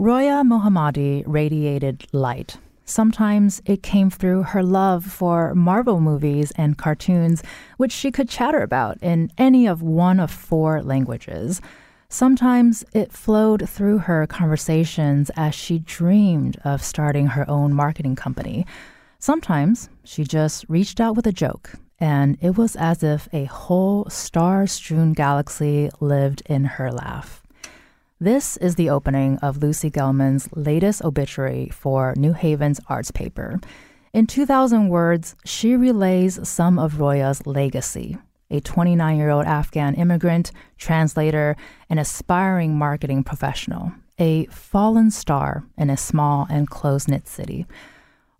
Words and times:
Roya 0.00 0.44
Mohammadi 0.44 1.24
radiated 1.26 2.06
light. 2.12 2.58
Sometimes 2.84 3.60
it 3.66 3.82
came 3.82 4.10
through 4.10 4.44
her 4.44 4.62
love 4.62 5.04
for 5.04 5.56
Marvel 5.56 6.00
movies 6.00 6.52
and 6.54 6.78
cartoons, 6.78 7.42
which 7.78 7.90
she 7.90 8.12
could 8.12 8.28
chatter 8.28 8.62
about 8.62 8.96
in 9.02 9.32
any 9.36 9.66
of 9.66 9.82
one 9.82 10.20
of 10.20 10.30
four 10.30 10.82
languages. 10.84 11.60
Sometimes 12.08 12.84
it 12.92 13.10
flowed 13.10 13.68
through 13.68 13.98
her 13.98 14.24
conversations 14.28 15.32
as 15.34 15.52
she 15.52 15.80
dreamed 15.80 16.58
of 16.62 16.80
starting 16.80 17.26
her 17.26 17.50
own 17.50 17.74
marketing 17.74 18.14
company. 18.14 18.64
Sometimes 19.18 19.88
she 20.04 20.22
just 20.22 20.64
reached 20.68 21.00
out 21.00 21.16
with 21.16 21.26
a 21.26 21.32
joke, 21.32 21.72
and 21.98 22.38
it 22.40 22.56
was 22.56 22.76
as 22.76 23.02
if 23.02 23.28
a 23.32 23.46
whole 23.46 24.08
star 24.08 24.68
strewn 24.68 25.12
galaxy 25.12 25.90
lived 25.98 26.40
in 26.46 26.64
her 26.66 26.92
laugh. 26.92 27.42
This 28.20 28.56
is 28.56 28.74
the 28.74 28.90
opening 28.90 29.38
of 29.42 29.62
Lucy 29.62 29.92
Gellman's 29.92 30.48
latest 30.52 31.04
obituary 31.04 31.68
for 31.68 32.14
New 32.16 32.32
Haven's 32.32 32.80
arts 32.88 33.12
paper. 33.12 33.60
In 34.12 34.26
2,000 34.26 34.88
words, 34.88 35.36
she 35.44 35.76
relays 35.76 36.40
some 36.42 36.80
of 36.80 36.98
Roya's 36.98 37.46
legacy. 37.46 38.18
A 38.50 38.58
29 38.58 39.16
year 39.16 39.30
old 39.30 39.46
Afghan 39.46 39.94
immigrant, 39.94 40.50
translator, 40.78 41.54
and 41.88 42.00
aspiring 42.00 42.74
marketing 42.74 43.22
professional, 43.22 43.92
a 44.18 44.46
fallen 44.46 45.12
star 45.12 45.62
in 45.76 45.88
a 45.88 45.96
small 45.96 46.44
and 46.50 46.68
close 46.68 47.06
knit 47.06 47.28
city. 47.28 47.66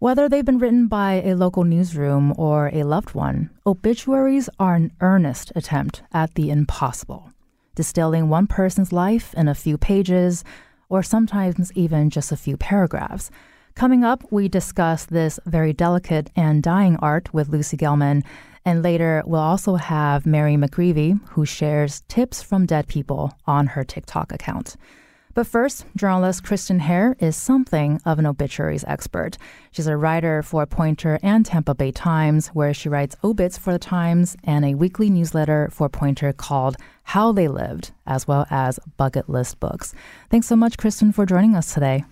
Whether 0.00 0.28
they've 0.28 0.44
been 0.44 0.58
written 0.58 0.88
by 0.88 1.22
a 1.22 1.36
local 1.36 1.62
newsroom 1.62 2.34
or 2.36 2.68
a 2.72 2.82
loved 2.82 3.14
one, 3.14 3.50
obituaries 3.64 4.50
are 4.58 4.74
an 4.74 4.90
earnest 5.00 5.52
attempt 5.54 6.02
at 6.12 6.34
the 6.34 6.50
impossible 6.50 7.30
distilling 7.78 8.28
one 8.28 8.48
person's 8.48 8.92
life 8.92 9.32
in 9.34 9.46
a 9.46 9.54
few 9.54 9.78
pages, 9.78 10.42
or 10.88 11.00
sometimes 11.00 11.72
even 11.74 12.10
just 12.10 12.32
a 12.32 12.36
few 12.36 12.56
paragraphs. 12.56 13.30
Coming 13.76 14.02
up, 14.02 14.24
we 14.32 14.48
discuss 14.48 15.04
this 15.04 15.38
very 15.46 15.72
delicate 15.72 16.28
and 16.34 16.60
dying 16.60 16.96
art 16.96 17.32
with 17.32 17.50
Lucy 17.50 17.76
Gellman, 17.76 18.24
and 18.64 18.82
later 18.82 19.22
we'll 19.24 19.40
also 19.40 19.76
have 19.76 20.26
Mary 20.26 20.56
McGreevy, 20.56 21.20
who 21.28 21.46
shares 21.46 22.02
tips 22.08 22.42
from 22.42 22.66
dead 22.66 22.88
people 22.88 23.32
on 23.46 23.68
her 23.68 23.84
TikTok 23.84 24.32
account. 24.32 24.74
But 25.38 25.46
first, 25.46 25.86
journalist 25.94 26.42
Kristen 26.42 26.80
Hare 26.80 27.14
is 27.20 27.36
something 27.36 28.00
of 28.04 28.18
an 28.18 28.26
obituaries 28.26 28.82
expert. 28.88 29.38
She's 29.70 29.86
a 29.86 29.96
writer 29.96 30.42
for 30.42 30.66
Poynter 30.66 31.20
and 31.22 31.46
Tampa 31.46 31.76
Bay 31.76 31.92
Times, 31.92 32.48
where 32.48 32.74
she 32.74 32.88
writes 32.88 33.14
obits 33.22 33.56
for 33.56 33.72
the 33.72 33.78
Times 33.78 34.36
and 34.42 34.64
a 34.64 34.74
weekly 34.74 35.08
newsletter 35.08 35.68
for 35.70 35.88
Poynter 35.88 36.32
called 36.32 36.74
How 37.04 37.30
They 37.30 37.46
Lived, 37.46 37.92
as 38.04 38.26
well 38.26 38.48
as 38.50 38.80
bucket 38.96 39.28
list 39.28 39.60
books. 39.60 39.94
Thanks 40.28 40.48
so 40.48 40.56
much, 40.56 40.76
Kristen, 40.76 41.12
for 41.12 41.24
joining 41.24 41.54
us 41.54 41.72
today. 41.72 42.04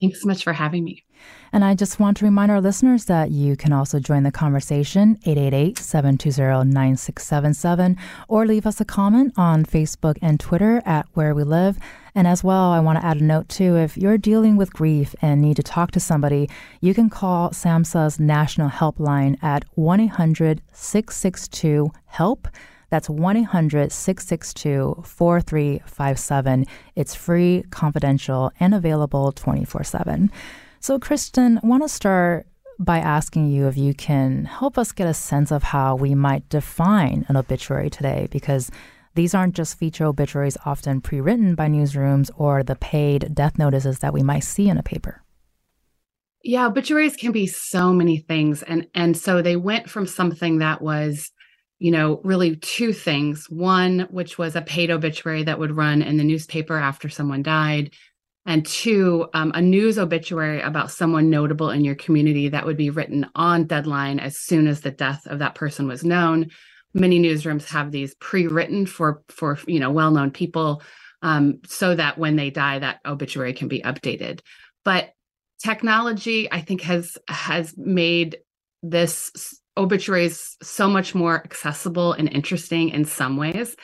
Thanks 0.00 0.22
so 0.22 0.28
much 0.28 0.44
for 0.44 0.52
having 0.52 0.84
me. 0.84 1.02
And 1.52 1.64
I 1.64 1.74
just 1.74 1.98
want 1.98 2.16
to 2.18 2.24
remind 2.24 2.50
our 2.50 2.60
listeners 2.60 3.06
that 3.06 3.30
you 3.30 3.56
can 3.56 3.72
also 3.72 3.98
join 3.98 4.22
the 4.22 4.30
conversation 4.30 5.16
888-720-9677 5.26 7.96
or 8.28 8.44
leave 8.46 8.66
us 8.66 8.78
a 8.80 8.84
comment 8.84 9.32
on 9.36 9.64
Facebook 9.64 10.18
and 10.20 10.38
Twitter 10.38 10.82
at 10.84 11.06
Where 11.14 11.34
We 11.34 11.44
Live. 11.44 11.78
And 12.14 12.26
as 12.26 12.44
well, 12.44 12.72
I 12.72 12.80
want 12.80 12.98
to 12.98 13.04
add 13.04 13.18
a 13.18 13.24
note 13.24 13.48
too. 13.48 13.76
If 13.76 13.96
you're 13.96 14.18
dealing 14.18 14.56
with 14.56 14.72
grief 14.72 15.14
and 15.22 15.40
need 15.40 15.54
to 15.56 15.62
talk 15.62 15.92
to 15.92 16.00
somebody, 16.00 16.50
you 16.80 16.92
can 16.92 17.08
call 17.08 17.50
SAMHSA's 17.50 18.18
national 18.20 18.70
helpline 18.70 19.40
at 19.42 19.64
1-800-662-HELP. 19.76 22.48
That's 22.90 23.10
1 23.10 23.36
800 23.36 23.92
662 23.92 25.02
4357. 25.04 26.64
It's 26.96 27.14
free, 27.14 27.64
confidential, 27.70 28.50
and 28.58 28.74
available 28.74 29.30
24 29.32 29.84
7. 29.84 30.30
So, 30.80 30.98
Kristen, 30.98 31.58
I 31.62 31.66
want 31.66 31.82
to 31.82 31.88
start 31.88 32.46
by 32.78 32.98
asking 32.98 33.48
you 33.48 33.66
if 33.66 33.76
you 33.76 33.92
can 33.92 34.44
help 34.44 34.78
us 34.78 34.92
get 34.92 35.08
a 35.08 35.14
sense 35.14 35.50
of 35.50 35.64
how 35.64 35.96
we 35.96 36.14
might 36.14 36.48
define 36.48 37.26
an 37.28 37.36
obituary 37.36 37.90
today, 37.90 38.28
because 38.30 38.70
these 39.14 39.34
aren't 39.34 39.56
just 39.56 39.78
feature 39.78 40.06
obituaries 40.06 40.56
often 40.64 41.00
pre 41.00 41.20
written 41.20 41.56
by 41.56 41.66
newsrooms 41.66 42.30
or 42.36 42.62
the 42.62 42.76
paid 42.76 43.34
death 43.34 43.58
notices 43.58 43.98
that 43.98 44.12
we 44.12 44.22
might 44.22 44.44
see 44.44 44.68
in 44.68 44.78
a 44.78 44.82
paper. 44.82 45.22
Yeah, 46.44 46.66
obituaries 46.66 47.16
can 47.16 47.32
be 47.32 47.48
so 47.48 47.92
many 47.92 48.18
things. 48.18 48.62
And 48.62 48.86
and 48.94 49.16
so 49.16 49.42
they 49.42 49.56
went 49.56 49.90
from 49.90 50.06
something 50.06 50.58
that 50.58 50.80
was 50.80 51.32
you 51.78 51.92
know, 51.92 52.20
really 52.24 52.56
two 52.56 52.92
things. 52.92 53.46
One, 53.48 54.08
which 54.10 54.36
was 54.36 54.56
a 54.56 54.62
paid 54.62 54.90
obituary 54.90 55.44
that 55.44 55.58
would 55.58 55.76
run 55.76 56.02
in 56.02 56.16
the 56.16 56.24
newspaper 56.24 56.76
after 56.76 57.08
someone 57.08 57.42
died. 57.42 57.92
And 58.48 58.64
two, 58.64 59.28
um, 59.34 59.52
a 59.54 59.60
news 59.60 59.98
obituary 59.98 60.62
about 60.62 60.90
someone 60.90 61.28
notable 61.28 61.68
in 61.68 61.84
your 61.84 61.94
community 61.94 62.48
that 62.48 62.64
would 62.64 62.78
be 62.78 62.88
written 62.88 63.26
on 63.34 63.66
deadline 63.66 64.18
as 64.18 64.38
soon 64.38 64.66
as 64.66 64.80
the 64.80 64.90
death 64.90 65.26
of 65.26 65.40
that 65.40 65.54
person 65.54 65.86
was 65.86 66.02
known. 66.02 66.48
Many 66.94 67.20
newsrooms 67.20 67.68
have 67.68 67.92
these 67.92 68.14
pre-written 68.14 68.86
for 68.86 69.22
for 69.28 69.58
you 69.66 69.78
know 69.78 69.90
well-known 69.90 70.30
people, 70.30 70.82
um, 71.20 71.60
so 71.66 71.94
that 71.94 72.16
when 72.16 72.36
they 72.36 72.48
die, 72.48 72.78
that 72.78 73.00
obituary 73.04 73.52
can 73.52 73.68
be 73.68 73.82
updated. 73.82 74.40
But 74.82 75.10
technology, 75.62 76.50
I 76.50 76.62
think, 76.62 76.80
has 76.80 77.18
has 77.28 77.74
made 77.76 78.38
this 78.82 79.60
obituaries 79.76 80.56
so 80.62 80.88
much 80.88 81.14
more 81.14 81.36
accessible 81.36 82.14
and 82.14 82.32
interesting 82.32 82.88
in 82.88 83.04
some 83.04 83.36
ways 83.36 83.76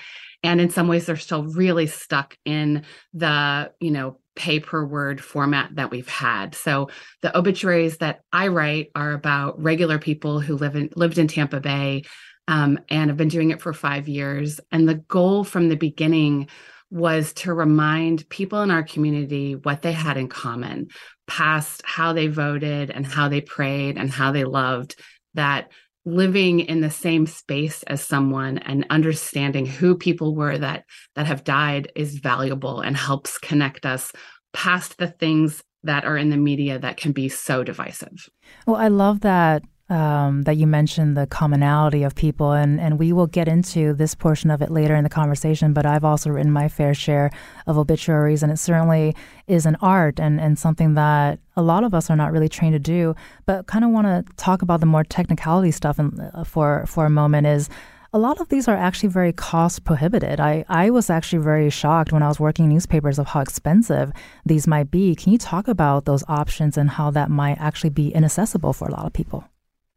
and 0.45 0.61
in 0.61 0.71
some 0.71 0.89
ways 0.89 1.07
they're 1.07 1.17
still 1.17 1.45
really 1.45 1.87
stuck 1.87 2.37
in 2.45 2.85
the 3.13 3.73
you 3.81 3.91
know 3.91 4.19
pay 4.37 4.61
per 4.61 4.85
word 4.85 5.23
format 5.23 5.75
that 5.77 5.91
we've 5.91 6.09
had. 6.09 6.55
So 6.55 6.89
the 7.23 7.37
obituaries 7.37 7.99
that 7.99 8.21
i 8.33 8.49
write 8.49 8.91
are 8.95 9.13
about 9.13 9.61
regular 9.63 9.99
people 9.99 10.41
who 10.41 10.57
live 10.57 10.77
in 10.77 10.91
lived 10.97 11.19
in 11.19 11.29
tampa 11.29 11.61
bay 11.61 12.03
um, 12.49 12.79
and 12.89 13.11
have 13.11 13.17
been 13.17 13.29
doing 13.29 13.51
it 13.51 13.63
for 13.63 13.73
five 13.73 14.09
years. 14.09 14.61
And 14.71 14.89
the 14.89 14.97
goal 14.97 15.45
from 15.45 15.69
the 15.69 15.77
beginning 15.77 16.49
was 16.91 17.33
to 17.33 17.53
remind 17.53 18.29
people 18.29 18.63
in 18.63 18.71
our 18.71 18.83
community 18.83 19.57
what 19.57 19.83
they 19.83 19.93
had 19.93 20.17
in 20.17 20.29
common 20.29 20.89
past 21.27 21.83
how 21.85 22.13
they 22.13 22.27
voted 22.27 22.91
and 22.91 23.07
how 23.07 23.29
they 23.29 23.41
prayed 23.41 23.97
and 23.97 24.11
how 24.11 24.31
they 24.31 24.45
loved 24.45 24.95
that 25.33 25.73
living 26.05 26.61
in 26.61 26.81
the 26.81 26.91
same 26.91 27.27
space 27.27 27.83
as 27.85 28.05
someone 28.05 28.59
and 28.59 28.87
understanding 28.91 29.67
who 29.67 29.97
people 29.97 30.35
were 30.35 30.59
that 30.59 30.85
that 31.15 31.27
have 31.27 31.45
died 31.45 31.91
is 31.97 32.19
valuable 32.19 32.81
and 32.81 32.97
helps 32.97 33.39
connect 33.39 33.87
us 33.87 34.13
past 34.53 34.99
the 34.99 35.09
things 35.09 35.63
that 35.83 36.05
are 36.05 36.17
in 36.17 36.31
the 36.31 36.37
media 36.37 36.79
that 36.79 36.97
can 36.97 37.13
be 37.13 37.29
so 37.29 37.63
divisive. 37.63 38.29
Well, 38.67 38.77
I 38.77 38.89
love 38.89 39.21
that 39.21 39.63
um, 39.91 40.43
that 40.43 40.57
you 40.57 40.67
mentioned 40.67 41.17
the 41.17 41.27
commonality 41.27 42.03
of 42.03 42.15
people, 42.15 42.53
and, 42.53 42.81
and 42.81 42.99
we 42.99 43.13
will 43.13 43.27
get 43.27 43.49
into 43.49 43.93
this 43.93 44.15
portion 44.15 44.51
of 44.51 44.63
it 44.63 44.71
later 44.71 44.95
in 44.95 45.05
the 45.05 45.11
conversation. 45.11 45.75
But 45.75 45.85
I've 45.85 46.05
also 46.05 46.31
written 46.31 46.51
my 46.53 46.69
fair 46.69 46.95
share 46.95 47.31
of 47.67 47.77
obituaries, 47.77 48.43
and 48.43 48.51
it 48.51 48.59
certainly 48.59 49.15
is 49.47 49.67
an 49.67 49.77
art 49.83 50.19
and, 50.19 50.41
and 50.41 50.59
something 50.59 50.95
that 50.95 51.39
a 51.57 51.63
lot 51.63 51.85
of 51.85 51.93
us 51.93 52.09
are 52.09 52.17
not 52.17 52.33
really 52.33 52.49
trained 52.49 52.75
to 52.75 52.79
do. 52.79 53.15
But 53.45 53.67
kind 53.67 53.85
of 53.85 53.91
want 53.91 54.07
to 54.07 54.25
talk 54.37 54.63
about 54.63 54.81
the 54.81 54.87
more 54.87 55.05
technicality 55.05 55.71
stuff 55.71 55.99
and, 55.99 56.19
uh, 56.33 56.45
for 56.45 56.87
for 56.87 57.05
a 57.05 57.11
moment. 57.11 57.47
Is 57.47 57.69
a 58.15 58.19
lot 58.19 58.41
of 58.41 58.49
these 58.49 58.69
are 58.69 58.77
actually 58.77 59.11
very 59.11 59.33
cost 59.33 59.85
prohibited. 59.85 60.41
I, 60.41 60.65
I 60.69 60.89
was 60.91 61.11
actually 61.11 61.43
very 61.43 61.69
shocked 61.69 62.13
when 62.13 62.23
I 62.23 62.29
was 62.29 62.41
working 62.41 62.67
in 62.67 62.71
newspapers 62.71 63.19
of 63.19 63.27
how 63.27 63.41
expensive 63.41 64.13
these 64.47 64.67
might 64.67 64.91
be. 64.91 65.15
Can 65.15 65.33
you 65.33 65.39
talk 65.39 65.69
about 65.69 66.05
those 66.05 66.23
options 66.29 66.79
and 66.79 66.91
how 66.91 67.11
that 67.11 67.29
might 67.29 67.59
actually 67.61 67.91
be 67.91 68.15
inaccessible 68.15 68.73
for 68.73 68.87
a 68.87 68.93
lot 68.93 69.05
of 69.05 69.13
people? 69.13 69.45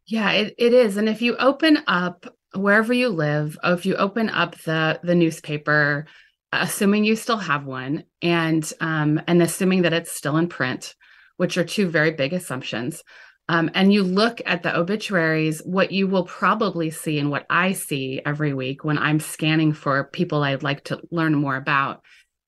Yeah, 0.07 0.31
it, 0.31 0.55
it 0.57 0.73
is. 0.73 0.97
And 0.97 1.09
if 1.09 1.21
you 1.21 1.35
open 1.37 1.79
up 1.87 2.25
wherever 2.55 2.93
you 2.93 3.09
live, 3.09 3.57
if 3.63 3.85
you 3.85 3.95
open 3.95 4.29
up 4.29 4.55
the 4.61 4.99
the 5.03 5.15
newspaper, 5.15 6.05
assuming 6.53 7.03
you 7.03 7.15
still 7.15 7.37
have 7.37 7.65
one, 7.65 8.03
and 8.21 8.71
um, 8.79 9.21
and 9.27 9.41
assuming 9.41 9.81
that 9.83 9.93
it's 9.93 10.11
still 10.11 10.37
in 10.37 10.47
print, 10.47 10.95
which 11.37 11.57
are 11.57 11.63
two 11.65 11.89
very 11.89 12.11
big 12.11 12.31
assumptions, 12.33 13.03
um, 13.49 13.69
and 13.73 13.91
you 13.91 14.03
look 14.03 14.41
at 14.45 14.63
the 14.63 14.77
obituaries, 14.77 15.61
what 15.65 15.91
you 15.91 16.07
will 16.07 16.23
probably 16.25 16.89
see 16.89 17.19
and 17.19 17.29
what 17.29 17.45
I 17.49 17.73
see 17.73 18.21
every 18.25 18.53
week 18.53 18.83
when 18.85 18.97
I'm 18.97 19.19
scanning 19.19 19.73
for 19.73 20.05
people 20.05 20.41
I'd 20.43 20.63
like 20.63 20.85
to 20.85 21.01
learn 21.11 21.35
more 21.35 21.57
about 21.57 22.01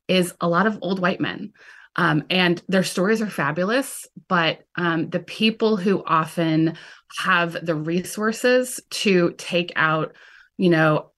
is 0.08 0.34
a 0.42 0.48
lot 0.48 0.66
of 0.66 0.80
old 0.82 1.00
white 1.00 1.22
men 1.22 1.52
Um, 2.00 2.24
and 2.30 2.64
their 2.70 2.86
stories 2.86 3.22
are 3.22 3.30
fabulous, 3.30 4.08
but 4.30 4.62
um, 4.78 5.10
the 5.10 5.20
people 5.20 5.76
who 5.76 6.02
often 6.06 6.78
have 7.18 7.58
the 7.62 7.76
resources 7.76 8.80
to 8.90 9.36
take 9.38 9.74
out, 9.76 10.16
you 10.56 10.70
know, 10.70 11.12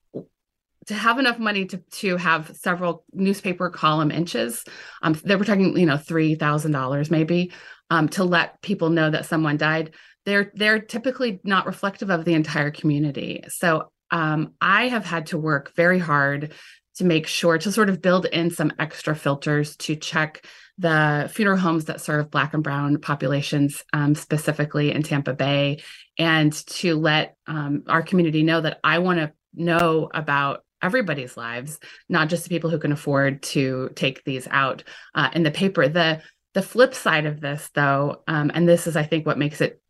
to 0.88 0.96
have 0.96 1.20
enough 1.20 1.38
money 1.38 1.66
to 1.66 1.78
to 1.92 2.18
have 2.18 2.58
several 2.58 3.06
newspaper 3.14 3.70
column 3.70 4.10
inches, 4.10 4.66
um, 5.04 5.14
they 5.24 5.36
were 5.36 5.46
talking, 5.46 5.78
you 5.78 5.86
know, 5.86 5.98
three 5.98 6.34
thousand 6.34 6.72
dollars 6.72 7.12
maybe, 7.12 7.52
um, 7.92 8.10
to 8.10 8.24
let 8.24 8.60
people 8.64 8.90
know 8.90 9.12
that 9.12 9.28
someone 9.28 9.58
died. 9.58 9.94
They're 10.26 10.52
they're 10.56 10.80
typically 10.80 11.42
not 11.44 11.68
reflective 11.68 12.10
of 12.10 12.26
the 12.26 12.34
entire 12.34 12.72
community. 12.72 13.44
So 13.50 13.92
um, 14.10 14.54
I 14.60 14.88
have 14.88 15.06
had 15.06 15.28
to 15.28 15.38
work 15.38 15.76
very 15.76 16.00
hard 16.00 16.54
to 16.96 17.04
make 17.04 17.28
sure 17.28 17.60
to 17.60 17.72
sort 17.72 17.90
of 17.90 18.02
build 18.02 18.26
in 18.26 18.50
some 18.50 18.74
extra 18.80 19.16
filters 19.16 19.78
to 19.78 19.96
check 19.96 20.44
the 20.78 21.30
funeral 21.34 21.58
homes 21.58 21.86
that 21.86 22.02
serve 22.02 22.32
Black 22.32 22.54
and 22.54 22.64
Brown 22.64 23.00
populations, 23.00 23.84
um, 23.94 24.16
specifically 24.16 24.92
in 24.92 25.04
Tampa 25.04 25.34
Bay, 25.34 25.84
and 26.18 26.54
to 26.68 26.96
let 26.96 27.36
um, 27.48 27.84
our 27.88 28.02
community 28.02 28.44
know 28.44 28.62
that 28.62 28.80
I 28.84 29.00
want 29.00 29.20
to 29.20 29.32
know 29.54 30.10
about 30.14 30.64
everybody's 30.82 31.38
lives, 31.38 31.80
not 32.10 32.30
just 32.30 32.44
the 32.44 32.50
people 32.50 32.70
who 32.70 32.80
can 32.80 32.92
afford 32.92 33.44
to 33.44 33.90
take 33.96 34.24
these 34.24 34.48
out 34.50 34.84
uh, 35.14 35.30
in 35.34 35.44
the 35.44 35.52
paper. 35.52 35.88
The 35.88 36.22
the 36.54 36.62
flip 36.62 36.94
side 36.94 37.26
of 37.26 37.40
this, 37.40 37.70
though, 37.74 38.24
um, 38.28 38.52
and 38.54 38.68
this 38.68 38.86
is, 38.86 38.98
I 38.98 39.04
think, 39.04 39.26
what 39.26 39.38
makes 39.38 39.62
it 39.62 39.82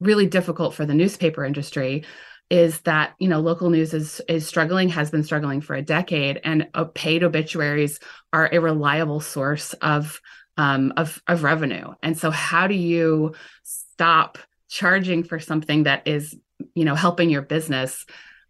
really 0.00 0.26
difficult 0.26 0.74
for 0.74 0.86
the 0.86 0.94
newspaper 0.94 1.44
industry 1.44 2.04
is 2.50 2.80
that 2.80 3.14
you 3.18 3.28
know 3.28 3.40
local 3.40 3.70
news 3.70 3.94
is 3.94 4.20
is 4.28 4.46
struggling 4.46 4.88
has 4.88 5.10
been 5.10 5.22
struggling 5.22 5.60
for 5.60 5.74
a 5.76 5.82
decade 5.82 6.40
and 6.42 6.68
uh, 6.74 6.84
paid 6.84 7.22
obituaries 7.22 8.00
are 8.32 8.48
a 8.52 8.60
reliable 8.60 9.20
source 9.20 9.72
of 9.74 10.20
um, 10.56 10.92
of 10.96 11.22
of 11.26 11.42
revenue. 11.42 11.94
And 12.02 12.18
so 12.18 12.30
how 12.30 12.66
do 12.66 12.74
you 12.74 13.34
stop 13.62 14.36
charging 14.68 15.24
for 15.24 15.38
something 15.38 15.84
that 15.84 16.06
is 16.06 16.36
you 16.74 16.84
know 16.84 16.94
helping 16.94 17.30
your 17.30 17.42
business? 17.42 18.04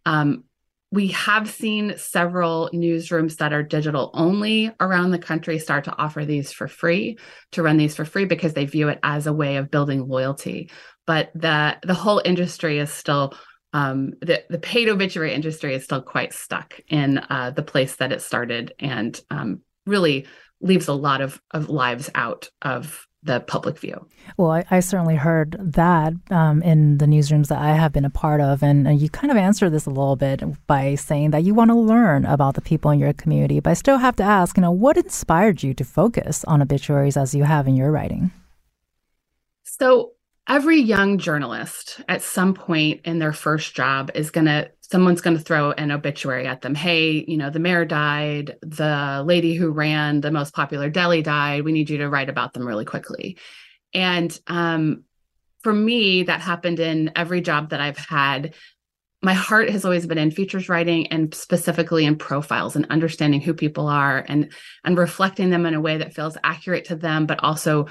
Um, 0.05 0.43
we 0.91 1.07
have 1.09 1.49
seen 1.49 1.93
several 1.95 2.69
newsrooms 2.73 3.37
that 3.37 3.53
are 3.53 3.63
digital 3.63 4.11
only 4.13 4.71
around 4.81 5.11
the 5.11 5.19
country 5.19 5.57
start 5.57 5.85
to 5.85 5.95
offer 5.95 6.25
these 6.25 6.51
for 6.51 6.67
free 6.67 7.17
to 7.51 7.63
run 7.63 7.77
these 7.77 7.95
for 7.95 8.03
free 8.03 8.25
because 8.25 8.53
they 8.53 8.65
view 8.65 8.89
it 8.89 8.99
as 9.01 9.25
a 9.25 9.31
way 9.31 9.55
of 9.55 9.71
building 9.71 10.05
loyalty. 10.05 10.69
But 11.07 11.31
the 11.33 11.77
the 11.83 11.93
whole 11.93 12.21
industry 12.25 12.79
is 12.79 12.91
still 12.91 13.33
um, 13.73 14.13
the 14.21 14.43
the 14.49 14.59
paid 14.59 14.89
obituary 14.89 15.33
industry 15.33 15.73
is 15.73 15.83
still 15.83 16.01
quite 16.01 16.33
stuck 16.33 16.79
in 16.87 17.19
uh, 17.29 17.51
the 17.51 17.63
place 17.63 17.95
that 17.97 18.11
it 18.11 18.21
started, 18.21 18.73
and 18.79 19.19
um, 19.29 19.61
really 19.85 20.25
leaves 20.59 20.87
a 20.87 20.93
lot 20.93 21.21
of 21.21 21.41
of 21.51 21.69
lives 21.69 22.09
out 22.15 22.49
of 22.61 23.07
the 23.23 23.39
public 23.39 23.77
view. 23.77 24.07
Well, 24.37 24.51
I, 24.51 24.65
I 24.71 24.79
certainly 24.79 25.15
heard 25.15 25.55
that 25.59 26.13
um, 26.31 26.63
in 26.63 26.97
the 26.97 27.05
newsrooms 27.05 27.47
that 27.47 27.59
I 27.59 27.73
have 27.73 27.91
been 27.91 28.05
a 28.05 28.09
part 28.09 28.41
of, 28.41 28.63
and, 28.63 28.87
and 28.87 28.99
you 28.99 29.09
kind 29.09 29.29
of 29.29 29.37
answered 29.37 29.69
this 29.69 29.85
a 29.85 29.91
little 29.91 30.15
bit 30.15 30.41
by 30.65 30.95
saying 30.95 31.29
that 31.31 31.43
you 31.43 31.53
want 31.53 31.69
to 31.69 31.75
learn 31.75 32.25
about 32.25 32.55
the 32.55 32.61
people 32.61 32.89
in 32.89 32.99
your 32.99 33.13
community. 33.13 33.59
But 33.59 33.71
I 33.71 33.73
still 33.75 33.99
have 33.99 34.15
to 34.15 34.23
ask, 34.23 34.57
you 34.57 34.61
know, 34.61 34.71
what 34.71 34.97
inspired 34.97 35.61
you 35.61 35.73
to 35.75 35.83
focus 35.83 36.43
on 36.45 36.63
obituaries 36.63 37.15
as 37.15 37.35
you 37.35 37.43
have 37.43 37.67
in 37.67 37.75
your 37.75 37.91
writing? 37.91 38.31
So 39.63 40.13
every 40.47 40.79
young 40.79 41.17
journalist 41.17 42.01
at 42.09 42.21
some 42.21 42.53
point 42.53 43.01
in 43.05 43.19
their 43.19 43.33
first 43.33 43.75
job 43.75 44.11
is 44.15 44.31
going 44.31 44.45
to 44.45 44.69
someone's 44.81 45.21
going 45.21 45.37
to 45.37 45.43
throw 45.43 45.71
an 45.71 45.89
obituary 45.91 46.45
at 46.47 46.61
them. 46.61 46.75
Hey 46.75 47.23
you 47.27 47.37
know 47.37 47.49
the 47.49 47.59
mayor 47.59 47.85
died. 47.85 48.57
The 48.61 49.23
lady 49.25 49.55
who 49.55 49.71
ran 49.71 50.21
the 50.21 50.31
most 50.31 50.53
popular 50.53 50.89
deli 50.89 51.21
died. 51.21 51.63
We 51.63 51.71
need 51.71 51.89
you 51.89 51.99
to 51.99 52.09
write 52.09 52.29
about 52.29 52.53
them 52.53 52.67
really 52.67 52.85
quickly. 52.85 53.37
And 53.93 54.37
um, 54.47 55.03
for 55.61 55.73
me 55.73 56.23
that 56.23 56.41
happened 56.41 56.79
in 56.79 57.11
every 57.15 57.41
job 57.41 57.69
that 57.69 57.81
i've 57.81 57.97
had. 57.97 58.53
My 59.23 59.33
heart 59.33 59.69
has 59.69 59.85
always 59.85 60.07
been 60.07 60.17
in 60.17 60.31
features 60.31 60.67
writing 60.67 61.05
and 61.07 61.31
specifically 61.35 62.05
in 62.05 62.15
profiles 62.17 62.75
and 62.75 62.87
understanding 62.89 63.39
who 63.39 63.53
people 63.53 63.87
are 63.87 64.25
and 64.27 64.51
and 64.83 64.97
reflecting 64.97 65.51
them 65.51 65.67
in 65.67 65.75
a 65.75 65.81
way 65.81 65.97
that 65.97 66.15
feels 66.15 66.37
accurate 66.43 66.85
to 66.85 66.95
them 66.95 67.27
but 67.27 67.43
also 67.43 67.87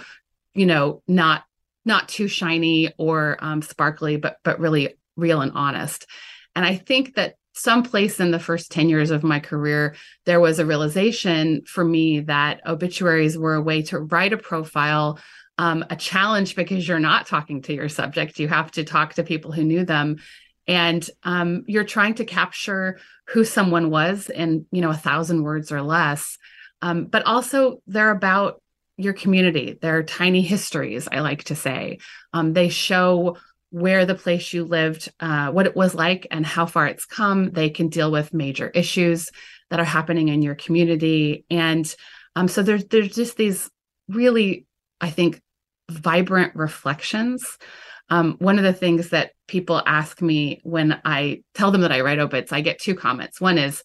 you 0.55 0.67
know 0.67 1.03
not 1.07 1.45
not 1.85 2.09
too 2.09 2.29
shiny 2.29 2.93
or 2.99 3.37
um, 3.41 3.63
sparkly, 3.63 4.17
but 4.17 4.37
but 4.45 4.61
really 4.61 4.95
real 5.17 5.41
and 5.41 5.53
honest. 5.55 6.07
And 6.55 6.65
I 6.65 6.77
think 6.77 7.15
that 7.15 7.35
someplace 7.53 8.21
in 8.21 8.31
the 8.31 8.39
first 8.39 8.71
10 8.71 8.89
years 8.89 9.11
of 9.11 9.23
my 9.23 9.41
career, 9.41 9.95
there 10.25 10.41
was 10.41 10.59
a 10.59 10.67
realization 10.67 11.63
for 11.67 11.85
me 11.85 12.21
that 12.21 12.61
obituaries 12.67 13.37
were 13.37 13.55
a 13.55 13.61
way 13.61 13.83
to 13.83 13.99
write 13.99 14.33
a 14.33 14.39
profile, 14.39 15.19
um, 15.59 15.85
a 15.91 15.97
challenge 15.97 16.57
because 16.57 16.87
you're 16.87 16.99
not 16.99 17.27
talking 17.27 17.61
to 17.63 17.75
your 17.75 17.89
subject. 17.89 18.39
You 18.39 18.49
have 18.49 18.71
to 18.73 18.85
talk 18.85 19.15
to 19.15 19.25
people 19.25 19.53
who 19.53 19.65
knew 19.65 19.85
them. 19.85 20.17
And 20.67 21.09
um, 21.23 21.65
you're 21.67 21.85
trying 21.85 22.15
to 22.15 22.25
capture 22.25 22.99
who 23.29 23.45
someone 23.45 23.91
was 23.91 24.31
in, 24.31 24.67
you 24.71 24.81
know, 24.81 24.91
a 24.91 24.95
thousand 24.95 25.43
words 25.43 25.73
or 25.73 25.83
less. 25.83 26.39
Um, 26.83 27.07
but 27.07 27.27
also 27.27 27.83
they're 27.87 28.11
about 28.11 28.63
your 29.03 29.13
community. 29.13 29.79
They're 29.81 30.03
tiny 30.03 30.43
histories, 30.43 31.09
I 31.11 31.21
like 31.21 31.45
to 31.45 31.57
say. 31.57 31.99
Um, 32.33 32.53
they 32.53 32.69
show 32.69 33.37
where 33.71 34.05
the 34.05 34.15
place 34.15 34.53
you 34.53 34.65
lived, 34.65 35.11
uh, 35.21 35.51
what 35.51 35.67
it 35.67 35.77
was 35.77 35.95
like, 35.95 36.27
and 36.31 36.45
how 36.45 36.67
far 36.67 36.87
it's 36.87 37.05
come. 37.05 37.51
They 37.51 37.71
can 37.71 37.89
deal 37.89 38.11
with 38.11 38.35
major 38.35 38.69
issues 38.69 39.31
that 39.71 39.81
are 39.81 39.85
happening 39.85 40.29
in 40.29 40.43
your 40.43 40.57
community. 40.57 41.45
And 41.51 41.93
um, 42.37 42.49
so 42.49 42.63
there's 42.63 42.85
there's 42.87 43.15
just 43.15 43.37
these 43.37 43.71
really, 44.09 44.67
I 45.01 45.11
think, 45.11 45.41
vibrant 45.91 46.55
reflections. 46.57 47.59
Um, 48.09 48.37
one 48.41 48.59
of 48.59 48.65
the 48.65 48.73
things 48.73 49.11
that 49.11 49.33
people 49.47 49.81
ask 49.87 50.21
me 50.21 50.61
when 50.65 51.01
I 51.05 51.43
tell 51.55 51.71
them 51.71 51.83
that 51.83 51.93
I 51.93 52.01
write 52.01 52.19
obits, 52.19 52.53
I 52.53 52.61
get 52.61 52.81
two 52.81 52.97
comments. 52.97 53.41
One 53.41 53.57
is, 53.57 53.83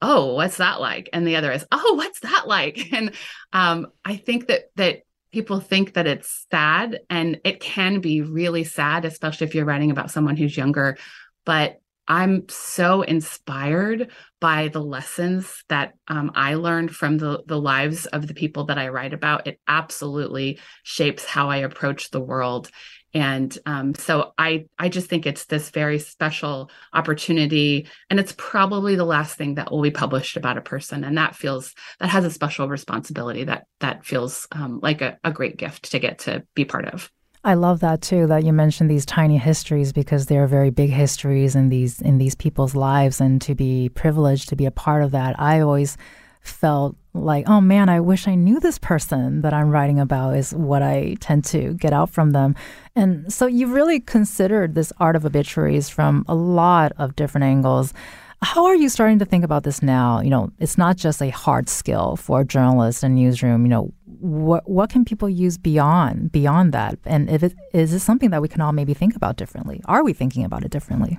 oh 0.00 0.34
what's 0.34 0.58
that 0.58 0.80
like? 0.80 1.08
And 1.12 1.26
the 1.26 1.36
other 1.36 1.52
is 1.52 1.66
oh 1.72 1.94
what's 1.94 2.20
that 2.20 2.46
like? 2.46 2.92
And 2.92 3.12
um, 3.52 3.88
i 4.04 4.16
think 4.16 4.48
that 4.48 4.70
that 4.76 5.02
people 5.32 5.60
think 5.60 5.94
that 5.94 6.06
it's 6.06 6.46
sad 6.50 7.00
and 7.10 7.40
it 7.44 7.60
can 7.60 8.00
be 8.00 8.22
really 8.22 8.64
sad 8.64 9.04
especially 9.04 9.46
if 9.46 9.54
you're 9.54 9.66
writing 9.66 9.90
about 9.90 10.10
someone 10.10 10.36
who's 10.36 10.56
younger. 10.56 10.96
But 11.44 11.80
i'm 12.10 12.48
so 12.48 13.02
inspired 13.02 14.10
by 14.40 14.68
the 14.68 14.80
lessons 14.80 15.62
that 15.68 15.92
um, 16.08 16.32
i 16.34 16.54
learned 16.54 16.94
from 16.94 17.18
the, 17.18 17.42
the 17.46 17.60
lives 17.60 18.06
of 18.06 18.26
the 18.26 18.34
people 18.34 18.64
that 18.64 18.78
i 18.78 18.88
write 18.88 19.12
about. 19.12 19.46
It 19.46 19.60
absolutely 19.68 20.58
shapes 20.82 21.24
how 21.24 21.50
i 21.50 21.58
approach 21.58 22.10
the 22.10 22.20
world 22.20 22.70
and 23.14 23.58
um, 23.66 23.94
so 23.94 24.32
i 24.38 24.66
i 24.78 24.88
just 24.88 25.08
think 25.08 25.26
it's 25.26 25.46
this 25.46 25.70
very 25.70 25.98
special 25.98 26.70
opportunity 26.92 27.86
and 28.10 28.20
it's 28.20 28.34
probably 28.36 28.94
the 28.94 29.04
last 29.04 29.36
thing 29.36 29.54
that 29.54 29.70
will 29.70 29.82
be 29.82 29.90
published 29.90 30.36
about 30.36 30.58
a 30.58 30.62
person 30.62 31.04
and 31.04 31.16
that 31.16 31.34
feels 31.34 31.74
that 32.00 32.08
has 32.08 32.24
a 32.24 32.30
special 32.30 32.68
responsibility 32.68 33.44
that 33.44 33.64
that 33.80 34.04
feels 34.04 34.46
um, 34.52 34.80
like 34.82 35.00
a, 35.00 35.18
a 35.24 35.32
great 35.32 35.56
gift 35.56 35.90
to 35.90 35.98
get 35.98 36.18
to 36.18 36.44
be 36.54 36.64
part 36.64 36.86
of. 36.86 37.10
I 37.44 37.54
love 37.54 37.80
that 37.80 38.02
too 38.02 38.26
that 38.26 38.44
you 38.44 38.52
mentioned 38.52 38.90
these 38.90 39.06
tiny 39.06 39.38
histories 39.38 39.92
because 39.92 40.26
they 40.26 40.38
are 40.38 40.46
very 40.46 40.70
big 40.70 40.90
histories 40.90 41.54
in 41.54 41.68
these 41.68 42.00
in 42.00 42.18
these 42.18 42.34
people's 42.34 42.74
lives 42.74 43.20
and 43.20 43.40
to 43.42 43.54
be 43.54 43.88
privileged 43.90 44.48
to 44.48 44.56
be 44.56 44.66
a 44.66 44.70
part 44.70 45.02
of 45.02 45.12
that 45.12 45.38
I 45.38 45.60
always 45.60 45.96
felt 46.40 46.96
like, 47.24 47.48
oh 47.48 47.60
man, 47.60 47.88
I 47.88 48.00
wish 48.00 48.28
I 48.28 48.34
knew 48.34 48.60
this 48.60 48.78
person 48.78 49.42
that 49.42 49.52
I'm 49.52 49.70
writing 49.70 50.00
about, 50.00 50.36
is 50.36 50.52
what 50.52 50.82
I 50.82 51.16
tend 51.20 51.44
to 51.46 51.74
get 51.74 51.92
out 51.92 52.10
from 52.10 52.32
them. 52.32 52.54
And 52.94 53.32
so 53.32 53.46
you 53.46 53.66
really 53.66 54.00
considered 54.00 54.74
this 54.74 54.92
art 54.98 55.16
of 55.16 55.24
obituaries 55.24 55.88
from 55.88 56.24
a 56.28 56.34
lot 56.34 56.92
of 56.98 57.16
different 57.16 57.44
angles. 57.44 57.92
How 58.40 58.66
are 58.66 58.76
you 58.76 58.88
starting 58.88 59.18
to 59.18 59.24
think 59.24 59.44
about 59.44 59.64
this 59.64 59.82
now? 59.82 60.20
You 60.20 60.30
know, 60.30 60.52
it's 60.58 60.78
not 60.78 60.96
just 60.96 61.20
a 61.20 61.30
hard 61.30 61.68
skill 61.68 62.16
for 62.16 62.42
a 62.42 62.44
journalist 62.44 63.02
and 63.02 63.16
newsroom. 63.16 63.64
You 63.64 63.70
know, 63.70 63.94
what 64.04 64.68
what 64.68 64.90
can 64.90 65.04
people 65.04 65.28
use 65.28 65.58
beyond 65.58 66.30
beyond 66.30 66.72
that? 66.72 66.98
And 67.04 67.28
if 67.28 67.42
it 67.42 67.54
is 67.72 67.90
this 67.90 68.04
something 68.04 68.30
that 68.30 68.42
we 68.42 68.48
can 68.48 68.60
all 68.60 68.72
maybe 68.72 68.94
think 68.94 69.16
about 69.16 69.36
differently? 69.36 69.80
Are 69.86 70.04
we 70.04 70.12
thinking 70.12 70.44
about 70.44 70.64
it 70.64 70.70
differently? 70.70 71.18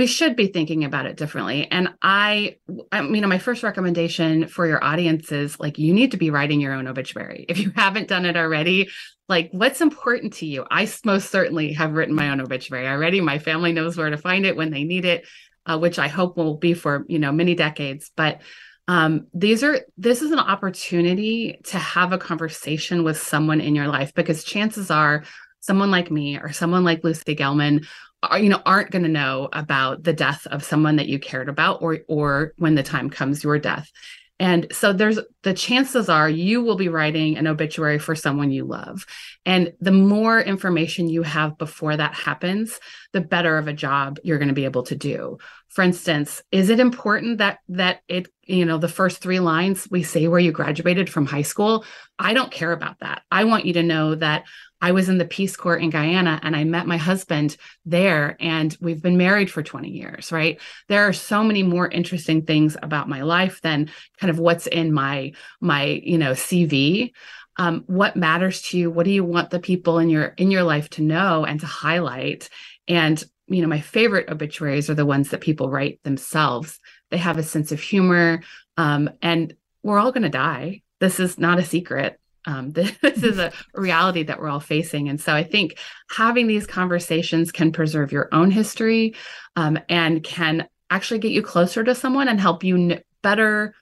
We 0.00 0.06
should 0.06 0.34
be 0.34 0.46
thinking 0.46 0.84
about 0.84 1.04
it 1.04 1.18
differently. 1.18 1.70
And 1.70 1.90
i 2.00 2.56
i 2.90 3.02
mean 3.02 3.28
my 3.28 3.36
first 3.36 3.62
recommendation 3.62 4.48
for 4.48 4.66
your 4.66 4.82
audience 4.82 5.30
is 5.30 5.60
like 5.60 5.78
you 5.78 5.92
need 5.92 6.12
to 6.12 6.16
be 6.16 6.30
writing 6.30 6.58
your 6.58 6.72
own 6.72 6.86
obituary. 6.86 7.44
If 7.50 7.58
you 7.58 7.70
haven't 7.76 8.08
done 8.08 8.24
it 8.24 8.34
already 8.34 8.88
like 9.28 9.50
what's 9.52 9.82
important 9.82 10.32
to 10.38 10.46
you? 10.46 10.64
I 10.70 10.90
most 11.04 11.30
certainly 11.30 11.74
have 11.74 11.92
written 11.92 12.14
my 12.14 12.30
own 12.30 12.40
obituary 12.40 12.88
already. 12.88 13.20
My 13.20 13.38
family 13.38 13.74
knows 13.74 13.98
where 13.98 14.08
to 14.08 14.16
find 14.16 14.46
it 14.46 14.56
when 14.56 14.70
they 14.70 14.84
need 14.84 15.04
it 15.04 15.26
uh, 15.66 15.78
which 15.78 15.98
i 15.98 16.08
hope 16.08 16.38
will 16.38 16.56
be 16.56 16.72
for 16.72 17.04
you 17.06 17.18
know 17.18 17.30
many 17.30 17.54
decades. 17.54 18.10
But 18.16 18.40
um, 18.88 19.26
these 19.34 19.62
are 19.62 19.80
this 19.98 20.22
is 20.22 20.30
an 20.30 20.38
opportunity 20.38 21.60
to 21.64 21.78
have 21.78 22.14
a 22.14 22.18
conversation 22.18 23.04
with 23.04 23.20
someone 23.20 23.60
in 23.60 23.74
your 23.74 23.88
life 23.88 24.14
because 24.14 24.44
chances 24.44 24.90
are 24.90 25.24
someone 25.60 25.90
like 25.90 26.10
me 26.10 26.38
or 26.38 26.52
someone 26.52 26.84
like 26.84 27.04
lucy 27.04 27.36
gellman 27.36 27.86
are, 28.22 28.38
you 28.38 28.48
know 28.48 28.62
aren't 28.66 28.90
going 28.90 29.02
to 29.02 29.08
know 29.08 29.48
about 29.52 30.04
the 30.04 30.12
death 30.12 30.46
of 30.48 30.64
someone 30.64 30.96
that 30.96 31.08
you 31.08 31.18
cared 31.18 31.48
about 31.48 31.82
or 31.82 31.98
or 32.08 32.52
when 32.58 32.74
the 32.74 32.82
time 32.82 33.10
comes 33.10 33.42
your 33.44 33.58
death 33.58 33.90
And 34.38 34.68
so 34.72 34.92
there's 34.94 35.18
the 35.42 35.52
chances 35.52 36.08
are 36.08 36.28
you 36.28 36.62
will 36.62 36.76
be 36.76 36.88
writing 36.88 37.36
an 37.36 37.46
obituary 37.46 37.98
for 37.98 38.14
someone 38.14 38.50
you 38.50 38.64
love. 38.64 39.04
And 39.44 39.72
the 39.80 39.92
more 39.92 40.40
information 40.40 41.10
you 41.10 41.22
have 41.22 41.58
before 41.58 41.96
that 41.96 42.14
happens, 42.14 42.80
the 43.12 43.20
better 43.20 43.58
of 43.58 43.68
a 43.68 43.74
job 43.74 44.18
you're 44.24 44.38
going 44.38 44.48
to 44.48 44.54
be 44.54 44.64
able 44.64 44.84
to 44.84 44.96
do. 44.96 45.38
For 45.70 45.82
instance, 45.82 46.42
is 46.50 46.68
it 46.68 46.80
important 46.80 47.38
that 47.38 47.60
that 47.68 48.00
it 48.08 48.28
you 48.42 48.64
know 48.64 48.76
the 48.76 48.88
first 48.88 49.22
3 49.22 49.38
lines 49.38 49.86
we 49.88 50.02
say 50.02 50.26
where 50.26 50.40
you 50.40 50.50
graduated 50.50 51.08
from 51.08 51.26
high 51.26 51.42
school? 51.42 51.84
I 52.18 52.34
don't 52.34 52.50
care 52.50 52.72
about 52.72 52.98
that. 53.00 53.22
I 53.30 53.44
want 53.44 53.66
you 53.66 53.72
to 53.74 53.82
know 53.82 54.16
that 54.16 54.44
I 54.80 54.92
was 54.92 55.08
in 55.08 55.18
the 55.18 55.24
Peace 55.24 55.56
Corps 55.56 55.76
in 55.76 55.90
Guyana 55.90 56.40
and 56.42 56.56
I 56.56 56.64
met 56.64 56.88
my 56.88 56.96
husband 56.96 57.56
there 57.84 58.36
and 58.40 58.76
we've 58.80 59.00
been 59.00 59.16
married 59.16 59.50
for 59.50 59.62
20 59.62 59.90
years, 59.90 60.32
right? 60.32 60.58
There 60.88 61.06
are 61.06 61.12
so 61.12 61.44
many 61.44 61.62
more 61.62 61.86
interesting 61.86 62.46
things 62.46 62.76
about 62.82 63.08
my 63.08 63.22
life 63.22 63.60
than 63.60 63.90
kind 64.18 64.30
of 64.30 64.38
what's 64.40 64.66
in 64.66 64.92
my 64.92 65.32
my, 65.60 65.84
you 65.84 66.18
know, 66.18 66.32
CV. 66.32 67.12
Um, 67.56 67.84
what 67.86 68.16
matters 68.16 68.62
to 68.62 68.78
you? 68.78 68.90
What 68.90 69.04
do 69.04 69.12
you 69.12 69.24
want 69.24 69.50
the 69.50 69.60
people 69.60 69.98
in 69.98 70.08
your 70.08 70.34
in 70.36 70.50
your 70.50 70.62
life 70.62 70.88
to 70.90 71.02
know 71.02 71.44
and 71.44 71.60
to 71.60 71.66
highlight? 71.66 72.48
And 72.88 73.22
you 73.50 73.62
know, 73.62 73.68
my 73.68 73.80
favorite 73.80 74.30
obituaries 74.30 74.88
are 74.88 74.94
the 74.94 75.06
ones 75.06 75.30
that 75.30 75.40
people 75.40 75.70
write 75.70 76.02
themselves. 76.02 76.80
They 77.10 77.18
have 77.18 77.36
a 77.36 77.42
sense 77.42 77.72
of 77.72 77.80
humor, 77.80 78.42
um, 78.76 79.10
and 79.20 79.54
we're 79.82 79.98
all 79.98 80.12
going 80.12 80.22
to 80.22 80.28
die. 80.28 80.82
This 81.00 81.20
is 81.20 81.38
not 81.38 81.58
a 81.58 81.64
secret 81.64 82.20
um, 82.46 82.70
this 82.72 82.94
is 83.02 83.38
a 83.38 83.52
reality 83.74 84.22
that 84.24 84.40
we're 84.40 84.48
all 84.48 84.60
facing. 84.60 85.08
And 85.08 85.20
so 85.20 85.34
I 85.34 85.44
think 85.44 85.78
having 86.10 86.46
these 86.46 86.66
conversations 86.66 87.52
can 87.52 87.72
preserve 87.72 88.12
your 88.12 88.28
own 88.32 88.50
history 88.50 89.14
um, 89.56 89.78
and 89.88 90.22
can 90.22 90.68
actually 90.90 91.20
get 91.20 91.32
you 91.32 91.42
closer 91.42 91.84
to 91.84 91.94
someone 91.94 92.28
and 92.28 92.40
help 92.40 92.64
you 92.64 92.76
n- 92.76 93.02
better 93.22 93.74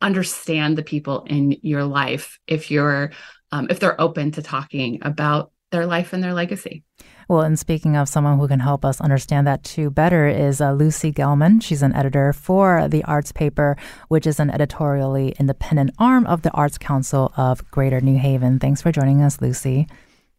understand 0.00 0.76
the 0.76 0.82
people 0.82 1.24
in 1.24 1.56
your 1.62 1.84
life 1.84 2.38
if 2.46 2.70
you're 2.70 3.12
um, 3.52 3.68
if 3.70 3.78
they're 3.78 4.00
open 4.00 4.32
to 4.32 4.42
talking 4.42 4.98
about 5.02 5.52
their 5.70 5.86
life 5.86 6.12
and 6.12 6.22
their 6.22 6.34
legacy. 6.34 6.82
Well, 7.28 7.40
and 7.40 7.58
speaking 7.58 7.96
of 7.96 8.08
someone 8.08 8.38
who 8.38 8.46
can 8.46 8.60
help 8.60 8.84
us 8.84 9.00
understand 9.00 9.48
that 9.48 9.64
too 9.64 9.90
better 9.90 10.28
is 10.28 10.60
uh, 10.60 10.72
Lucy 10.72 11.12
Gellman. 11.12 11.60
She's 11.60 11.82
an 11.82 11.92
editor 11.92 12.32
for 12.32 12.86
the 12.88 13.02
Arts 13.02 13.32
Paper, 13.32 13.76
which 14.06 14.28
is 14.28 14.38
an 14.38 14.48
editorially 14.48 15.34
independent 15.40 15.90
arm 15.98 16.24
of 16.26 16.42
the 16.42 16.52
Arts 16.52 16.78
Council 16.78 17.32
of 17.36 17.68
Greater 17.72 18.00
New 18.00 18.16
Haven. 18.16 18.60
Thanks 18.60 18.80
for 18.80 18.92
joining 18.92 19.22
us, 19.22 19.40
Lucy. 19.40 19.88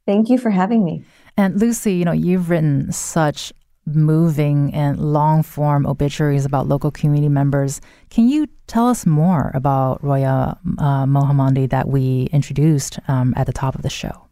Thank 0.06 0.30
you 0.30 0.38
for 0.38 0.50
having 0.50 0.86
me. 0.86 1.04
And 1.36 1.60
Lucy, 1.60 1.96
you 1.96 2.06
know, 2.06 2.14
you've 2.14 2.50
written 2.50 2.90
such 2.94 3.52
moving 3.86 4.74
and 4.74 4.98
long 5.00 5.44
form 5.44 5.86
obituaries 5.86 6.46
about 6.46 6.68
local 6.68 6.92
community 6.92 7.30
members. 7.30 7.82
Can 8.10 8.30
you 8.30 8.48
tell 8.68 8.88
us 8.88 9.06
more 9.06 9.52
about 9.54 10.02
Roya 10.02 10.58
uh, 10.78 11.06
Mohammadi 11.06 11.70
that 11.70 11.90
we 11.90 12.30
introduced 12.32 13.00
um, 13.10 13.34
at 13.36 13.46
the 13.46 13.54
top 13.54 13.76
of 13.76 13.82
the 13.82 13.90
show? 13.90 14.27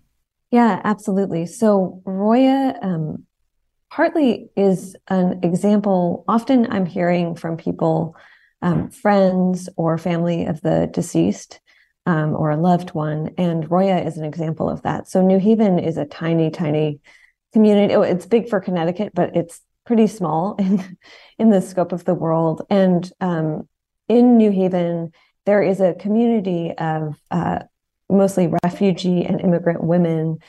Yeah, 0.55 0.79
absolutely. 0.85 1.47
So 1.47 2.01
Roya 2.05 2.79
um, 2.81 3.25
partly 3.91 4.47
is 4.55 4.95
an 5.09 5.41
example. 5.43 6.24
Often 6.29 6.71
I'm 6.71 6.85
hearing 6.85 7.35
from 7.35 7.57
people, 7.57 8.15
um, 8.62 8.89
friends 8.89 9.67
or 9.75 9.97
family 9.97 10.45
of 10.45 10.62
the 10.62 10.89
deceased 10.93 11.59
um, 12.05 12.38
or 12.38 12.51
a 12.51 12.55
loved 12.55 12.91
one, 12.91 13.31
and 13.38 13.69
Roya 13.69 13.97
is 13.97 14.17
an 14.17 14.24
example 14.24 14.69
of 14.69 14.81
that. 14.83 15.09
So 15.09 15.21
New 15.21 15.39
Haven 15.39 15.77
is 15.77 15.97
a 15.97 16.05
tiny, 16.05 16.50
tiny 16.51 17.01
community. 17.51 17.93
Oh, 17.93 18.03
it's 18.03 18.25
big 18.25 18.47
for 18.47 18.62
Connecticut, 18.62 19.12
but 19.13 19.35
it's 19.35 19.59
pretty 19.85 20.07
small 20.07 20.55
in 20.59 20.97
in 21.38 21.50
the 21.50 21.62
scope 21.62 21.91
of 21.91 22.05
the 22.05 22.15
world. 22.15 22.62
And 22.69 23.12
um, 23.19 23.67
in 24.07 24.38
New 24.38 24.51
Haven, 24.51 25.12
there 25.45 25.62
is 25.62 25.81
a 25.81 25.95
community 25.95 26.71
of 26.77 27.19
uh, 27.29 27.59
mostly 28.09 28.51
refugee 28.63 29.24
and 29.24 29.41
immigrant 29.41 29.83
women 29.83 30.39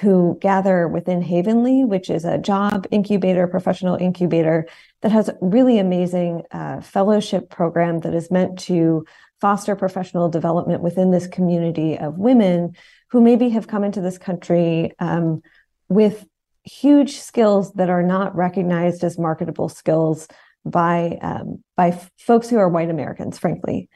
who 0.00 0.36
gather 0.40 0.86
within 0.88 1.22
Havenly, 1.22 1.84
which 1.84 2.10
is 2.10 2.24
a 2.24 2.38
job 2.38 2.86
incubator, 2.90 3.46
professional 3.46 3.96
incubator 3.96 4.66
that 5.00 5.12
has 5.12 5.30
really 5.40 5.78
amazing 5.78 6.42
uh, 6.50 6.80
fellowship 6.80 7.48
program 7.48 8.00
that 8.00 8.14
is 8.14 8.30
meant 8.30 8.58
to 8.58 9.06
foster 9.40 9.76
professional 9.76 10.28
development 10.28 10.82
within 10.82 11.10
this 11.10 11.26
community 11.26 11.98
of 11.98 12.18
women 12.18 12.74
who 13.10 13.20
maybe 13.20 13.50
have 13.50 13.68
come 13.68 13.84
into 13.84 14.00
this 14.00 14.18
country 14.18 14.92
um, 14.98 15.42
with 15.88 16.26
huge 16.64 17.18
skills 17.18 17.72
that 17.74 17.88
are 17.88 18.02
not 18.02 18.34
recognized 18.34 19.04
as 19.04 19.18
marketable 19.18 19.68
skills 19.68 20.26
by 20.64 21.18
um, 21.22 21.62
by 21.76 21.98
folks 22.18 22.50
who 22.50 22.56
are 22.58 22.68
white 22.68 22.90
Americans, 22.90 23.38
frankly. 23.38 23.88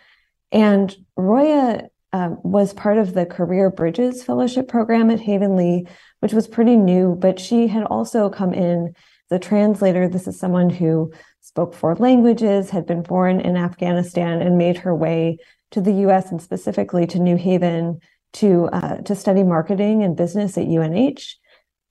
And 0.52 0.94
Roya 1.16 1.88
um, 2.12 2.38
was 2.42 2.72
part 2.72 2.98
of 2.98 3.14
the 3.14 3.26
Career 3.26 3.70
Bridges 3.70 4.22
Fellowship 4.22 4.68
program 4.68 5.10
at 5.10 5.20
Havenly, 5.20 5.86
which 6.20 6.32
was 6.32 6.48
pretty 6.48 6.76
new, 6.76 7.14
but 7.14 7.38
she 7.38 7.68
had 7.68 7.84
also 7.84 8.28
come 8.28 8.52
in 8.52 8.94
the 9.28 9.38
translator. 9.38 10.08
This 10.08 10.26
is 10.26 10.38
someone 10.38 10.70
who 10.70 11.12
spoke 11.40 11.74
four 11.74 11.94
languages, 11.96 12.70
had 12.70 12.86
been 12.86 13.02
born 13.02 13.40
in 13.40 13.56
Afghanistan, 13.56 14.42
and 14.42 14.58
made 14.58 14.78
her 14.78 14.94
way 14.94 15.38
to 15.70 15.80
the 15.80 15.92
US 16.06 16.30
and 16.30 16.42
specifically 16.42 17.06
to 17.06 17.18
New 17.18 17.36
Haven 17.36 18.00
to, 18.34 18.68
uh, 18.72 18.96
to 19.02 19.14
study 19.14 19.42
marketing 19.42 20.02
and 20.02 20.16
business 20.16 20.58
at 20.58 20.66
UNH, 20.66 21.36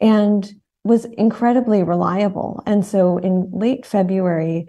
and 0.02 0.54
was 0.84 1.06
incredibly 1.06 1.84
reliable. 1.84 2.62
And 2.66 2.86
so 2.86 3.18
in 3.18 3.50
late 3.52 3.86
February, 3.86 4.68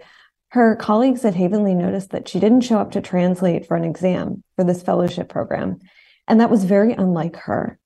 her 0.51 0.75
colleagues 0.75 1.23
at 1.23 1.35
Havenly 1.35 1.73
noticed 1.73 2.09
that 2.11 2.27
she 2.27 2.39
didn't 2.39 2.61
show 2.61 2.77
up 2.77 2.91
to 2.91 3.01
translate 3.01 3.65
for 3.65 3.77
an 3.77 3.85
exam 3.85 4.43
for 4.55 4.65
this 4.65 4.83
fellowship 4.83 5.29
program. 5.29 5.79
And 6.27 6.41
that 6.41 6.49
was 6.49 6.65
very 6.65 6.93
unlike 6.93 7.37
her. 7.37 7.79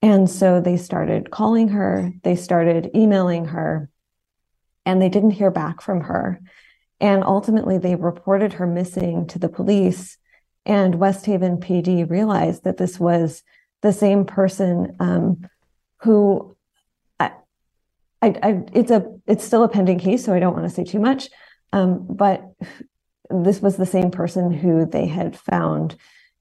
And 0.00 0.30
so 0.30 0.60
they 0.60 0.76
started 0.76 1.30
calling 1.30 1.68
her, 1.68 2.12
they 2.22 2.36
started 2.36 2.90
emailing 2.94 3.46
her, 3.46 3.88
and 4.86 5.00
they 5.00 5.08
didn't 5.08 5.32
hear 5.32 5.50
back 5.50 5.80
from 5.80 6.02
her. 6.02 6.40
And 7.00 7.24
ultimately, 7.24 7.78
they 7.78 7.96
reported 7.96 8.54
her 8.54 8.66
missing 8.66 9.26
to 9.28 9.38
the 9.38 9.48
police. 9.48 10.16
And 10.64 10.96
West 10.96 11.26
Haven 11.26 11.58
PD 11.58 12.08
realized 12.08 12.64
that 12.64 12.76
this 12.76 13.00
was 13.00 13.42
the 13.80 13.92
same 13.92 14.24
person 14.24 14.96
um, 15.00 15.48
who 15.98 16.56
I, 18.22 18.38
I, 18.40 18.62
it's 18.72 18.92
a 18.92 19.04
it's 19.26 19.44
still 19.44 19.64
a 19.64 19.68
pending 19.68 19.98
case, 19.98 20.24
so 20.24 20.32
I 20.32 20.38
don't 20.38 20.54
want 20.54 20.64
to 20.64 20.74
say 20.74 20.84
too 20.84 21.00
much. 21.00 21.28
Um, 21.72 22.06
but 22.08 22.42
this 23.30 23.60
was 23.60 23.76
the 23.76 23.86
same 23.86 24.10
person 24.10 24.50
who 24.50 24.86
they 24.86 25.06
had 25.06 25.36
found 25.36 25.96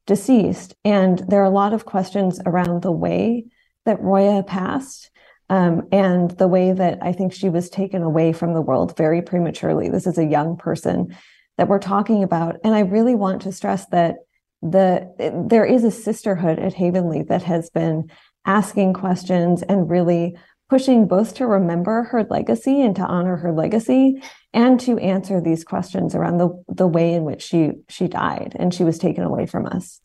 deceased. 0.07 0.75
And 0.83 1.19
there 1.19 1.41
are 1.41 1.45
a 1.45 1.49
lot 1.49 1.73
of 1.73 1.85
questions 1.85 2.39
around 2.45 2.81
the 2.81 2.91
way 2.91 3.45
that 3.85 4.01
Roya 4.01 4.43
passed 4.43 5.09
um, 5.49 5.87
and 5.91 6.31
the 6.31 6.47
way 6.47 6.71
that 6.71 6.99
I 7.01 7.11
think 7.11 7.33
she 7.33 7.49
was 7.49 7.69
taken 7.69 8.03
away 8.03 8.33
from 8.33 8.53
the 8.53 8.61
world 8.61 8.95
very 8.97 9.21
prematurely. 9.21 9.89
This 9.89 10.07
is 10.07 10.17
a 10.17 10.25
young 10.25 10.57
person 10.57 11.15
that 11.57 11.67
we're 11.67 11.79
talking 11.79 12.23
about. 12.23 12.57
And 12.63 12.73
I 12.73 12.79
really 12.79 13.15
want 13.15 13.41
to 13.43 13.51
stress 13.51 13.85
that 13.87 14.15
the 14.61 15.43
there 15.49 15.65
is 15.65 15.83
a 15.83 15.91
sisterhood 15.91 16.59
at 16.59 16.73
Havenly 16.73 17.23
that 17.23 17.43
has 17.43 17.69
been 17.69 18.09
asking 18.45 18.93
questions 18.93 19.61
and 19.63 19.89
really 19.89 20.37
pushing 20.71 21.05
both 21.05 21.35
to 21.35 21.45
remember 21.45 22.03
her 22.03 22.23
legacy 22.29 22.81
and 22.81 22.95
to 22.95 23.01
honor 23.03 23.35
her 23.35 23.51
legacy 23.51 24.23
and 24.53 24.79
to 24.79 24.97
answer 24.99 25.41
these 25.41 25.65
questions 25.65 26.15
around 26.15 26.37
the 26.37 26.49
the 26.69 26.87
way 26.87 27.13
in 27.13 27.25
which 27.25 27.41
she 27.41 27.71
she 27.89 28.07
died 28.07 28.55
and 28.57 28.73
she 28.73 28.85
was 28.85 28.97
taken 28.97 29.21
away 29.21 29.45
from 29.45 29.65
us. 29.65 29.99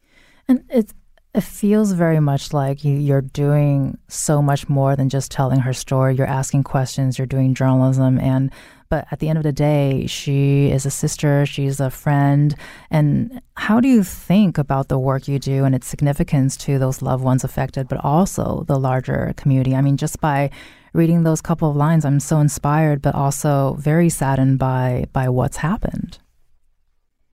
And 0.49 0.65
it 0.69 0.93
it 1.37 1.43
feels 1.43 1.93
very 1.93 2.19
much 2.19 2.55
like 2.55 2.83
you, 2.83 2.97
you're 2.97 3.21
doing 3.21 3.99
so 4.09 4.41
much 4.41 4.71
more 4.71 4.97
than 4.97 5.11
just 5.11 5.31
telling 5.31 5.61
her 5.61 5.75
story. 5.75 6.15
You're 6.15 6.27
asking 6.27 6.65
questions. 6.65 7.19
You're 7.19 7.27
doing 7.27 7.55
journalism, 7.55 8.19
and 8.19 8.51
but 8.89 9.07
at 9.11 9.19
the 9.19 9.29
end 9.29 9.37
of 9.37 9.43
the 9.43 9.53
day, 9.53 10.07
she 10.07 10.71
is 10.71 10.87
a 10.87 10.91
sister, 10.91 11.45
she's 11.45 11.79
a 11.79 11.91
friend. 11.91 12.55
And 12.91 13.43
how 13.57 13.81
do 13.81 13.89
you 13.89 14.03
think 14.03 14.57
about 14.57 14.89
the 14.89 14.99
work 14.99 15.29
you 15.29 15.39
do 15.39 15.65
and 15.65 15.75
its 15.75 15.87
significance 15.87 16.57
to 16.59 16.79
those 16.79 17.03
loved 17.03 17.23
ones 17.23 17.45
affected, 17.45 17.89
but 17.89 18.03
also 18.03 18.65
the 18.67 18.79
larger 18.79 19.35
community? 19.37 19.75
I 19.75 19.83
mean, 19.83 19.99
just 19.99 20.21
by 20.21 20.51
reading 20.95 21.25
those 21.25 21.43
couple 21.43 21.69
of 21.69 21.77
lines, 21.77 22.07
I'm 22.07 22.21
so 22.21 22.41
inspired, 22.41 23.03
but 23.03 23.15
also 23.15 23.75
very 23.75 24.09
saddened 24.09 24.59
by 24.59 25.07
by 25.13 25.29
what's 25.29 25.59
happened. 25.59 26.19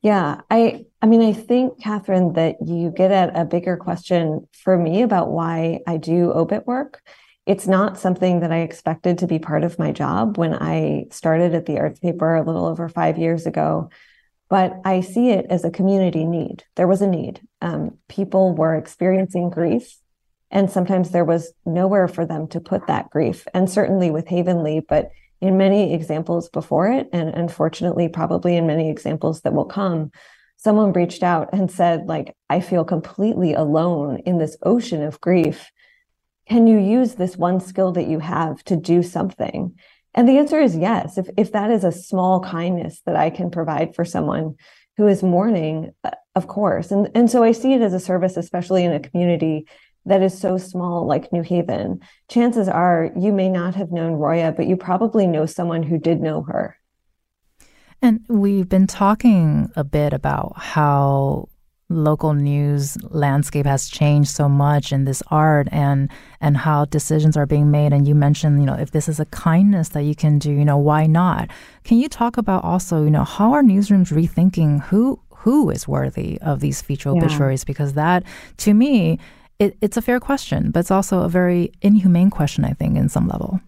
Yeah, 0.01 0.41
I 0.51 0.85
I 1.03 1.05
mean, 1.05 1.21
I 1.21 1.33
think 1.33 1.79
Catherine 1.79 2.33
that 2.33 2.55
you 2.65 2.89
get 2.89 3.11
at 3.11 3.37
a 3.37 3.45
bigger 3.45 3.77
question 3.77 4.47
for 4.53 4.77
me 4.77 5.03
about 5.03 5.29
why 5.29 5.81
I 5.85 5.97
do 5.97 6.31
obit 6.31 6.65
work 6.65 7.03
it's 7.45 7.67
not 7.67 7.99
something 7.99 8.39
that 8.39 8.51
I 8.51 8.59
expected 8.59 9.17
to 9.17 9.27
be 9.27 9.39
part 9.39 9.63
of 9.63 9.79
my 9.79 9.91
job 9.91 10.37
when 10.37 10.53
I 10.53 11.05
started 11.11 11.53
at 11.53 11.65
the 11.65 11.77
Arts 11.77 11.99
Paper 11.99 12.35
a 12.35 12.43
little 12.43 12.65
over 12.65 12.87
five 12.87 13.17
years 13.17 13.45
ago. 13.45 13.89
But 14.49 14.79
I 14.85 15.01
see 15.01 15.29
it 15.29 15.47
as 15.49 15.65
a 15.65 15.71
community 15.71 16.25
need. 16.25 16.63
There 16.75 16.87
was 16.87 17.01
a 17.01 17.07
need. 17.07 17.41
Um, 17.61 17.97
people 18.07 18.53
were 18.53 18.75
experiencing 18.75 19.49
grief, 19.49 19.97
and 20.51 20.69
sometimes 20.69 21.09
there 21.09 21.25
was 21.25 21.51
nowhere 21.65 22.07
for 22.07 22.25
them 22.25 22.47
to 22.49 22.59
put 22.59 22.87
that 22.87 23.09
grief. 23.09 23.47
And 23.53 23.69
certainly 23.69 24.11
with 24.11 24.27
Havenly, 24.27 24.81
but 24.81 25.11
in 25.41 25.57
many 25.57 25.93
examples 25.93 26.49
before 26.49 26.87
it, 26.87 27.09
and 27.11 27.29
unfortunately, 27.29 28.07
probably 28.07 28.55
in 28.55 28.67
many 28.67 28.89
examples 28.89 29.41
that 29.41 29.53
will 29.53 29.65
come, 29.65 30.11
someone 30.63 30.93
reached 30.93 31.23
out 31.23 31.49
and 31.51 31.69
said 31.69 32.05
like 32.05 32.35
i 32.49 32.59
feel 32.59 32.85
completely 32.85 33.53
alone 33.53 34.17
in 34.25 34.37
this 34.37 34.57
ocean 34.63 35.03
of 35.03 35.19
grief. 35.19 35.71
Can 36.47 36.67
you 36.67 36.77
use 36.77 37.15
this 37.15 37.37
one 37.37 37.59
skill 37.59 37.91
that 37.93 38.07
you 38.07 38.19
have 38.19 38.63
to 38.65 38.75
do 38.75 39.01
something? 39.01 39.77
And 40.13 40.27
the 40.27 40.37
answer 40.37 40.59
is 40.59 40.75
yes. 40.75 41.17
If 41.17 41.29
if 41.37 41.51
that 41.51 41.69
is 41.71 41.83
a 41.83 41.91
small 41.91 42.39
kindness 42.39 43.01
that 43.05 43.15
i 43.15 43.29
can 43.29 43.51
provide 43.51 43.95
for 43.95 44.05
someone 44.05 44.55
who 44.97 45.07
is 45.07 45.23
mourning 45.23 45.91
uh, 46.03 46.11
of 46.35 46.47
course. 46.47 46.91
And 46.91 47.09
and 47.13 47.29
so 47.29 47.43
i 47.43 47.51
see 47.51 47.73
it 47.73 47.81
as 47.81 47.93
a 47.93 47.99
service 47.99 48.37
especially 48.37 48.85
in 48.85 48.93
a 48.93 49.05
community 49.07 49.67
that 50.05 50.21
is 50.21 50.37
so 50.37 50.57
small 50.57 51.05
like 51.05 51.33
new 51.33 51.41
haven. 51.41 51.99
Chances 52.29 52.67
are 52.69 53.11
you 53.17 53.33
may 53.33 53.49
not 53.49 53.75
have 53.75 53.91
known 53.91 54.13
roya 54.13 54.53
but 54.53 54.67
you 54.67 54.77
probably 54.77 55.27
know 55.27 55.45
someone 55.45 55.83
who 55.83 55.97
did 55.97 56.21
know 56.21 56.41
her 56.43 56.77
and 58.03 58.19
we've 58.27 58.67
been 58.67 58.85
talking 58.85 59.71
a 59.77 59.83
bit 59.83 60.11
about 60.11 60.53
how 60.57 61.47
local 61.89 62.33
news 62.33 62.97
landscape 63.11 63.65
has 63.65 63.87
changed 63.87 64.29
so 64.29 64.49
much 64.49 64.91
in 64.91 65.05
this 65.05 65.23
art 65.27 65.69
and 65.71 66.09
and 66.41 66.57
how 66.57 66.83
decisions 66.85 67.37
are 67.37 67.45
being 67.45 67.71
made. 67.71 67.93
And 67.93 68.05
you 68.07 68.13
mentioned 68.13 68.59
you 68.59 68.65
know 68.65 68.73
if 68.73 68.91
this 68.91 69.07
is 69.07 69.21
a 69.21 69.25
kindness 69.27 69.89
that 69.89 70.03
you 70.03 70.15
can 70.15 70.37
do 70.37 70.51
you 70.51 70.65
know 70.65 70.77
why 70.77 71.05
not? 71.05 71.49
Can 71.85 71.97
you 71.97 72.09
talk 72.09 72.37
about 72.37 72.65
also 72.65 73.03
you 73.03 73.09
know 73.09 73.23
how 73.23 73.53
are 73.53 73.63
newsrooms 73.63 74.11
rethinking 74.11 74.81
who 74.83 75.19
who 75.29 75.69
is 75.69 75.87
worthy 75.87 76.39
of 76.41 76.59
these 76.59 76.81
feature 76.81 77.09
obituaries? 77.09 77.63
Because 77.63 77.93
that 77.93 78.23
to 78.57 78.73
me 78.73 79.17
it, 79.59 79.77
it's 79.79 79.97
a 79.97 80.01
fair 80.01 80.19
question 80.19 80.71
but 80.71 80.81
it's 80.81 80.91
also 80.91 81.21
a 81.21 81.29
very 81.29 81.71
inhumane 81.83 82.31
question 82.31 82.65
i 82.65 82.73
think 82.73 82.97
in 82.97 83.07
some 83.07 83.27
level 83.27 83.61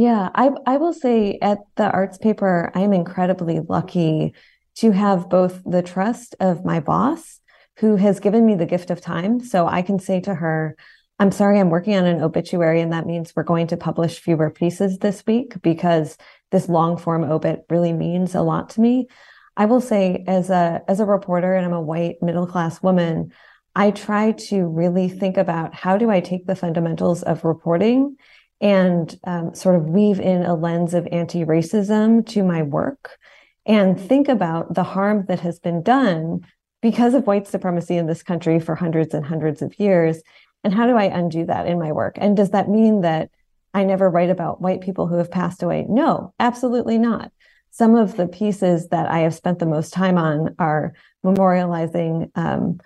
yeah, 0.00 0.30
I 0.34 0.50
I 0.66 0.76
will 0.78 0.92
say 0.92 1.38
at 1.42 1.58
the 1.76 1.90
arts 1.90 2.18
paper, 2.18 2.70
I'm 2.74 2.92
incredibly 2.92 3.60
lucky 3.60 4.34
to 4.76 4.90
have 4.90 5.28
both 5.30 5.62
the 5.64 5.82
trust 5.82 6.34
of 6.40 6.64
my 6.64 6.80
boss, 6.80 7.40
who 7.78 7.96
has 7.96 8.20
given 8.20 8.44
me 8.44 8.54
the 8.54 8.66
gift 8.66 8.90
of 8.90 9.00
time. 9.00 9.40
So 9.40 9.66
I 9.66 9.82
can 9.82 9.98
say 9.98 10.20
to 10.20 10.34
her, 10.34 10.76
I'm 11.18 11.32
sorry, 11.32 11.58
I'm 11.58 11.70
working 11.70 11.96
on 11.96 12.06
an 12.06 12.22
obituary, 12.22 12.80
and 12.80 12.92
that 12.92 13.06
means 13.06 13.32
we're 13.34 13.42
going 13.42 13.68
to 13.68 13.76
publish 13.76 14.20
fewer 14.20 14.50
pieces 14.50 14.98
this 14.98 15.24
week 15.26 15.54
because 15.62 16.16
this 16.50 16.68
long 16.68 16.96
form 16.98 17.24
obit 17.24 17.64
really 17.70 17.92
means 17.92 18.34
a 18.34 18.42
lot 18.42 18.70
to 18.70 18.80
me. 18.80 19.08
I 19.56 19.64
will 19.64 19.80
say, 19.80 20.24
as 20.26 20.50
a 20.50 20.82
as 20.88 21.00
a 21.00 21.06
reporter, 21.06 21.54
and 21.54 21.64
I'm 21.64 21.72
a 21.72 21.80
white 21.80 22.16
middle 22.22 22.46
class 22.46 22.82
woman, 22.82 23.32
I 23.74 23.90
try 23.90 24.32
to 24.48 24.66
really 24.66 25.08
think 25.08 25.36
about 25.36 25.74
how 25.74 25.96
do 25.96 26.10
I 26.10 26.20
take 26.20 26.46
the 26.46 26.56
fundamentals 26.56 27.22
of 27.22 27.44
reporting 27.44 28.16
and 28.60 29.18
um, 29.24 29.54
sort 29.54 29.76
of 29.76 29.84
weave 29.84 30.20
in 30.20 30.42
a 30.42 30.54
lens 30.54 30.94
of 30.94 31.06
anti 31.12 31.44
racism 31.44 32.26
to 32.26 32.42
my 32.42 32.62
work 32.62 33.18
and 33.66 34.00
think 34.00 34.28
about 34.28 34.74
the 34.74 34.84
harm 34.84 35.24
that 35.28 35.40
has 35.40 35.58
been 35.58 35.82
done 35.82 36.40
because 36.80 37.14
of 37.14 37.26
white 37.26 37.48
supremacy 37.48 37.96
in 37.96 38.06
this 38.06 38.22
country 38.22 38.60
for 38.60 38.74
hundreds 38.74 39.12
and 39.12 39.26
hundreds 39.26 39.60
of 39.60 39.78
years. 39.78 40.22
And 40.62 40.72
how 40.72 40.86
do 40.86 40.96
I 40.96 41.04
undo 41.04 41.44
that 41.46 41.66
in 41.66 41.78
my 41.78 41.92
work? 41.92 42.16
And 42.18 42.36
does 42.36 42.50
that 42.50 42.68
mean 42.68 43.00
that 43.00 43.30
I 43.74 43.84
never 43.84 44.08
write 44.08 44.30
about 44.30 44.60
white 44.60 44.80
people 44.80 45.06
who 45.06 45.16
have 45.16 45.30
passed 45.30 45.62
away? 45.62 45.84
No, 45.88 46.32
absolutely 46.38 46.98
not. 46.98 47.32
Some 47.70 47.94
of 47.94 48.16
the 48.16 48.28
pieces 48.28 48.88
that 48.88 49.10
I 49.10 49.18
have 49.20 49.34
spent 49.34 49.58
the 49.58 49.66
most 49.66 49.92
time 49.92 50.16
on 50.16 50.54
are 50.58 50.94
memorializing, 51.24 52.30
um, 52.36 52.80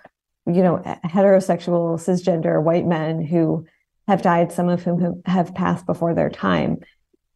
you 0.47 0.63
know, 0.63 0.81
heterosexual 1.05 1.97
cisgender 1.97 2.61
white 2.61 2.85
men 2.85 3.23
who 3.23 3.65
have 4.07 4.21
died, 4.21 4.51
some 4.51 4.69
of 4.69 4.83
whom 4.83 5.21
have 5.25 5.55
passed 5.55 5.85
before 5.85 6.13
their 6.13 6.29
time. 6.29 6.79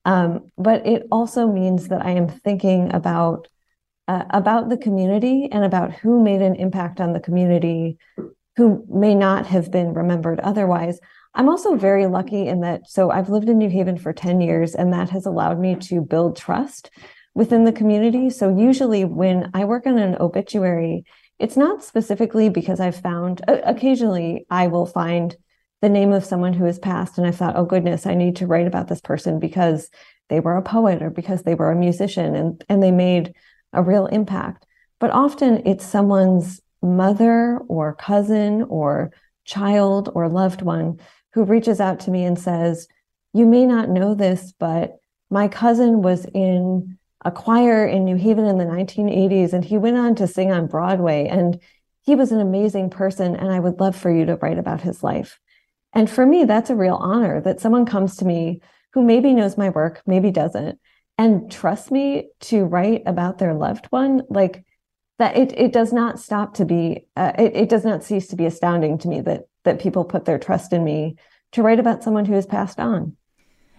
Um, 0.05 0.51
but 0.57 0.85
it 0.85 1.07
also 1.11 1.47
means 1.47 1.87
that 1.87 2.05
I 2.05 2.11
am 2.11 2.27
thinking 2.27 2.93
about 2.93 3.47
uh, 4.07 4.23
about 4.29 4.69
the 4.69 4.77
community 4.77 5.49
and 5.51 5.63
about 5.63 5.91
who 5.91 6.23
made 6.23 6.41
an 6.41 6.55
impact 6.55 7.01
on 7.01 7.13
the 7.13 7.19
community, 7.19 7.97
who 8.55 8.85
may 8.87 9.15
not 9.15 9.47
have 9.47 9.71
been 9.71 9.93
remembered 9.93 10.39
otherwise. 10.41 10.99
I'm 11.33 11.49
also 11.49 11.75
very 11.75 12.05
lucky 12.05 12.47
in 12.47 12.61
that. 12.61 12.87
So 12.87 13.09
I've 13.09 13.29
lived 13.29 13.49
in 13.49 13.57
New 13.57 13.69
Haven 13.69 13.97
for 13.97 14.13
10 14.13 14.41
years, 14.41 14.75
and 14.75 14.93
that 14.93 15.09
has 15.09 15.25
allowed 15.25 15.59
me 15.59 15.75
to 15.75 16.01
build 16.01 16.37
trust 16.37 16.91
within 17.33 17.65
the 17.65 17.71
community. 17.71 18.29
So 18.29 18.55
usually, 18.55 19.05
when 19.05 19.49
I 19.53 19.65
work 19.65 19.87
on 19.87 19.97
an 19.97 20.15
obituary, 20.19 21.03
it's 21.39 21.57
not 21.57 21.83
specifically 21.83 22.49
because 22.49 22.79
I've 22.79 23.01
found. 23.01 23.41
Occasionally, 23.47 24.45
I 24.49 24.67
will 24.67 24.85
find 24.85 25.35
the 25.85 25.89
name 25.89 26.11
of 26.11 26.25
someone 26.25 26.53
who 26.53 26.65
has 26.65 26.79
passed 26.79 27.17
and 27.17 27.27
i 27.27 27.31
thought 27.31 27.55
oh 27.55 27.65
goodness 27.65 28.07
i 28.07 28.15
need 28.15 28.35
to 28.35 28.47
write 28.47 28.65
about 28.67 28.87
this 28.87 29.01
person 29.01 29.39
because 29.39 29.89
they 30.29 30.39
were 30.39 30.57
a 30.57 30.61
poet 30.61 31.01
or 31.01 31.09
because 31.09 31.43
they 31.43 31.55
were 31.55 31.71
a 31.71 31.75
musician 31.75 32.35
and, 32.35 32.63
and 32.67 32.81
they 32.81 32.91
made 32.91 33.33
a 33.73 33.83
real 33.83 34.07
impact. 34.07 34.65
But 34.99 35.11
often 35.11 35.61
it's 35.65 35.85
someone's 35.85 36.61
mother 36.81 37.59
or 37.67 37.95
cousin 37.95 38.63
or 38.63 39.11
child 39.43 40.09
or 40.15 40.29
loved 40.29 40.61
one 40.61 40.99
who 41.33 41.43
reaches 41.43 41.79
out 41.79 41.99
to 42.01 42.11
me 42.11 42.23
and 42.23 42.39
says 42.39 42.87
you 43.33 43.45
may 43.45 43.65
not 43.65 43.89
know 43.89 44.15
this 44.15 44.53
but 44.59 44.97
my 45.29 45.47
cousin 45.47 46.01
was 46.01 46.25
in 46.33 46.97
a 47.23 47.31
choir 47.31 47.85
in 47.85 48.05
new 48.05 48.15
haven 48.15 48.45
in 48.45 48.57
the 48.57 48.65
1980s 48.65 49.53
and 49.53 49.65
he 49.65 49.77
went 49.77 49.97
on 49.97 50.15
to 50.15 50.27
sing 50.27 50.51
on 50.51 50.67
broadway 50.67 51.27
and 51.27 51.59
he 52.03 52.15
was 52.15 52.31
an 52.31 52.39
amazing 52.39 52.89
person 52.89 53.35
and 53.35 53.51
i 53.51 53.59
would 53.59 53.79
love 53.79 53.95
for 53.95 54.11
you 54.11 54.25
to 54.25 54.35
write 54.37 54.57
about 54.57 54.81
his 54.81 55.03
life 55.03 55.39
and 55.95 56.09
for 56.09 56.25
me, 56.25 56.43
that's 56.43 56.69
a 56.69 56.75
real 56.75 56.95
honor 56.95 57.39
that 57.41 57.61
someone 57.61 57.85
comes 57.85 58.17
to 58.17 58.25
me 58.25 58.61
who 58.93 59.01
maybe 59.01 59.33
knows 59.33 59.57
my 59.57 59.69
work, 59.69 60.01
maybe 60.05 60.29
doesn't, 60.29 60.77
and 61.17 61.49
trust 61.49 61.89
me 61.89 62.29
to 62.41 62.65
write 62.65 63.03
about 63.05 63.37
their 63.37 63.53
loved 63.53 63.85
one. 63.87 64.23
Like 64.29 64.65
that, 65.19 65.37
it 65.37 65.57
it 65.57 65.71
does 65.71 65.93
not 65.93 66.19
stop 66.19 66.55
to 66.55 66.65
be. 66.65 67.05
Uh, 67.15 67.31
it 67.39 67.55
it 67.55 67.69
does 67.69 67.85
not 67.85 68.03
cease 68.03 68.27
to 68.27 68.35
be 68.35 68.45
astounding 68.45 68.97
to 68.99 69.07
me 69.07 69.21
that 69.21 69.43
that 69.63 69.79
people 69.79 70.03
put 70.03 70.25
their 70.25 70.37
trust 70.37 70.73
in 70.73 70.83
me 70.83 71.15
to 71.53 71.63
write 71.63 71.79
about 71.79 72.03
someone 72.03 72.25
who 72.25 72.33
has 72.33 72.45
passed 72.45 72.79
on. 72.79 73.15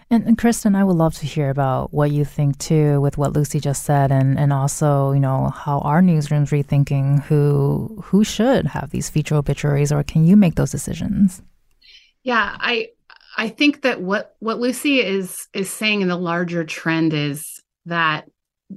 And, 0.09 0.25
and, 0.25 0.39
Kristen, 0.39 0.77
I 0.77 0.85
would 0.85 0.97
love 0.97 1.17
to 1.17 1.27
hear 1.27 1.51
about 1.51 1.93
what 1.93 2.13
you 2.13 2.25
think 2.25 2.59
too 2.59 3.01
with 3.01 3.19
what 3.19 3.33
Lucy 3.33 3.61
just 3.61 3.85
said, 3.85 4.11
and 4.11 4.39
and 4.39 4.53
also 4.55 5.13
you 5.13 5.21
know 5.21 5.51
how 5.51 5.81
our 5.81 6.01
newsrooms 6.01 6.49
rethinking 6.49 7.25
who 7.25 8.01
who 8.05 8.25
should 8.25 8.69
have 8.69 8.91
these 8.91 9.11
feature 9.11 9.35
obituaries, 9.35 9.93
or 9.93 10.03
can 10.03 10.25
you 10.25 10.37
make 10.37 10.55
those 10.55 10.71
decisions? 10.71 11.43
Yeah, 12.27 12.57
I 12.59 12.89
I 13.37 13.49
think 13.51 13.83
that 13.83 14.03
what 14.03 14.35
what 14.41 14.59
Lucy 14.59 14.99
is 15.01 15.47
is 15.55 15.71
saying 15.71 16.01
in 16.01 16.09
the 16.09 16.17
larger 16.17 16.65
trend 16.65 17.15
is 17.15 17.63
that 17.85 18.25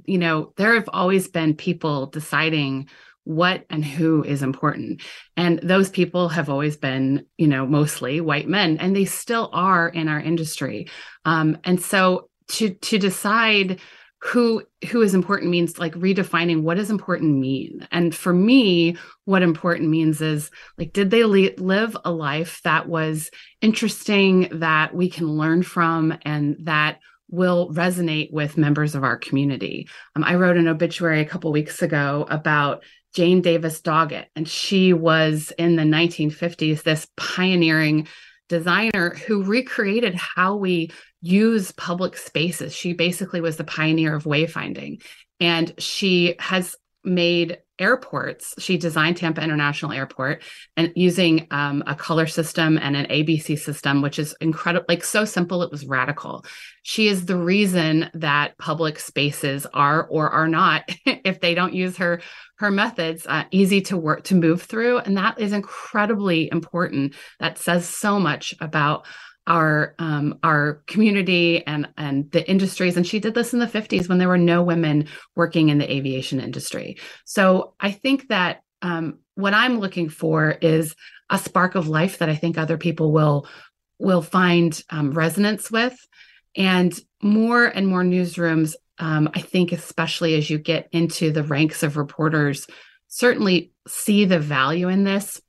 you 0.04 0.18
know 0.18 0.52
there 0.56 0.74
have 0.74 0.88
always 0.92 1.26
been 1.26 1.56
people 1.56 2.06
deciding 2.06 2.88
what 3.24 3.64
and 3.68 3.84
who 3.84 4.22
is 4.22 4.44
important. 4.44 5.02
And 5.36 5.58
those 5.64 5.90
people 5.90 6.28
have 6.28 6.48
always 6.48 6.76
been 6.76 7.26
you 7.38 7.48
know 7.48 7.66
mostly 7.66 8.20
white 8.20 8.46
men 8.46 8.76
and 8.78 8.94
they 8.94 9.04
still 9.04 9.50
are 9.52 9.88
in 9.88 10.06
our 10.06 10.20
industry. 10.20 10.86
Um, 11.24 11.58
and 11.64 11.82
so 11.82 12.28
to 12.50 12.70
to 12.70 12.98
decide 12.98 13.80
who 14.22 14.62
who 14.90 15.00
is 15.00 15.14
important 15.14 15.50
means 15.50 15.78
like 15.78 15.94
redefining 15.94 16.62
what 16.62 16.76
does 16.76 16.90
important 16.90 17.38
mean. 17.38 17.86
And 17.90 18.14
for 18.14 18.32
me 18.32 18.96
what 19.24 19.42
important 19.42 19.88
means 19.88 20.20
is 20.20 20.50
like 20.76 20.92
did 20.92 21.10
they 21.10 21.24
li- 21.24 21.54
live 21.56 21.96
a 22.04 22.10
life 22.10 22.60
that 22.64 22.86
was 22.86 23.30
interesting 23.62 24.48
that 24.52 24.94
we 24.94 25.08
can 25.08 25.26
learn 25.26 25.62
from 25.62 26.16
and 26.22 26.56
that 26.60 26.98
will 27.28 27.70
resonate 27.72 28.32
with 28.32 28.58
members 28.58 28.94
of 28.94 29.04
our 29.04 29.16
community? 29.16 29.88
Um, 30.14 30.24
i 30.24 30.34
wrote 30.34 30.58
an 30.58 30.68
obituary 30.68 31.20
a 31.20 31.26
couple 31.26 31.50
weeks 31.50 31.80
ago 31.80 32.26
about 32.28 32.84
jane 33.14 33.40
davis 33.40 33.80
doggett 33.80 34.26
and 34.36 34.46
she 34.46 34.92
was 34.92 35.50
in 35.56 35.76
the 35.76 35.82
1950s 35.82 36.82
this 36.82 37.08
pioneering 37.16 38.06
designer 38.50 39.14
who 39.26 39.44
recreated 39.44 40.14
how 40.16 40.56
we 40.56 40.90
use 41.22 41.72
public 41.72 42.18
spaces. 42.18 42.74
She 42.74 42.92
basically 42.92 43.40
was 43.40 43.56
the 43.56 43.64
pioneer 43.64 44.14
of 44.14 44.24
wayfinding. 44.24 45.02
And 45.38 45.72
she 45.78 46.34
has 46.38 46.76
made 47.02 47.58
airports. 47.78 48.54
She 48.58 48.76
designed 48.76 49.16
Tampa 49.16 49.40
International 49.40 49.92
Airport 49.92 50.42
and 50.76 50.92
using 50.96 51.46
um, 51.50 51.82
a 51.86 51.94
color 51.94 52.26
system 52.26 52.76
and 52.76 52.94
an 52.94 53.06
ABC 53.06 53.58
system, 53.58 54.02
which 54.02 54.18
is 54.18 54.34
incredible, 54.40 54.84
like 54.88 55.02
so 55.02 55.24
simple, 55.24 55.62
it 55.62 55.70
was 55.70 55.86
radical. 55.86 56.44
She 56.82 57.08
is 57.08 57.24
the 57.24 57.38
reason 57.38 58.10
that 58.14 58.58
public 58.58 58.98
spaces 58.98 59.66
are 59.72 60.06
or 60.08 60.28
are 60.28 60.48
not, 60.48 60.82
if 61.06 61.40
they 61.40 61.54
don't 61.54 61.72
use 61.72 61.96
her 61.96 62.20
her 62.60 62.70
methods, 62.70 63.26
uh, 63.26 63.44
easy 63.50 63.80
to 63.80 63.96
work 63.96 64.24
to 64.24 64.34
move 64.34 64.62
through, 64.62 64.98
and 64.98 65.16
that 65.16 65.40
is 65.40 65.52
incredibly 65.52 66.50
important. 66.52 67.14
That 67.38 67.56
says 67.56 67.88
so 67.88 68.20
much 68.20 68.54
about 68.60 69.06
our 69.46 69.94
um, 69.98 70.38
our 70.42 70.82
community 70.86 71.66
and 71.66 71.88
and 71.96 72.30
the 72.32 72.48
industries. 72.48 72.98
And 72.98 73.06
she 73.06 73.18
did 73.18 73.34
this 73.34 73.54
in 73.54 73.60
the 73.60 73.66
50s 73.66 74.08
when 74.08 74.18
there 74.18 74.28
were 74.28 74.36
no 74.36 74.62
women 74.62 75.08
working 75.34 75.70
in 75.70 75.78
the 75.78 75.90
aviation 75.90 76.38
industry. 76.38 76.98
So 77.24 77.74
i 77.80 77.90
think 77.90 78.28
that 78.28 78.62
um, 78.82 79.20
what 79.34 79.54
i'm 79.54 79.80
looking 79.80 80.10
for 80.10 80.50
is 80.50 80.94
a 81.30 81.38
spark 81.38 81.74
of 81.74 81.88
life 81.88 82.18
that 82.18 82.28
i 82.28 82.36
think 82.36 82.58
other 82.58 82.76
people 82.76 83.10
will 83.12 83.48
will 83.98 84.22
find 84.22 84.82
um, 84.90 85.12
resonance 85.12 85.70
with. 85.70 85.96
And 86.56 86.98
more 87.22 87.66
and 87.66 87.86
more 87.86 88.02
newsrooms 88.02 88.74
um, 89.00 89.28
i 89.34 89.40
think 89.40 89.72
especially 89.72 90.34
as 90.36 90.48
you 90.48 90.58
get 90.58 90.88
into 90.92 91.32
the 91.32 91.42
ranks 91.42 91.82
of 91.82 91.96
reporters 91.96 92.66
certainly 93.10 93.72
see 93.86 94.24
the 94.24 94.38
value 94.38 94.88
in 94.88 95.04
this. 95.04 95.42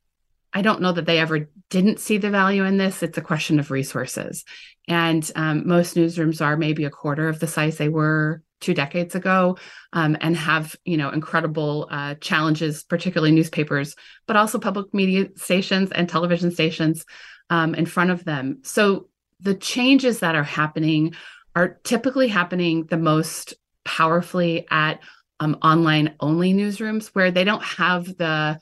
I 0.53 0.61
don't 0.61 0.81
know 0.81 0.91
that 0.91 1.05
they 1.05 1.19
ever 1.19 1.49
didn't 1.69 1.99
see 1.99 2.17
the 2.17 2.29
value 2.29 2.65
in 2.65 2.77
this. 2.77 3.01
It's 3.01 3.17
a 3.17 3.21
question 3.21 3.59
of 3.59 3.71
resources. 3.71 4.43
And 4.87 5.29
um, 5.35 5.65
most 5.65 5.95
newsrooms 5.95 6.41
are 6.41 6.57
maybe 6.57 6.83
a 6.83 6.89
quarter 6.89 7.29
of 7.29 7.39
the 7.39 7.47
size 7.47 7.77
they 7.77 7.87
were 7.87 8.43
two 8.59 8.73
decades 8.73 9.15
ago 9.15 9.57
um, 9.93 10.17
and 10.21 10.35
have 10.35 10.75
you 10.85 10.97
know 10.97 11.09
incredible 11.09 11.87
uh, 11.89 12.13
challenges 12.21 12.83
particularly 12.83 13.31
newspapers 13.31 13.95
but 14.27 14.35
also 14.35 14.59
public 14.59 14.93
media 14.93 15.29
stations 15.35 15.91
and 15.91 16.07
television 16.07 16.51
stations 16.51 17.03
um, 17.49 17.73
in 17.73 17.87
front 17.87 18.11
of 18.11 18.23
them 18.23 18.59
so 18.61 19.07
the 19.39 19.55
changes 19.55 20.19
that 20.19 20.35
are 20.35 20.43
happening 20.43 21.15
are 21.55 21.79
typically 21.83 22.27
happening 22.27 22.85
the 22.85 22.97
most 22.97 23.53
powerfully 23.85 24.67
at 24.69 24.99
um, 25.39 25.57
online 25.63 26.15
only 26.19 26.53
newsrooms 26.53 27.07
where 27.07 27.31
they 27.31 27.43
don't 27.43 27.63
have 27.63 28.05
the 28.17 28.59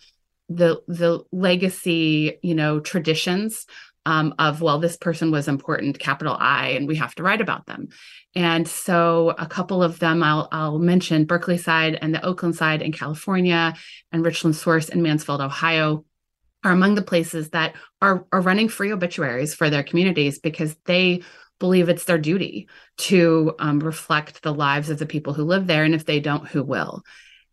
the 0.47 0.81
the 0.87 1.23
legacy 1.31 2.39
you 2.41 2.55
know 2.55 2.79
traditions 2.79 3.65
um, 4.05 4.33
of 4.39 4.61
well 4.61 4.79
this 4.79 4.97
person 4.97 5.29
was 5.29 5.47
important 5.47 5.99
capital 5.99 6.35
i 6.39 6.69
and 6.69 6.87
we 6.87 6.95
have 6.95 7.13
to 7.15 7.23
write 7.23 7.41
about 7.41 7.65
them. 7.65 7.89
And 8.35 8.67
so 8.67 9.33
a 9.37 9.45
couple 9.45 9.83
of 9.83 9.99
them 9.99 10.23
I'll, 10.23 10.47
I'll 10.51 10.79
mention 10.79 11.27
berkeleyside 11.27 11.97
and 12.01 12.15
the 12.15 12.19
oaklandside 12.19 12.81
in 12.81 12.91
california 12.91 13.75
and 14.11 14.25
richland 14.25 14.55
source 14.55 14.89
in 14.89 15.01
mansfield 15.01 15.41
ohio 15.41 16.05
are 16.63 16.71
among 16.71 16.95
the 16.95 17.01
places 17.01 17.49
that 17.51 17.73
are, 18.01 18.25
are 18.31 18.41
running 18.41 18.69
free 18.69 18.91
obituaries 18.91 19.53
for 19.53 19.69
their 19.69 19.83
communities 19.83 20.39
because 20.39 20.75
they 20.85 21.21
believe 21.59 21.89
it's 21.89 22.05
their 22.05 22.17
duty 22.17 22.67
to 22.97 23.53
um, 23.59 23.79
reflect 23.79 24.41
the 24.41 24.53
lives 24.53 24.89
of 24.89 24.99
the 24.99 25.05
people 25.05 25.33
who 25.33 25.43
live 25.43 25.67
there 25.67 25.83
and 25.83 25.93
if 25.93 26.05
they 26.05 26.19
don't 26.19 26.47
who 26.47 26.63
will 26.63 27.03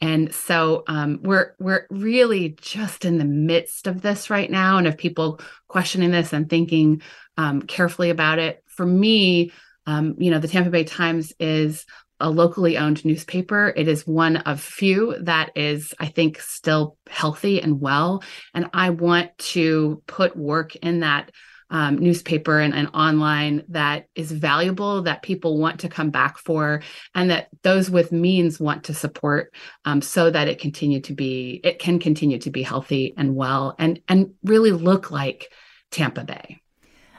and 0.00 0.34
so 0.34 0.84
um, 0.88 1.20
we're 1.22 1.54
we're 1.58 1.86
really 1.90 2.50
just 2.60 3.04
in 3.04 3.18
the 3.18 3.24
midst 3.24 3.86
of 3.86 4.02
this 4.02 4.28
right 4.28 4.50
now, 4.50 4.76
and 4.76 4.86
of 4.86 4.98
people 4.98 5.40
questioning 5.68 6.10
this 6.10 6.32
and 6.32 6.50
thinking 6.50 7.02
um, 7.38 7.62
carefully 7.62 8.10
about 8.10 8.38
it. 8.38 8.62
For 8.66 8.84
me, 8.84 9.52
um, 9.86 10.16
you 10.18 10.30
know, 10.30 10.38
the 10.38 10.48
Tampa 10.48 10.70
Bay 10.70 10.84
Times 10.84 11.32
is 11.40 11.86
a 12.20 12.28
locally 12.28 12.76
owned 12.76 13.04
newspaper. 13.04 13.72
It 13.74 13.88
is 13.88 14.06
one 14.06 14.38
of 14.38 14.60
few 14.60 15.16
that 15.20 15.50
is, 15.54 15.94
I 15.98 16.06
think, 16.06 16.40
still 16.40 16.98
healthy 17.08 17.60
and 17.60 17.80
well. 17.80 18.22
And 18.54 18.68
I 18.74 18.90
want 18.90 19.36
to 19.38 20.02
put 20.06 20.36
work 20.36 20.76
in 20.76 21.00
that 21.00 21.30
um, 21.70 21.98
newspaper 21.98 22.60
and, 22.60 22.74
and 22.74 22.88
online 22.94 23.64
that 23.68 24.06
is 24.14 24.30
valuable 24.30 25.02
that 25.02 25.22
people 25.22 25.58
want 25.58 25.80
to 25.80 25.88
come 25.88 26.10
back 26.10 26.38
for 26.38 26.82
and 27.14 27.30
that 27.30 27.48
those 27.62 27.90
with 27.90 28.12
means 28.12 28.60
want 28.60 28.84
to 28.84 28.94
support 28.94 29.52
um, 29.84 30.00
so 30.00 30.30
that 30.30 30.48
it 30.48 30.60
continue 30.60 31.00
to 31.00 31.12
be 31.12 31.60
it 31.64 31.78
can 31.78 31.98
continue 31.98 32.38
to 32.38 32.50
be 32.50 32.62
healthy 32.62 33.14
and 33.16 33.34
well 33.34 33.74
and 33.78 34.00
and 34.08 34.34
really 34.44 34.72
look 34.72 35.10
like 35.10 35.50
tampa 35.90 36.24
bay 36.24 36.60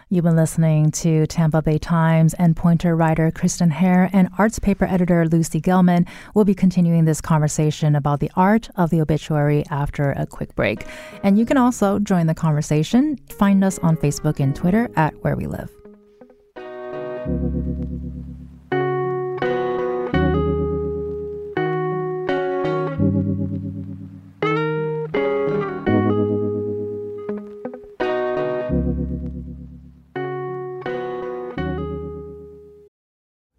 You've 0.10 0.24
been 0.24 0.38
listening 0.38 0.92
to 0.92 1.28
Tampa 1.28 1.62
Bay 1.62 1.78
Times 1.78 2.34
and 2.36 2.56
poynter 2.56 2.96
writer 2.96 3.30
Kristen 3.30 3.70
Hare 3.70 4.10
and 4.14 4.30
arts 4.38 4.58
paper 4.58 4.86
editor 4.86 5.28
Lucy 5.28 5.60
Gellman. 5.60 6.08
We'll 6.34 6.46
be 6.46 6.56
continuing 6.56 7.04
this 7.04 7.20
conversation 7.20 7.94
about 7.94 8.22
the 8.22 8.32
art 8.38 8.70
of 8.78 8.90
the 8.90 9.02
obituary 9.02 9.66
after 9.70 10.14
a 10.14 10.26
quick 10.26 10.56
break. 10.56 10.86
And 11.24 11.38
you 11.38 11.46
can 11.46 11.58
also 11.58 12.00
join 12.00 12.28
the 12.28 12.34
conversation. 12.34 13.18
Find 13.38 13.66
us 13.66 13.80
on 13.80 13.98
Facebook 13.98 14.40
and 14.40 14.56
Twitter 14.56 14.90
at 14.96 15.14
Where 15.26 15.36
We 15.36 15.46
Live. 15.46 15.72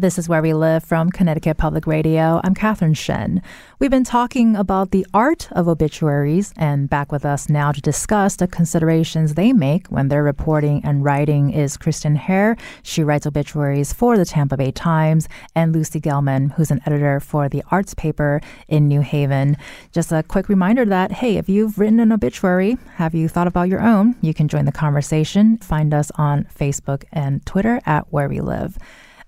This 0.00 0.16
is 0.16 0.28
Where 0.28 0.42
We 0.42 0.54
Live 0.54 0.84
from 0.84 1.10
Connecticut 1.10 1.56
Public 1.56 1.84
Radio. 1.84 2.40
I'm 2.44 2.54
Catherine 2.54 2.94
Shen. 2.94 3.42
We've 3.80 3.90
been 3.90 4.04
talking 4.04 4.54
about 4.54 4.92
the 4.92 5.04
art 5.12 5.48
of 5.50 5.66
obituaries, 5.66 6.54
and 6.56 6.88
back 6.88 7.10
with 7.10 7.24
us 7.24 7.48
now 7.48 7.72
to 7.72 7.80
discuss 7.80 8.36
the 8.36 8.46
considerations 8.46 9.34
they 9.34 9.52
make 9.52 9.88
when 9.88 10.06
they're 10.06 10.22
reporting 10.22 10.82
and 10.84 11.02
writing 11.02 11.50
is 11.50 11.76
Kristen 11.76 12.14
Hare. 12.14 12.56
She 12.84 13.02
writes 13.02 13.26
obituaries 13.26 13.92
for 13.92 14.16
the 14.16 14.24
Tampa 14.24 14.56
Bay 14.56 14.70
Times, 14.70 15.28
and 15.56 15.74
Lucy 15.74 16.00
Gellman, 16.00 16.52
who's 16.52 16.70
an 16.70 16.80
editor 16.86 17.18
for 17.18 17.48
the 17.48 17.64
arts 17.72 17.94
paper 17.94 18.40
in 18.68 18.86
New 18.86 19.00
Haven. 19.00 19.56
Just 19.90 20.12
a 20.12 20.22
quick 20.22 20.48
reminder 20.48 20.84
that, 20.84 21.10
hey, 21.10 21.38
if 21.38 21.48
you've 21.48 21.76
written 21.76 21.98
an 21.98 22.12
obituary, 22.12 22.78
have 22.94 23.16
you 23.16 23.26
thought 23.26 23.48
about 23.48 23.68
your 23.68 23.80
own? 23.80 24.14
You 24.20 24.32
can 24.32 24.46
join 24.46 24.64
the 24.64 24.70
conversation. 24.70 25.56
Find 25.56 25.92
us 25.92 26.12
on 26.14 26.44
Facebook 26.44 27.02
and 27.10 27.44
Twitter 27.44 27.80
at 27.84 28.12
Where 28.12 28.28
We 28.28 28.40
Live. 28.40 28.78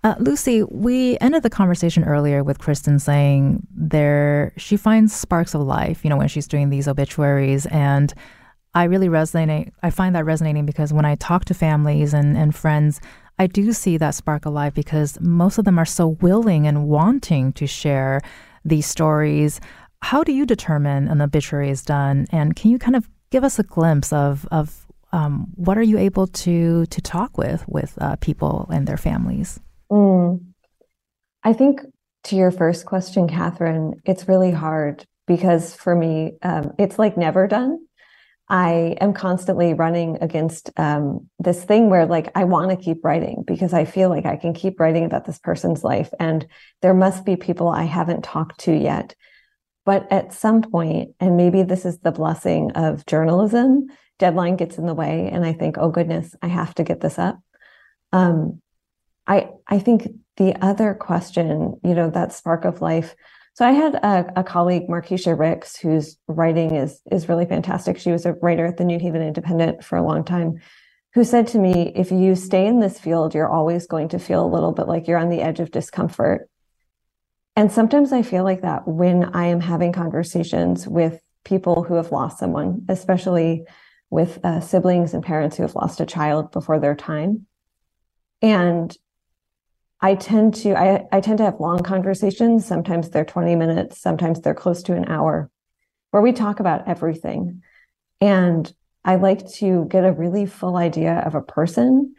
Uh, 0.02 0.14
Lucy, 0.18 0.62
we 0.62 1.18
ended 1.20 1.42
the 1.42 1.50
conversation 1.50 2.04
earlier 2.04 2.42
with 2.42 2.58
Kristen 2.58 2.98
saying 2.98 3.66
there 3.70 4.52
she 4.56 4.78
finds 4.78 5.14
sparks 5.14 5.54
of 5.54 5.60
life, 5.60 6.02
you 6.02 6.08
know, 6.08 6.16
when 6.16 6.28
she's 6.28 6.48
doing 6.48 6.70
these 6.70 6.88
obituaries, 6.88 7.66
and 7.66 8.14
I 8.74 8.84
really 8.84 9.08
resonate. 9.08 9.72
I 9.82 9.90
find 9.90 10.14
that 10.14 10.24
resonating 10.24 10.64
because 10.64 10.92
when 10.92 11.04
I 11.04 11.16
talk 11.16 11.44
to 11.46 11.54
families 11.54 12.14
and, 12.14 12.34
and 12.34 12.54
friends, 12.54 13.00
I 13.38 13.46
do 13.46 13.72
see 13.72 13.98
that 13.98 14.14
spark 14.14 14.46
of 14.46 14.54
life 14.54 14.72
because 14.72 15.20
most 15.20 15.58
of 15.58 15.66
them 15.66 15.78
are 15.78 15.84
so 15.84 16.08
willing 16.08 16.66
and 16.66 16.88
wanting 16.88 17.52
to 17.54 17.66
share 17.66 18.22
these 18.64 18.86
stories. 18.86 19.60
How 20.00 20.24
do 20.24 20.32
you 20.32 20.46
determine 20.46 21.08
an 21.08 21.20
obituary 21.20 21.68
is 21.68 21.82
done, 21.82 22.26
and 22.30 22.56
can 22.56 22.70
you 22.70 22.78
kind 22.78 22.96
of 22.96 23.06
give 23.28 23.44
us 23.44 23.58
a 23.58 23.64
glimpse 23.64 24.14
of 24.14 24.48
of 24.50 24.86
um, 25.12 25.48
what 25.56 25.76
are 25.76 25.82
you 25.82 25.98
able 25.98 26.26
to 26.26 26.86
to 26.86 27.00
talk 27.02 27.36
with 27.36 27.68
with 27.68 27.98
uh, 28.00 28.16
people 28.16 28.66
and 28.72 28.86
their 28.86 28.96
families? 28.96 29.60
Mm. 29.90 30.44
I 31.42 31.52
think 31.52 31.80
to 32.24 32.36
your 32.36 32.50
first 32.50 32.86
question, 32.86 33.28
Catherine, 33.28 34.00
it's 34.04 34.28
really 34.28 34.50
hard 34.50 35.04
because 35.26 35.74
for 35.74 35.94
me, 35.94 36.32
um, 36.42 36.72
it's 36.78 36.98
like 36.98 37.16
never 37.16 37.46
done. 37.46 37.78
I 38.48 38.96
am 39.00 39.12
constantly 39.12 39.74
running 39.74 40.18
against 40.20 40.70
um, 40.76 41.28
this 41.38 41.62
thing 41.62 41.88
where, 41.88 42.04
like, 42.04 42.32
I 42.34 42.42
want 42.44 42.70
to 42.70 42.76
keep 42.76 43.04
writing 43.04 43.44
because 43.46 43.72
I 43.72 43.84
feel 43.84 44.08
like 44.08 44.26
I 44.26 44.34
can 44.34 44.54
keep 44.54 44.80
writing 44.80 45.04
about 45.04 45.24
this 45.24 45.38
person's 45.38 45.84
life, 45.84 46.12
and 46.18 46.44
there 46.82 46.92
must 46.92 47.24
be 47.24 47.36
people 47.36 47.68
I 47.68 47.84
haven't 47.84 48.24
talked 48.24 48.58
to 48.62 48.76
yet. 48.76 49.14
But 49.86 50.10
at 50.10 50.32
some 50.32 50.62
point, 50.62 51.10
and 51.20 51.36
maybe 51.36 51.62
this 51.62 51.84
is 51.84 52.00
the 52.00 52.10
blessing 52.10 52.72
of 52.72 53.06
journalism, 53.06 53.86
deadline 54.18 54.56
gets 54.56 54.78
in 54.78 54.86
the 54.86 54.94
way, 54.94 55.30
and 55.32 55.44
I 55.44 55.52
think, 55.52 55.76
oh 55.78 55.90
goodness, 55.90 56.34
I 56.42 56.48
have 56.48 56.74
to 56.74 56.82
get 56.82 57.00
this 57.00 57.20
up. 57.20 57.38
Um, 58.12 58.60
I 59.30 59.48
I 59.68 59.78
think 59.78 60.08
the 60.36 60.54
other 60.64 60.94
question, 60.94 61.78
you 61.84 61.94
know, 61.94 62.10
that 62.10 62.32
spark 62.32 62.64
of 62.64 62.82
life. 62.82 63.14
So 63.54 63.66
I 63.66 63.72
had 63.72 63.94
a, 63.96 64.40
a 64.40 64.44
colleague, 64.44 64.88
Markeisha 64.88 65.38
Ricks, 65.38 65.76
whose 65.76 66.18
writing 66.26 66.74
is 66.74 67.00
is 67.10 67.28
really 67.28 67.46
fantastic. 67.46 67.98
She 67.98 68.12
was 68.12 68.26
a 68.26 68.34
writer 68.34 68.66
at 68.66 68.76
the 68.76 68.84
New 68.84 68.98
Haven 68.98 69.22
Independent 69.22 69.84
for 69.84 69.96
a 69.96 70.02
long 70.02 70.24
time, 70.24 70.60
who 71.14 71.24
said 71.24 71.46
to 71.48 71.58
me, 71.58 71.92
if 71.94 72.10
you 72.10 72.34
stay 72.34 72.66
in 72.66 72.80
this 72.80 72.98
field, 72.98 73.34
you're 73.34 73.48
always 73.48 73.86
going 73.86 74.08
to 74.08 74.18
feel 74.18 74.44
a 74.44 74.54
little 74.54 74.72
bit 74.72 74.88
like 74.88 75.06
you're 75.06 75.18
on 75.18 75.30
the 75.30 75.42
edge 75.42 75.60
of 75.60 75.70
discomfort. 75.70 76.48
And 77.56 77.70
sometimes 77.70 78.12
I 78.12 78.22
feel 78.22 78.44
like 78.44 78.62
that 78.62 78.86
when 78.86 79.24
I 79.24 79.46
am 79.46 79.60
having 79.60 79.92
conversations 79.92 80.88
with 80.88 81.20
people 81.44 81.82
who 81.82 81.94
have 81.94 82.12
lost 82.12 82.38
someone, 82.38 82.84
especially 82.88 83.64
with 84.08 84.38
uh, 84.44 84.60
siblings 84.60 85.14
and 85.14 85.22
parents 85.22 85.56
who 85.56 85.62
have 85.62 85.74
lost 85.74 86.00
a 86.00 86.06
child 86.06 86.52
before 86.52 86.80
their 86.80 86.94
time. 86.94 87.46
And 88.42 88.96
I 90.02 90.14
tend 90.14 90.54
to 90.56 90.74
I, 90.78 91.06
I 91.12 91.20
tend 91.20 91.38
to 91.38 91.44
have 91.44 91.60
long 91.60 91.80
conversations. 91.80 92.66
Sometimes 92.66 93.10
they're 93.10 93.24
20 93.24 93.54
minutes, 93.56 94.00
sometimes 94.00 94.40
they're 94.40 94.54
close 94.54 94.82
to 94.84 94.94
an 94.94 95.06
hour, 95.08 95.50
where 96.10 96.22
we 96.22 96.32
talk 96.32 96.60
about 96.60 96.88
everything. 96.88 97.62
And 98.20 98.72
I 99.04 99.16
like 99.16 99.48
to 99.54 99.86
get 99.86 100.04
a 100.04 100.12
really 100.12 100.46
full 100.46 100.76
idea 100.76 101.18
of 101.20 101.34
a 101.34 101.42
person. 101.42 102.14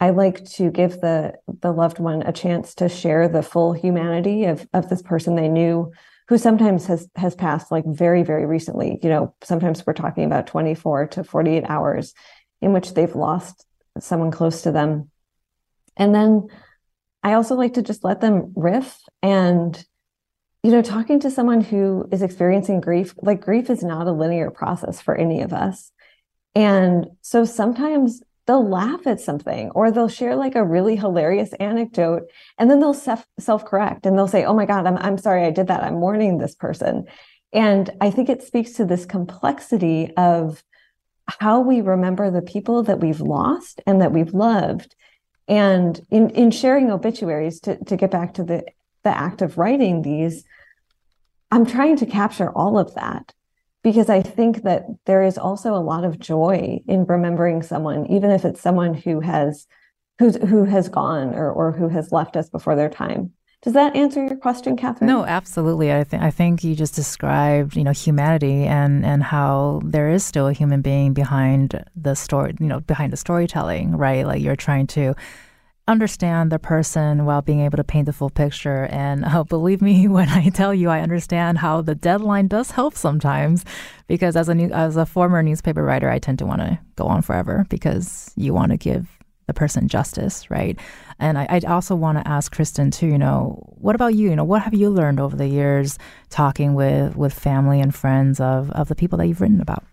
I 0.00 0.10
like 0.10 0.44
to 0.52 0.70
give 0.70 1.00
the 1.00 1.34
the 1.60 1.72
loved 1.72 1.98
one 1.98 2.22
a 2.22 2.32
chance 2.32 2.74
to 2.76 2.88
share 2.88 3.28
the 3.28 3.42
full 3.42 3.72
humanity 3.72 4.44
of, 4.44 4.66
of 4.72 4.88
this 4.88 5.02
person 5.02 5.34
they 5.36 5.48
knew 5.48 5.92
who 6.28 6.38
sometimes 6.38 6.86
has 6.86 7.08
has 7.16 7.34
passed 7.34 7.70
like 7.70 7.84
very 7.86 8.22
very 8.22 8.46
recently 8.46 8.98
you 9.02 9.08
know 9.08 9.34
sometimes 9.42 9.84
we're 9.84 9.92
talking 9.92 10.24
about 10.24 10.46
24 10.46 11.08
to 11.08 11.24
48 11.24 11.64
hours 11.68 12.14
in 12.62 12.72
which 12.72 12.94
they've 12.94 13.16
lost 13.16 13.66
someone 13.98 14.30
close 14.30 14.62
to 14.62 14.70
them 14.70 15.10
and 15.96 16.14
then 16.14 16.46
i 17.22 17.32
also 17.32 17.54
like 17.54 17.74
to 17.74 17.82
just 17.82 18.04
let 18.04 18.20
them 18.20 18.52
riff 18.56 18.98
and 19.22 19.84
you 20.62 20.70
know 20.70 20.82
talking 20.82 21.18
to 21.20 21.30
someone 21.30 21.60
who 21.60 22.06
is 22.12 22.22
experiencing 22.22 22.80
grief 22.80 23.14
like 23.22 23.40
grief 23.40 23.70
is 23.70 23.82
not 23.82 24.06
a 24.06 24.12
linear 24.12 24.50
process 24.50 25.00
for 25.00 25.14
any 25.14 25.40
of 25.40 25.52
us. 25.52 25.90
And 26.54 27.06
so 27.22 27.44
sometimes 27.44 28.22
they'll 28.46 28.68
laugh 28.68 29.06
at 29.06 29.20
something 29.20 29.70
or 29.70 29.90
they'll 29.90 30.08
share 30.08 30.34
like 30.34 30.56
a 30.56 30.64
really 30.64 30.96
hilarious 30.96 31.52
anecdote 31.54 32.24
and 32.58 32.70
then 32.70 32.80
they'll 32.80 32.94
self 32.94 33.64
correct 33.64 34.04
and 34.04 34.18
they'll 34.18 34.28
say 34.28 34.44
oh 34.44 34.54
my 34.54 34.66
god 34.66 34.86
I'm 34.86 34.98
I'm 34.98 35.18
sorry 35.18 35.44
I 35.44 35.50
did 35.50 35.68
that. 35.68 35.84
I'm 35.84 35.94
mourning 35.94 36.38
this 36.38 36.54
person. 36.54 37.04
And 37.52 37.90
I 38.00 38.10
think 38.10 38.28
it 38.28 38.42
speaks 38.42 38.72
to 38.72 38.84
this 38.84 39.06
complexity 39.06 40.12
of 40.16 40.62
how 41.26 41.60
we 41.60 41.80
remember 41.80 42.30
the 42.30 42.42
people 42.42 42.82
that 42.84 43.00
we've 43.00 43.20
lost 43.20 43.80
and 43.86 44.00
that 44.00 44.12
we've 44.12 44.34
loved 44.34 44.94
and 45.50 46.00
in 46.10 46.30
in 46.30 46.50
sharing 46.50 46.90
obituaries 46.90 47.60
to 47.60 47.76
to 47.84 47.96
get 47.96 48.10
back 48.10 48.32
to 48.34 48.44
the 48.44 48.64
the 49.02 49.14
act 49.16 49.42
of 49.42 49.58
writing 49.58 50.00
these 50.02 50.44
I'm 51.50 51.66
trying 51.66 51.96
to 51.96 52.06
capture 52.06 52.50
all 52.50 52.78
of 52.78 52.94
that 52.94 53.34
because 53.82 54.08
I 54.08 54.22
think 54.22 54.62
that 54.62 54.86
there 55.06 55.22
is 55.22 55.36
also 55.36 55.74
a 55.74 55.82
lot 55.82 56.04
of 56.04 56.20
joy 56.20 56.80
in 56.86 57.04
remembering 57.06 57.62
someone, 57.62 58.06
even 58.06 58.30
if 58.30 58.44
it's 58.44 58.60
someone 58.60 58.94
who 58.94 59.20
has 59.20 59.66
who's 60.18 60.36
who 60.36 60.64
has 60.64 60.88
gone 60.88 61.34
or 61.34 61.50
or 61.50 61.72
who 61.72 61.88
has 61.88 62.12
left 62.12 62.36
us 62.36 62.48
before 62.48 62.76
their 62.76 62.88
time. 62.88 63.32
Does 63.62 63.74
that 63.74 63.94
answer 63.94 64.24
your 64.24 64.36
question, 64.36 64.74
Catherine? 64.74 65.06
No, 65.06 65.24
absolutely. 65.26 65.92
I 65.92 66.02
think 66.02 66.22
I 66.22 66.30
think 66.30 66.64
you 66.64 66.74
just 66.74 66.94
described, 66.94 67.76
you 67.76 67.84
know, 67.84 67.90
humanity 67.92 68.64
and 68.64 69.04
and 69.04 69.22
how 69.22 69.82
there 69.84 70.08
is 70.08 70.24
still 70.24 70.48
a 70.48 70.54
human 70.54 70.80
being 70.80 71.12
behind 71.12 71.84
the 71.94 72.14
story, 72.14 72.54
you 72.58 72.66
know, 72.66 72.80
behind 72.80 73.12
the 73.12 73.18
storytelling, 73.18 73.96
right? 73.96 74.26
Like 74.26 74.40
you're 74.40 74.56
trying 74.56 74.86
to 74.88 75.14
understand 75.90 76.52
the 76.52 76.58
person 76.58 77.26
while 77.26 77.42
being 77.42 77.60
able 77.60 77.76
to 77.76 77.84
paint 77.84 78.06
the 78.06 78.12
full 78.14 78.30
picture. 78.30 78.86
And 78.86 79.24
uh, 79.26 79.44
believe 79.44 79.82
me 79.82 80.08
when 80.16 80.30
I 80.30 80.48
tell 80.48 80.72
you, 80.72 80.88
I 80.88 81.00
understand 81.00 81.58
how 81.58 81.82
the 81.82 81.94
deadline 81.94 82.48
does 82.48 82.70
help 82.70 82.94
sometimes, 82.94 83.64
because 84.06 84.36
as 84.36 84.48
a 84.48 84.54
new, 84.54 84.70
as 84.70 84.96
a 84.96 85.04
former 85.04 85.42
newspaper 85.42 85.82
writer, 85.82 86.08
I 86.08 86.18
tend 86.18 86.38
to 86.38 86.46
want 86.46 86.62
to 86.62 86.78
go 86.96 87.06
on 87.06 87.20
forever 87.20 87.66
because 87.68 88.32
you 88.36 88.54
want 88.54 88.70
to 88.70 88.78
give 88.78 89.19
the 89.50 89.54
person 89.54 89.88
justice, 89.88 90.50
right? 90.50 90.78
And 91.18 91.36
I, 91.36 91.46
I 91.50 91.58
also 91.68 91.94
want 91.94 92.18
to 92.18 92.26
ask 92.26 92.52
Kristen 92.52 92.90
too. 92.90 93.08
You 93.08 93.18
know, 93.18 93.62
what 93.78 93.94
about 93.94 94.14
you? 94.14 94.30
You 94.30 94.36
know, 94.36 94.44
what 94.44 94.62
have 94.62 94.74
you 94.74 94.90
learned 94.90 95.20
over 95.20 95.36
the 95.36 95.48
years 95.48 95.98
talking 96.28 96.74
with 96.74 97.16
with 97.16 97.34
family 97.34 97.80
and 97.80 97.94
friends 97.94 98.40
of 98.40 98.70
of 98.70 98.88
the 98.88 98.94
people 98.94 99.18
that 99.18 99.26
you've 99.26 99.40
written 99.40 99.60
about? 99.60 99.84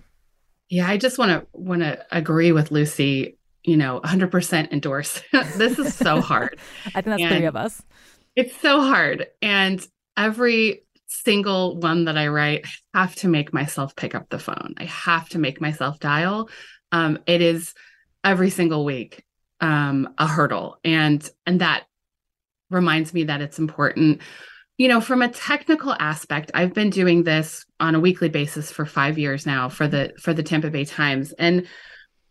Yeah, 0.70 0.88
I 0.88 0.98
just 0.98 1.18
want 1.18 1.32
to 1.32 1.48
want 1.54 1.82
to 1.82 2.06
agree 2.12 2.52
with 2.52 2.72
Lucy 2.72 3.38
you 3.68 3.76
know, 3.76 4.00
100% 4.04 4.72
endorse. 4.72 5.22
this 5.32 5.78
is 5.78 5.94
so 5.94 6.22
hard. 6.32 6.58
I 6.88 7.02
think 7.02 7.06
that's 7.06 7.22
and 7.22 7.36
three 7.36 7.46
of 7.46 7.56
us. 7.58 7.84
It's 8.36 8.56
so 8.62 8.82
hard. 8.82 9.28
And 9.42 9.86
every 10.16 10.84
single 11.08 11.78
one 11.78 12.06
that 12.06 12.18
I 12.18 12.28
write, 12.28 12.66
I 12.94 13.02
have 13.02 13.16
to 13.16 13.28
make 13.28 13.54
myself 13.54 13.96
pick 13.96 14.16
up 14.16 14.30
the 14.30 14.40
phone. 14.40 14.76
I 14.78 14.86
have 14.86 15.28
to 15.30 15.40
make 15.40 15.60
myself 15.60 16.00
dial. 16.00 16.50
Um, 16.94 17.20
it 17.28 17.42
is 17.42 17.74
every 18.24 18.50
single 18.50 18.86
week 18.86 19.26
um, 19.62 20.14
a 20.18 20.28
hurdle. 20.28 20.78
And 20.84 21.28
and 21.46 21.62
that 21.62 21.86
reminds 22.70 23.14
me 23.14 23.24
that 23.26 23.42
it's 23.42 23.60
important. 23.60 24.22
You 24.78 24.88
know, 24.88 25.02
from 25.02 25.22
a 25.22 25.30
technical 25.30 25.94
aspect, 25.94 26.52
I've 26.54 26.74
been 26.74 26.92
doing 26.92 27.24
this 27.24 27.66
on 27.80 27.96
a 27.96 28.00
weekly 28.00 28.30
basis 28.30 28.72
for 28.72 28.86
five 28.86 29.18
years 29.18 29.46
now 29.46 29.70
for 29.70 29.88
the 29.88 30.14
for 30.22 30.34
the 30.34 30.44
Tampa 30.44 30.70
Bay 30.70 30.86
Times. 30.86 31.34
And 31.40 31.68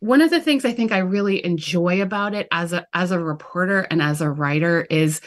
one 0.01 0.21
of 0.21 0.31
the 0.31 0.41
things 0.41 0.65
I 0.65 0.73
think 0.73 0.93
I 0.93 0.99
really 0.99 1.45
enjoy 1.45 2.03
about 2.03 2.35
it 2.35 2.47
as 2.53 2.73
a 2.73 2.87
as 2.93 3.11
a 3.11 3.19
reporter 3.19 3.81
and 3.81 4.01
as 4.01 4.21
a 4.21 4.31
writer 4.31 4.87
is 4.89 5.21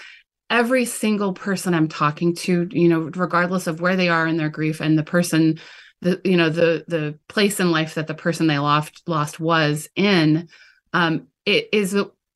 every 0.50 0.86
single 0.86 1.34
person 1.34 1.74
I'm 1.74 1.88
talking 1.88 2.36
to, 2.36 2.68
you 2.72 2.88
know, 2.88 3.12
regardless 3.16 3.68
of 3.68 3.82
where 3.82 3.96
they 3.96 4.10
are 4.10 4.26
in 4.26 4.38
their 4.38 4.50
grief 4.50 4.80
and 4.80 4.98
the 4.98 5.04
person 5.04 5.60
the 6.02 6.22
you 6.24 6.38
know 6.38 6.50
the 6.50 6.86
the 6.88 7.20
place 7.28 7.60
in 7.60 7.72
life 7.72 7.96
that 7.96 8.08
the 8.08 8.14
person 8.14 8.48
they 8.48 8.60
lost 8.60 9.02
lost 9.06 9.40
was 9.40 9.90
in 9.96 10.48
um 10.94 11.28
it 11.46 11.70
is 11.74 11.96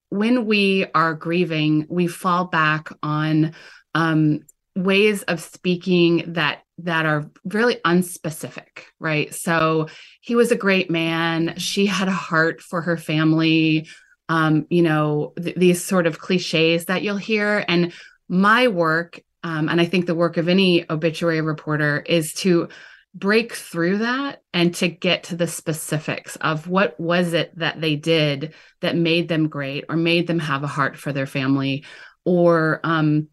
when 0.10 0.46
we 0.46 0.86
are 0.94 1.14
grieving 1.14 1.86
we 1.90 2.08
fall 2.08 2.46
back 2.46 2.90
on 3.02 3.54
um 3.96 4.40
ways 4.76 5.24
of 5.24 5.40
speaking 5.40 6.34
that 6.34 6.64
that 6.80 7.06
are 7.06 7.30
really 7.46 7.76
unspecific, 7.86 8.86
right? 9.00 9.34
So 9.34 9.90
he 10.22 10.36
was 10.36 10.52
a 10.52 10.56
great 10.56 10.90
man. 10.90 11.56
She 11.58 11.86
had 11.86 12.08
a 12.08 12.12
heart 12.12 12.62
for 12.62 12.82
her 12.82 12.98
family. 12.98 13.88
Um, 14.30 14.66
you 14.70 14.82
know, 14.82 15.34
th- 15.42 15.56
these 15.56 15.84
sort 15.84 16.08
of 16.08 16.18
cliches 16.18 16.86
that 16.86 17.04
you'll 17.04 17.18
hear. 17.18 17.64
And 17.68 17.94
my 18.28 18.68
work, 18.68 19.20
um, 19.44 19.70
and 19.70 19.80
I 19.80 19.86
think 19.86 20.06
the 20.06 20.16
work 20.16 20.38
of 20.38 20.48
any 20.48 20.90
obituary 20.90 21.42
reporter, 21.42 22.00
is 22.00 22.34
to 22.36 22.70
break 23.16 23.54
through 23.54 24.00
that 24.00 24.42
and 24.54 24.74
to 24.74 24.88
get 24.88 25.24
to 25.24 25.36
the 25.36 25.48
specifics 25.48 26.36
of 26.38 26.68
what 26.68 27.00
was 27.00 27.34
it 27.34 27.58
that 27.58 27.80
they 27.80 27.96
did 27.96 28.54
that 28.82 28.96
made 28.96 29.28
them 29.28 29.50
great 29.50 29.86
or 29.88 29.96
made 29.96 30.26
them 30.26 30.40
have 30.40 30.64
a 30.64 30.68
heart 30.68 30.98
for 30.98 31.14
their 31.14 31.28
family 31.28 31.86
or 32.26 32.80
um, 32.84 33.28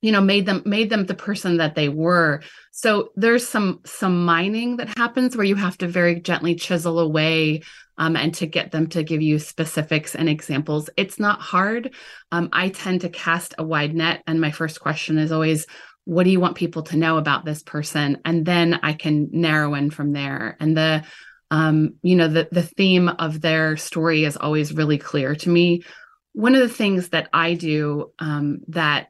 you 0.00 0.12
know 0.12 0.20
made 0.20 0.46
them 0.46 0.62
made 0.64 0.88
them 0.88 1.04
the 1.04 1.14
person 1.14 1.58
that 1.58 1.74
they 1.74 1.88
were. 1.88 2.42
So 2.70 3.10
there's 3.16 3.46
some 3.46 3.80
some 3.84 4.24
mining 4.24 4.76
that 4.76 4.96
happens 4.96 5.36
where 5.36 5.46
you 5.46 5.56
have 5.56 5.76
to 5.78 5.88
very 5.88 6.20
gently 6.20 6.54
chisel 6.54 6.98
away 6.98 7.62
um, 7.98 8.16
and 8.16 8.32
to 8.34 8.46
get 8.46 8.70
them 8.70 8.86
to 8.88 9.02
give 9.02 9.20
you 9.20 9.38
specifics 9.38 10.14
and 10.14 10.28
examples. 10.28 10.88
It's 10.96 11.18
not 11.18 11.40
hard. 11.40 11.94
Um, 12.32 12.48
i 12.52 12.68
tend 12.70 13.02
to 13.02 13.08
cast 13.08 13.54
a 13.58 13.64
wide 13.64 13.94
net 13.94 14.22
and 14.26 14.40
my 14.40 14.50
first 14.50 14.80
question 14.80 15.18
is 15.18 15.32
always 15.32 15.66
what 16.06 16.24
do 16.24 16.30
you 16.30 16.40
want 16.40 16.56
people 16.56 16.82
to 16.82 16.96
know 16.96 17.18
about 17.18 17.44
this 17.44 17.62
person 17.62 18.18
and 18.24 18.46
then 18.46 18.80
i 18.82 18.92
can 18.94 19.28
narrow 19.32 19.74
in 19.74 19.90
from 19.90 20.12
there 20.12 20.56
and 20.58 20.76
the 20.76 21.04
um, 21.48 21.94
you 22.02 22.16
know 22.16 22.26
the 22.26 22.48
the 22.50 22.62
theme 22.62 23.08
of 23.08 23.40
their 23.40 23.76
story 23.76 24.24
is 24.24 24.36
always 24.36 24.72
really 24.72 24.98
clear 24.98 25.36
to 25.36 25.48
me 25.48 25.82
one 26.32 26.54
of 26.54 26.60
the 26.60 26.68
things 26.68 27.10
that 27.10 27.28
i 27.32 27.54
do 27.54 28.10
um, 28.18 28.60
that 28.68 29.08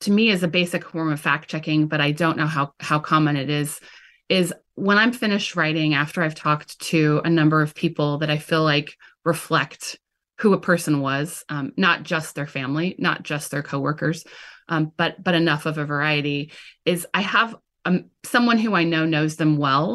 to 0.00 0.10
me 0.10 0.30
is 0.30 0.42
a 0.42 0.48
basic 0.48 0.84
form 0.84 1.12
of 1.12 1.20
fact 1.20 1.48
checking, 1.48 1.86
but 1.86 2.00
I 2.00 2.12
don't 2.12 2.36
know 2.36 2.46
how 2.46 2.72
how 2.80 2.98
common 2.98 3.36
it 3.36 3.50
is. 3.50 3.80
Is 4.28 4.52
when 4.74 4.98
I'm 4.98 5.12
finished 5.12 5.54
writing 5.54 5.94
after 5.94 6.22
I've 6.22 6.34
talked 6.34 6.78
to 6.88 7.20
a 7.24 7.30
number 7.30 7.62
of 7.62 7.74
people 7.74 8.18
that 8.18 8.30
I 8.30 8.38
feel 8.38 8.62
like 8.62 8.96
reflect 9.24 9.98
who 10.40 10.52
a 10.52 10.60
person 10.60 11.00
was, 11.00 11.44
um, 11.48 11.72
not 11.76 12.02
just 12.02 12.34
their 12.34 12.46
family, 12.46 12.96
not 12.98 13.22
just 13.22 13.50
their 13.50 13.62
coworkers, 13.62 14.24
um, 14.68 14.92
but 14.96 15.22
but 15.22 15.34
enough 15.34 15.66
of 15.66 15.78
a 15.78 15.84
variety. 15.84 16.52
Is 16.84 17.06
I 17.14 17.22
have 17.22 17.56
um, 17.84 18.06
someone 18.24 18.58
who 18.58 18.74
I 18.74 18.84
know 18.84 19.04
knows 19.04 19.36
them 19.36 19.56
well 19.56 19.94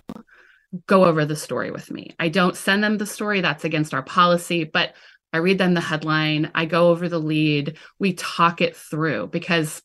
go 0.85 1.05
over 1.05 1.25
the 1.25 1.35
story 1.35 1.71
with 1.71 1.89
me. 1.89 2.15
I 2.19 2.29
don't 2.29 2.55
send 2.55 2.83
them 2.83 2.97
the 2.97 3.05
story; 3.05 3.41
that's 3.41 3.65
against 3.65 3.93
our 3.93 4.03
policy, 4.03 4.63
but 4.63 4.93
I 5.31 5.37
read 5.37 5.57
them 5.57 5.73
the 5.73 5.81
headline, 5.81 6.51
I 6.55 6.65
go 6.65 6.89
over 6.89 7.07
the 7.07 7.19
lead, 7.19 7.77
we 7.99 8.13
talk 8.13 8.61
it 8.61 8.75
through 8.75 9.27
because 9.27 9.81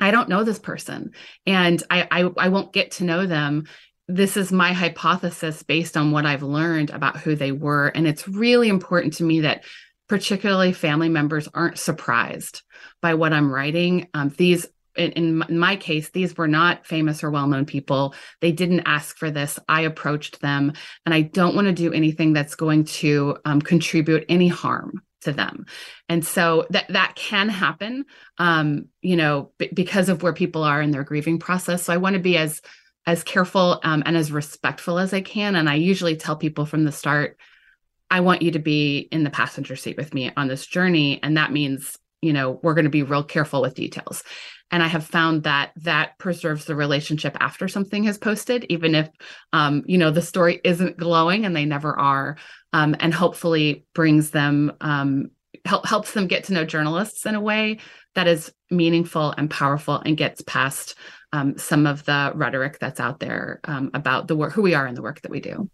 I 0.00 0.10
don't 0.10 0.28
know 0.28 0.44
this 0.44 0.60
person 0.60 1.12
and 1.46 1.82
I, 1.90 2.06
I, 2.10 2.30
I 2.38 2.48
won't 2.48 2.72
get 2.72 2.92
to 2.92 3.04
know 3.04 3.26
them. 3.26 3.64
This 4.06 4.36
is 4.36 4.52
my 4.52 4.72
hypothesis 4.72 5.62
based 5.64 5.96
on 5.96 6.12
what 6.12 6.24
I've 6.24 6.44
learned 6.44 6.90
about 6.90 7.18
who 7.18 7.34
they 7.34 7.52
were. 7.52 7.88
And 7.88 8.06
it's 8.06 8.28
really 8.28 8.68
important 8.68 9.14
to 9.14 9.24
me 9.24 9.40
that 9.40 9.64
particularly 10.08 10.72
family 10.72 11.08
members 11.08 11.48
aren't 11.52 11.78
surprised 11.78 12.62
by 13.00 13.14
what 13.14 13.32
I'm 13.32 13.52
writing. 13.52 14.08
Um, 14.14 14.30
these 14.36 14.66
in, 14.96 15.42
in, 15.48 15.58
my 15.58 15.76
case, 15.76 16.10
these 16.10 16.36
were 16.36 16.48
not 16.48 16.84
famous 16.84 17.22
or 17.22 17.30
well 17.30 17.46
known 17.46 17.66
people. 17.66 18.14
They 18.40 18.50
didn't 18.50 18.80
ask 18.80 19.16
for 19.16 19.30
this. 19.30 19.58
I 19.68 19.82
approached 19.82 20.40
them, 20.40 20.72
and 21.06 21.14
I 21.14 21.22
don't 21.22 21.54
want 21.54 21.68
to 21.68 21.72
do 21.72 21.92
anything 21.92 22.32
that's 22.32 22.56
going 22.56 22.84
to 22.84 23.36
um, 23.44 23.62
contribute 23.62 24.24
any 24.28 24.48
harm 24.48 25.02
to 25.20 25.32
them 25.32 25.66
and 26.08 26.24
so 26.24 26.64
that 26.70 26.86
that 26.90 27.14
can 27.16 27.48
happen 27.48 28.04
um 28.38 28.86
you 29.02 29.16
know 29.16 29.50
b- 29.58 29.68
because 29.74 30.08
of 30.08 30.22
where 30.22 30.32
people 30.32 30.62
are 30.62 30.80
in 30.80 30.92
their 30.92 31.02
grieving 31.02 31.40
process 31.40 31.82
so 31.82 31.92
i 31.92 31.96
want 31.96 32.14
to 32.14 32.20
be 32.20 32.36
as 32.36 32.62
as 33.04 33.24
careful 33.24 33.80
um, 33.82 34.02
and 34.06 34.16
as 34.16 34.30
respectful 34.30 34.96
as 34.96 35.12
i 35.12 35.20
can 35.20 35.56
and 35.56 35.68
i 35.68 35.74
usually 35.74 36.16
tell 36.16 36.36
people 36.36 36.64
from 36.64 36.84
the 36.84 36.92
start 36.92 37.36
i 38.10 38.20
want 38.20 38.42
you 38.42 38.50
to 38.50 38.58
be 38.58 39.08
in 39.12 39.24
the 39.24 39.30
passenger 39.30 39.76
seat 39.76 39.96
with 39.96 40.14
me 40.14 40.30
on 40.36 40.48
this 40.48 40.66
journey. 40.66 41.20
And 41.22 41.36
that 41.36 41.52
means 41.52 41.98
you 42.20 42.32
know 42.32 42.58
we're 42.62 42.74
going 42.74 42.84
to 42.84 42.90
be 42.90 43.02
real 43.02 43.24
careful 43.24 43.62
with 43.62 43.74
details. 43.74 44.22
And 44.70 44.82
i 44.82 44.86
have 44.86 45.06
found 45.06 45.44
that 45.44 45.72
that 45.76 46.18
preserves 46.18 46.64
the 46.64 46.76
relationship 46.76 47.36
after 47.40 47.68
something 47.68 48.04
has 48.04 48.18
posted 48.18 48.66
even 48.68 48.94
if 48.94 49.08
um, 49.52 49.82
you 49.86 49.98
know 49.98 50.10
the 50.10 50.22
story 50.22 50.60
isn't 50.64 50.96
glowing 50.98 51.44
and 51.44 51.54
they 51.54 51.64
never 51.64 51.98
are 51.98 52.36
um, 52.72 52.94
and 53.00 53.14
hopefully 53.14 53.86
brings 53.94 54.30
them 54.30 54.72
um, 54.80 55.30
help, 55.64 55.86
helps 55.86 56.12
them 56.12 56.26
get 56.26 56.44
to 56.44 56.52
know 56.52 56.64
journalists 56.64 57.24
in 57.24 57.34
a 57.34 57.40
way 57.40 57.78
that 58.14 58.26
is 58.26 58.52
meaningful 58.70 59.34
and 59.38 59.50
powerful 59.50 60.02
and 60.04 60.16
gets 60.16 60.42
past 60.42 60.96
um, 61.32 61.56
some 61.58 61.86
of 61.86 62.04
the 62.04 62.32
rhetoric 62.34 62.78
that's 62.78 63.00
out 63.00 63.20
there 63.20 63.60
um, 63.64 63.90
about 63.94 64.28
the 64.28 64.36
work 64.36 64.52
who 64.52 64.62
we 64.62 64.74
are 64.74 64.86
and 64.86 64.96
the 64.96 65.02
work 65.02 65.20
that 65.22 65.30
we 65.30 65.40
do 65.40 65.70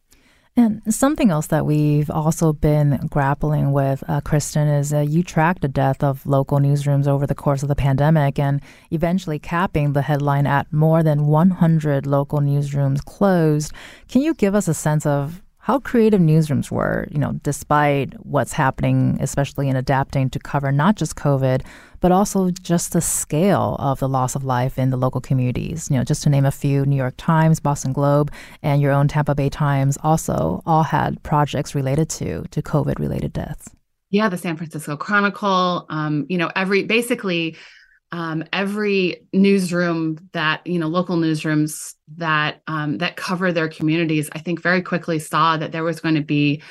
and 0.57 0.83
something 0.89 1.31
else 1.31 1.49
that 1.49 1.67
we've 1.67 2.09
also 2.11 2.53
been 2.53 3.09
grappling 3.11 3.73
with, 3.73 4.05
uh, 4.09 4.21
Kristen, 4.21 4.69
is 4.69 4.93
uh, 4.93 5.01
you 5.01 5.25
tracked 5.25 5.63
the 5.63 5.69
death 5.69 6.05
of 6.05 6.25
local 6.27 6.61
newsrooms 6.61 7.09
over 7.09 7.27
the 7.27 7.35
course 7.35 7.65
of 7.65 7.69
the 7.69 7.75
pandemic 7.75 8.39
and 8.39 8.61
eventually 8.93 9.41
capping 9.41 9.95
the 9.95 10.03
headline 10.03 10.47
at 10.47 10.73
more 10.73 11.03
than 11.03 11.27
100 11.27 12.07
local 12.07 12.39
newsrooms 12.39 13.05
closed. 13.05 13.73
Can 14.09 14.23
you 14.23 14.33
give 14.33 14.55
us 14.55 14.69
a 14.69 14.75
sense 14.75 15.05
of 15.05 15.43
how 15.59 15.81
creative 15.81 16.21
newsrooms 16.21 16.71
were, 16.71 17.09
you 17.11 17.19
know, 17.19 17.33
despite 17.43 18.13
what's 18.25 18.53
happening, 18.53 19.19
especially 19.21 19.69
in 19.69 19.77
adapting 19.77 20.31
to 20.31 20.39
cover 20.39 20.71
not 20.71 20.95
just 20.95 21.17
COVID, 21.17 21.65
but 22.05 22.13
also 22.13 22.51
just 22.51 22.93
the 22.93 23.01
scale 23.01 23.77
of 23.79 23.99
the 23.99 24.07
loss 24.11 24.35
of 24.35 24.45
life 24.45 24.79
in 24.79 24.91
the 24.91 24.97
local 24.99 25.23
communities. 25.23 25.89
You 25.91 25.97
know, 25.97 26.05
just 26.05 26.23
to 26.25 26.29
name 26.29 26.45
a 26.45 26.51
few, 26.51 26.85
New 26.85 26.97
York 26.97 27.15
Times, 27.17 27.61
Boston 27.61 27.95
Globe, 27.95 28.31
and 28.63 28.83
your 28.83 28.93
own 28.93 29.09
Tampa 29.09 29.35
Bay 29.35 29.49
Times 29.49 29.97
also 30.03 30.61
all 30.67 30.83
had 30.83 31.23
projects 31.23 31.75
related 31.75 32.11
to 32.11 32.45
to 32.51 32.61
COVID 32.61 32.99
related 32.99 33.33
deaths. 33.33 33.71
Yeah, 34.11 34.29
the 34.29 34.37
San 34.37 34.59
Francisco 34.59 34.99
Chronicle, 34.99 35.87
um, 35.89 36.27
you 36.29 36.37
know, 36.37 36.51
every 36.55 36.83
basically 36.83 37.57
um, 38.13 38.45
every 38.53 39.27
newsroom 39.33 40.19
that 40.35 40.61
you 40.67 40.79
know 40.79 40.89
local 40.89 41.17
newsrooms 41.17 41.95
that 42.19 42.61
um, 42.67 42.99
that 42.99 43.17
cover 43.17 43.51
their 43.51 43.69
communities 43.69 44.29
i 44.35 44.39
think 44.39 44.61
very 44.61 44.83
quickly 44.83 45.19
saw 45.19 45.57
that 45.57 45.73
there 45.73 45.83
was 45.83 46.01
going 46.01 46.15
to 46.15 46.21
be 46.21 46.63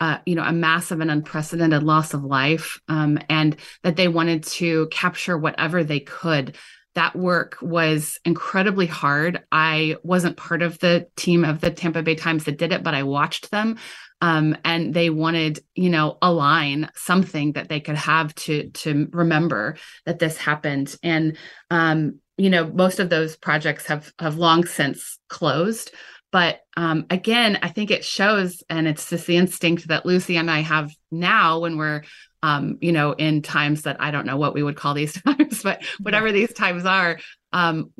uh, 0.00 0.18
you 0.26 0.34
know 0.34 0.42
a 0.42 0.52
massive 0.52 1.00
and 1.00 1.10
unprecedented 1.10 1.82
loss 1.82 2.14
of 2.14 2.24
life 2.24 2.80
um, 2.88 3.18
and 3.28 3.56
that 3.82 3.96
they 3.96 4.08
wanted 4.08 4.42
to 4.44 4.88
capture 4.90 5.36
whatever 5.36 5.84
they 5.84 6.00
could. 6.00 6.56
That 6.94 7.14
work 7.14 7.58
was 7.60 8.18
incredibly 8.24 8.86
hard. 8.86 9.44
I 9.52 9.96
wasn't 10.02 10.36
part 10.36 10.62
of 10.62 10.78
the 10.80 11.06
team 11.16 11.44
of 11.44 11.60
the 11.60 11.70
tampa 11.70 12.02
bay 12.02 12.16
times 12.16 12.44
that 12.44 12.58
did 12.58 12.72
it 12.72 12.82
but 12.82 12.94
i 12.94 13.02
watched 13.02 13.50
them 13.50 13.76
um, 14.20 14.56
and 14.64 14.92
they 14.92 15.10
wanted 15.10 15.60
you 15.74 15.90
know 15.90 16.18
a 16.22 16.32
line 16.32 16.90
something 16.94 17.52
that 17.52 17.68
they 17.68 17.80
could 17.80 17.96
have 17.96 18.34
to 18.34 18.70
to 18.70 19.08
remember 19.12 19.76
that 20.06 20.18
this 20.18 20.36
happened. 20.36 20.96
And 21.02 21.36
um, 21.70 22.20
you 22.36 22.50
know 22.50 22.66
most 22.66 22.98
of 22.98 23.10
those 23.10 23.36
projects 23.36 23.86
have 23.86 24.12
have 24.18 24.36
long 24.36 24.64
since 24.64 25.18
closed 25.28 25.92
but 26.30 26.60
um, 26.76 27.06
again 27.10 27.58
i 27.62 27.68
think 27.68 27.90
it 27.90 28.04
shows 28.04 28.62
and 28.68 28.86
it's 28.86 29.08
just 29.10 29.26
the 29.26 29.36
instinct 29.36 29.88
that 29.88 30.06
lucy 30.06 30.36
and 30.36 30.50
i 30.50 30.60
have 30.60 30.90
now 31.10 31.60
when 31.60 31.76
we're 31.76 32.02
um, 32.42 32.78
you 32.80 32.92
know 32.92 33.12
in 33.12 33.42
times 33.42 33.82
that 33.82 34.00
i 34.00 34.10
don't 34.10 34.26
know 34.26 34.36
what 34.36 34.54
we 34.54 34.62
would 34.62 34.76
call 34.76 34.94
these 34.94 35.20
times 35.22 35.62
but 35.62 35.82
whatever 36.00 36.32
these 36.32 36.52
times 36.52 36.84
are 36.84 37.18
um, 37.52 37.90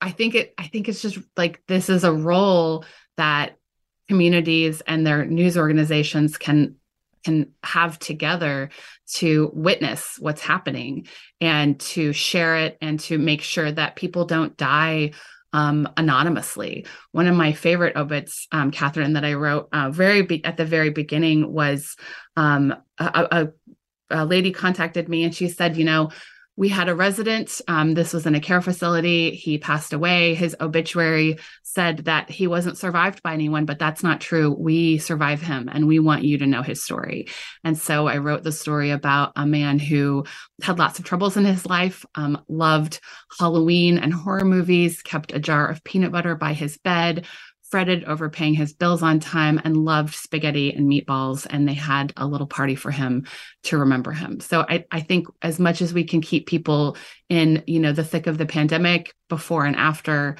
i 0.00 0.10
think 0.10 0.34
it 0.34 0.54
i 0.58 0.66
think 0.66 0.88
it's 0.88 1.02
just 1.02 1.18
like 1.36 1.62
this 1.68 1.88
is 1.88 2.04
a 2.04 2.12
role 2.12 2.84
that 3.16 3.56
communities 4.08 4.80
and 4.86 5.06
their 5.06 5.24
news 5.24 5.56
organizations 5.56 6.38
can 6.38 6.76
can 7.24 7.52
have 7.62 7.98
together 7.98 8.70
to 9.06 9.50
witness 9.52 10.16
what's 10.18 10.40
happening 10.40 11.06
and 11.40 11.78
to 11.80 12.12
share 12.12 12.56
it 12.56 12.78
and 12.80 13.00
to 13.00 13.18
make 13.18 13.42
sure 13.42 13.70
that 13.70 13.96
people 13.96 14.24
don't 14.24 14.56
die 14.56 15.10
um, 15.52 15.88
anonymously. 15.96 16.86
One 17.12 17.26
of 17.26 17.34
my 17.34 17.52
favorite 17.52 17.96
obits, 17.96 18.46
um, 18.52 18.70
Catherine, 18.70 19.14
that 19.14 19.24
I 19.24 19.34
wrote 19.34 19.68
uh, 19.72 19.90
very 19.90 20.22
be- 20.22 20.44
at 20.44 20.56
the 20.56 20.64
very 20.64 20.90
beginning 20.90 21.52
was 21.52 21.96
um, 22.36 22.74
a, 22.98 23.28
a, 23.30 23.48
a 24.10 24.24
lady 24.24 24.52
contacted 24.52 25.08
me 25.08 25.24
and 25.24 25.34
she 25.34 25.48
said, 25.48 25.76
you 25.76 25.84
know, 25.84 26.10
we 26.58 26.68
had 26.68 26.88
a 26.88 26.94
resident. 26.94 27.60
Um, 27.68 27.94
this 27.94 28.12
was 28.12 28.26
in 28.26 28.34
a 28.34 28.40
care 28.40 28.60
facility. 28.60 29.30
He 29.30 29.58
passed 29.58 29.92
away. 29.92 30.34
His 30.34 30.56
obituary 30.60 31.38
said 31.62 31.98
that 32.06 32.28
he 32.28 32.48
wasn't 32.48 32.76
survived 32.76 33.22
by 33.22 33.32
anyone, 33.32 33.64
but 33.64 33.78
that's 33.78 34.02
not 34.02 34.20
true. 34.20 34.56
We 34.58 34.98
survive 34.98 35.40
him 35.40 35.68
and 35.72 35.86
we 35.86 36.00
want 36.00 36.24
you 36.24 36.36
to 36.38 36.46
know 36.46 36.62
his 36.62 36.82
story. 36.82 37.28
And 37.62 37.78
so 37.78 38.08
I 38.08 38.18
wrote 38.18 38.42
the 38.42 38.50
story 38.50 38.90
about 38.90 39.34
a 39.36 39.46
man 39.46 39.78
who 39.78 40.24
had 40.60 40.80
lots 40.80 40.98
of 40.98 41.04
troubles 41.04 41.36
in 41.36 41.44
his 41.44 41.64
life, 41.64 42.04
um, 42.16 42.42
loved 42.48 42.98
Halloween 43.38 43.96
and 43.96 44.12
horror 44.12 44.44
movies, 44.44 45.00
kept 45.00 45.32
a 45.32 45.38
jar 45.38 45.68
of 45.68 45.84
peanut 45.84 46.10
butter 46.10 46.34
by 46.34 46.54
his 46.54 46.76
bed, 46.76 47.24
fretted 47.70 48.04
over 48.04 48.28
paying 48.28 48.54
his 48.54 48.72
bills 48.72 49.02
on 49.02 49.20
time 49.20 49.60
and 49.64 49.84
loved 49.84 50.14
spaghetti 50.14 50.72
and 50.72 50.90
meatballs. 50.90 51.46
And 51.48 51.68
they 51.68 51.74
had 51.74 52.12
a 52.16 52.26
little 52.26 52.46
party 52.46 52.74
for 52.74 52.90
him 52.90 53.26
to 53.64 53.78
remember 53.78 54.12
him. 54.12 54.40
So 54.40 54.64
I, 54.68 54.84
I 54.90 55.00
think 55.00 55.26
as 55.42 55.58
much 55.58 55.82
as 55.82 55.92
we 55.92 56.04
can 56.04 56.20
keep 56.20 56.46
people 56.46 56.96
in, 57.28 57.62
you 57.66 57.80
know, 57.80 57.92
the 57.92 58.04
thick 58.04 58.26
of 58.26 58.38
the 58.38 58.46
pandemic 58.46 59.14
before 59.28 59.66
and 59.66 59.76
after, 59.76 60.36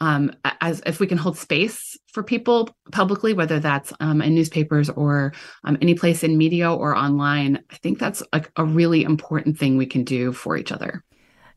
um, 0.00 0.32
as 0.62 0.82
if 0.86 0.98
we 0.98 1.06
can 1.06 1.18
hold 1.18 1.36
space 1.36 1.98
for 2.12 2.22
people 2.22 2.74
publicly, 2.90 3.34
whether 3.34 3.60
that's 3.60 3.92
um, 4.00 4.22
in 4.22 4.34
newspapers 4.34 4.88
or 4.88 5.34
um, 5.64 5.76
any 5.82 5.94
place 5.94 6.24
in 6.24 6.38
media 6.38 6.72
or 6.72 6.96
online, 6.96 7.62
I 7.70 7.76
think 7.76 7.98
that's 7.98 8.22
like 8.32 8.50
a 8.56 8.64
really 8.64 9.02
important 9.02 9.58
thing 9.58 9.76
we 9.76 9.86
can 9.86 10.04
do 10.04 10.32
for 10.32 10.56
each 10.56 10.72
other. 10.72 11.04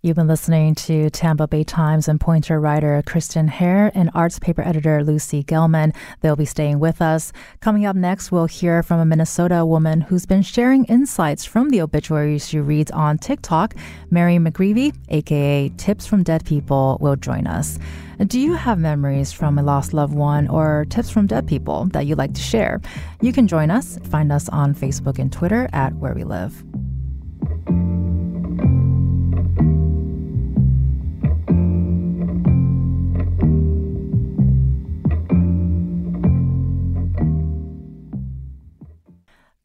You've 0.06 0.18
been 0.18 0.28
listening 0.28 0.76
to 0.76 1.10
Tampa 1.12 1.48
Bay 1.48 1.64
Times 1.64 2.10
and 2.10 2.20
Poynter 2.20 2.60
writer 2.60 3.02
Kristen 3.06 3.48
Hare 3.48 3.90
and 3.96 4.12
arts 4.14 4.38
paper 4.38 4.62
editor 4.62 5.02
Lucy 5.02 5.46
Gellman. 5.46 5.96
They'll 6.20 6.36
be 6.36 6.44
staying 6.44 6.80
with 6.80 7.02
us. 7.02 7.32
Coming 7.62 7.86
up 7.86 7.96
next, 7.96 8.30
we'll 8.30 8.48
hear 8.48 8.84
from 8.84 9.00
a 9.00 9.06
Minnesota 9.06 9.66
woman 9.66 10.02
who's 10.02 10.26
been 10.26 10.42
sharing 10.42 10.84
insights 10.86 11.46
from 11.46 11.70
the 11.70 11.80
obituaries 11.80 12.50
she 12.50 12.60
reads 12.60 12.92
on 12.92 13.18
TikTok. 13.18 13.76
Mary 14.12 14.36
McGreevy, 14.36 14.94
aka 15.08 15.70
Tips 15.78 16.06
from 16.06 16.22
Dead 16.22 16.44
People, 16.44 16.98
will 17.00 17.16
join 17.16 17.48
us. 17.48 17.80
Do 18.28 18.42
you 18.42 18.56
have 18.56 18.80
memories 18.80 19.32
from 19.32 19.58
a 19.58 19.64
lost 19.64 19.94
loved 19.94 20.14
one 20.14 20.50
or 20.50 20.86
tips 20.90 21.12
from 21.12 21.28
dead 21.28 21.48
people 21.48 21.86
that 21.94 22.08
you'd 22.08 22.18
like 22.18 22.34
to 22.34 22.42
share? 22.42 22.82
You 23.22 23.32
can 23.32 23.48
join 23.48 23.72
us. 23.72 23.98
Find 24.10 24.34
us 24.34 24.50
on 24.50 24.76
Facebook 24.76 25.18
and 25.18 25.32
Twitter 25.32 25.70
at 25.72 25.96
Where 25.96 26.14
We 26.14 26.26
Live. 26.26 26.62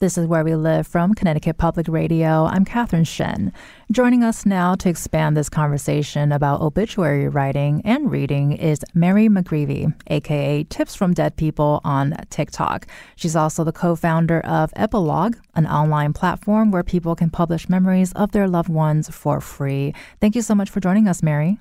This 0.01 0.17
is 0.17 0.29
Where 0.29 0.45
We 0.45 0.55
Live 0.55 0.87
from 0.87 1.13
Connecticut 1.13 1.59
Public 1.59 1.89
Radio. 1.89 2.45
I'm 2.45 2.65
Catherine 2.65 3.03
Shen. 3.03 3.53
Joining 3.91 4.23
us 4.23 4.47
now 4.47 4.77
to 4.77 4.89
expand 4.89 5.37
this 5.37 5.49
conversation 5.49 6.31
about 6.31 6.61
obituary 6.61 7.27
writing 7.27 7.83
and 7.85 8.09
reading 8.09 8.53
is 8.53 8.85
Mary 8.95 9.29
McGreevy, 9.29 9.93
aka 10.07 10.63
Tips 10.63 10.95
from 10.95 11.15
Dead 11.15 11.37
People 11.37 11.81
on 11.83 12.15
TikTok. 12.31 12.87
She's 13.17 13.35
also 13.35 13.65
the 13.65 13.73
co 13.73 13.97
founder 13.97 14.39
of 14.43 14.73
Epilogg, 14.75 15.35
an 15.57 15.67
online 15.67 16.13
platform 16.13 16.71
where 16.71 16.85
people 16.85 17.17
can 17.17 17.29
publish 17.29 17.69
memories 17.69 18.13
of 18.13 18.31
their 18.31 18.47
loved 18.47 18.69
ones 18.69 19.09
for 19.09 19.41
free. 19.41 19.95
Thank 20.21 20.37
you 20.37 20.43
so 20.43 20.55
much 20.55 20.71
for 20.71 20.79
joining 20.79 21.09
us, 21.09 21.25
Mary. 21.25 21.59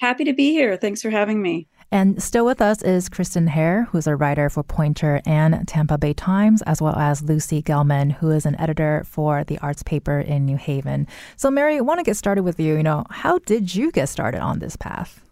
Happy 0.00 0.24
to 0.24 0.32
be 0.32 0.50
here. 0.50 0.76
Thanks 0.76 1.02
for 1.02 1.10
having 1.10 1.40
me. 1.40 1.68
And 1.92 2.20
still 2.22 2.44
with 2.44 2.60
us 2.60 2.82
is 2.82 3.08
Kristen 3.08 3.46
Hare, 3.46 3.84
who's 3.84 4.06
a 4.06 4.16
writer 4.16 4.50
for 4.50 4.62
Poynter 4.62 5.20
and 5.24 5.66
Tampa 5.68 5.98
Bay 5.98 6.12
Times, 6.12 6.62
as 6.62 6.82
well 6.82 6.96
as 6.96 7.22
Lucy 7.22 7.62
Gellman, 7.62 8.12
who 8.12 8.30
is 8.30 8.44
an 8.44 8.58
editor 8.60 9.04
for 9.06 9.44
the 9.44 9.58
arts 9.58 9.82
paper 9.82 10.18
in 10.18 10.44
New 10.44 10.56
Haven. 10.56 11.06
So, 11.36 11.50
Mary, 11.50 11.76
I 11.76 11.80
want 11.80 12.00
to 12.00 12.04
get 12.04 12.16
started 12.16 12.42
with 12.42 12.58
you. 12.58 12.76
You 12.76 12.82
know, 12.82 13.04
how 13.10 13.38
did 13.38 13.74
you 13.74 13.92
get 13.92 14.08
started 14.08 14.40
on 14.40 14.58
this 14.58 14.76
path? 14.76 15.22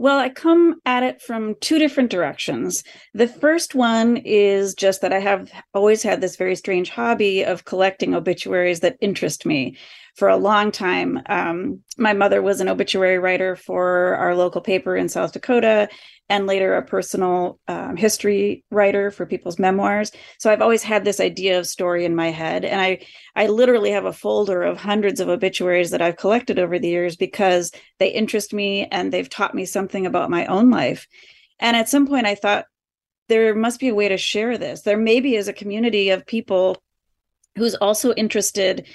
Well, 0.00 0.18
I 0.18 0.28
come 0.28 0.80
at 0.86 1.02
it 1.02 1.20
from 1.20 1.56
two 1.60 1.80
different 1.80 2.10
directions. 2.10 2.84
The 3.14 3.26
first 3.26 3.74
one 3.74 4.18
is 4.18 4.74
just 4.74 5.00
that 5.00 5.12
I 5.12 5.18
have 5.18 5.50
always 5.74 6.04
had 6.04 6.20
this 6.20 6.36
very 6.36 6.54
strange 6.54 6.90
hobby 6.90 7.42
of 7.42 7.64
collecting 7.64 8.14
obituaries 8.14 8.78
that 8.80 8.96
interest 9.00 9.44
me 9.44 9.76
for 10.18 10.28
a 10.28 10.36
long 10.36 10.72
time. 10.72 11.22
Um, 11.26 11.80
my 11.96 12.12
mother 12.12 12.42
was 12.42 12.60
an 12.60 12.68
obituary 12.68 13.20
writer 13.20 13.54
for 13.54 14.16
our 14.16 14.34
local 14.34 14.60
paper 14.60 14.96
in 14.96 15.08
South 15.08 15.32
Dakota, 15.32 15.88
and 16.28 16.48
later 16.48 16.74
a 16.74 16.84
personal 16.84 17.60
um, 17.68 17.96
history 17.96 18.64
writer 18.70 19.12
for 19.12 19.26
people's 19.26 19.60
memoirs. 19.60 20.10
So 20.38 20.50
I've 20.50 20.60
always 20.60 20.82
had 20.82 21.04
this 21.04 21.20
idea 21.20 21.58
of 21.58 21.68
story 21.68 22.04
in 22.04 22.16
my 22.16 22.32
head, 22.32 22.64
and 22.64 22.80
I 22.80 23.06
I 23.36 23.46
literally 23.46 23.92
have 23.92 24.06
a 24.06 24.12
folder 24.12 24.64
of 24.64 24.76
hundreds 24.76 25.20
of 25.20 25.28
obituaries 25.28 25.90
that 25.90 26.02
I've 26.02 26.16
collected 26.16 26.58
over 26.58 26.80
the 26.80 26.88
years 26.88 27.14
because 27.14 27.70
they 28.00 28.08
interest 28.08 28.52
me 28.52 28.86
and 28.90 29.12
they've 29.12 29.30
taught 29.30 29.54
me 29.54 29.66
something 29.66 30.04
about 30.04 30.30
my 30.30 30.46
own 30.46 30.68
life. 30.68 31.06
And 31.60 31.76
at 31.76 31.88
some 31.88 32.08
point, 32.08 32.26
I 32.26 32.34
thought 32.34 32.66
there 33.28 33.54
must 33.54 33.78
be 33.78 33.88
a 33.88 33.94
way 33.94 34.08
to 34.08 34.18
share 34.18 34.58
this. 34.58 34.82
There 34.82 34.98
maybe 34.98 35.36
is 35.36 35.46
a 35.46 35.52
community 35.52 36.10
of 36.10 36.26
people 36.26 36.76
who's 37.56 37.76
also 37.76 38.12
interested 38.14 38.86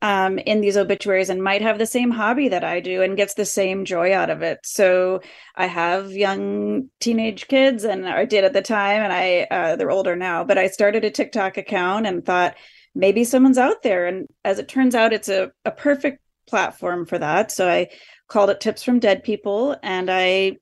um, 0.00 0.38
in 0.38 0.60
these 0.60 0.76
obituaries 0.76 1.28
and 1.30 1.42
might 1.42 1.62
have 1.62 1.78
the 1.78 1.86
same 1.86 2.10
hobby 2.10 2.48
that 2.48 2.64
I 2.64 2.80
do 2.80 3.02
and 3.02 3.16
gets 3.16 3.34
the 3.34 3.44
same 3.44 3.84
joy 3.84 4.14
out 4.14 4.30
of 4.30 4.42
it. 4.42 4.60
So 4.64 5.20
I 5.56 5.66
have 5.66 6.12
young 6.12 6.90
teenage 7.00 7.48
kids, 7.48 7.84
and 7.84 8.08
I 8.08 8.24
did 8.24 8.44
at 8.44 8.52
the 8.52 8.62
time, 8.62 9.02
and 9.02 9.12
I 9.12 9.46
uh, 9.50 9.76
they're 9.76 9.90
older 9.90 10.16
now. 10.16 10.44
But 10.44 10.58
I 10.58 10.68
started 10.68 11.04
a 11.04 11.10
TikTok 11.10 11.56
account 11.56 12.06
and 12.06 12.24
thought 12.24 12.56
maybe 12.94 13.24
someone's 13.24 13.58
out 13.58 13.82
there. 13.82 14.06
And 14.06 14.26
as 14.44 14.58
it 14.58 14.68
turns 14.68 14.94
out, 14.94 15.12
it's 15.12 15.28
a, 15.28 15.50
a 15.64 15.70
perfect 15.70 16.20
platform 16.48 17.04
for 17.06 17.18
that. 17.18 17.50
So 17.50 17.68
I 17.68 17.88
called 18.28 18.50
it 18.50 18.60
Tips 18.60 18.82
from 18.82 19.00
Dead 19.00 19.24
People, 19.24 19.76
and 19.82 20.10
I 20.10 20.58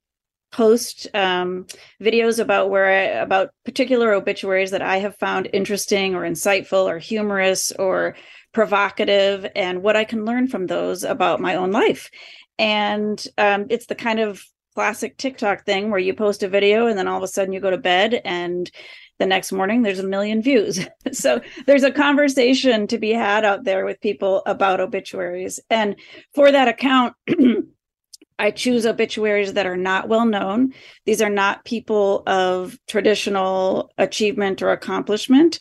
post 0.53 1.09
um, 1.13 1.67
videos 2.01 2.39
about 2.39 2.71
where 2.71 2.87
I, 2.87 3.21
about 3.21 3.51
particular 3.65 4.15
obituaries 4.15 4.71
that 4.71 4.81
I 4.81 4.99
have 4.99 5.17
found 5.17 5.51
interesting 5.53 6.15
or 6.15 6.23
insightful 6.23 6.85
or 6.85 6.99
humorous 6.99 7.73
or 7.73 8.17
provocative 8.57 9.47
and 9.55 9.83
what 9.83 9.97
I 9.97 10.05
can 10.05 10.25
learn 10.25 10.49
from 10.49 10.67
those 10.67 11.05
about 11.05 11.43
my 11.43 11.57
own 11.57 11.73
life. 11.73 12.11
And 12.59 13.23
um, 13.37 13.67
it's 13.69 13.85
the 13.85 13.95
kind 13.95 14.19
of 14.19 14.43
classic 14.75 15.19
TikTok 15.19 15.67
thing 15.67 15.91
where 15.91 16.01
you 16.01 16.15
post 16.15 16.43
a 16.43 16.49
video 16.49 16.87
and 16.87 16.99
then 16.99 17.07
all 17.07 17.19
of 17.19 17.23
a 17.23 17.29
sudden 17.29 17.53
you 17.53 17.61
go 17.61 17.69
to 17.69 17.77
bed 17.77 18.19
and 18.25 18.71
the 19.19 19.27
next 19.27 19.53
morning 19.53 19.83
there's 19.83 19.99
a 19.99 20.09
million 20.09 20.41
views. 20.41 20.89
so 21.13 21.43
there's 21.67 21.83
a 21.83 21.91
conversation 21.91 22.87
to 22.87 22.97
be 22.97 23.11
had 23.11 23.45
out 23.45 23.65
there 23.65 23.85
with 23.85 24.01
people 24.01 24.43
about 24.47 24.81
obituaries. 24.81 25.61
And 25.69 25.97
for 26.35 26.51
that 26.51 26.67
account, 26.67 27.13
I 28.39 28.53
choose 28.53 28.87
obituaries 28.87 29.53
that 29.53 29.67
are 29.67 29.77
not 29.77 30.09
well 30.09 30.25
known. 30.25 30.73
These 31.05 31.21
are 31.21 31.29
not 31.29 31.67
people 31.67 32.23
of 32.27 32.79
traditional 32.89 33.91
achievement 33.99 34.63
or 34.63 34.73
accomplishment 34.73 35.59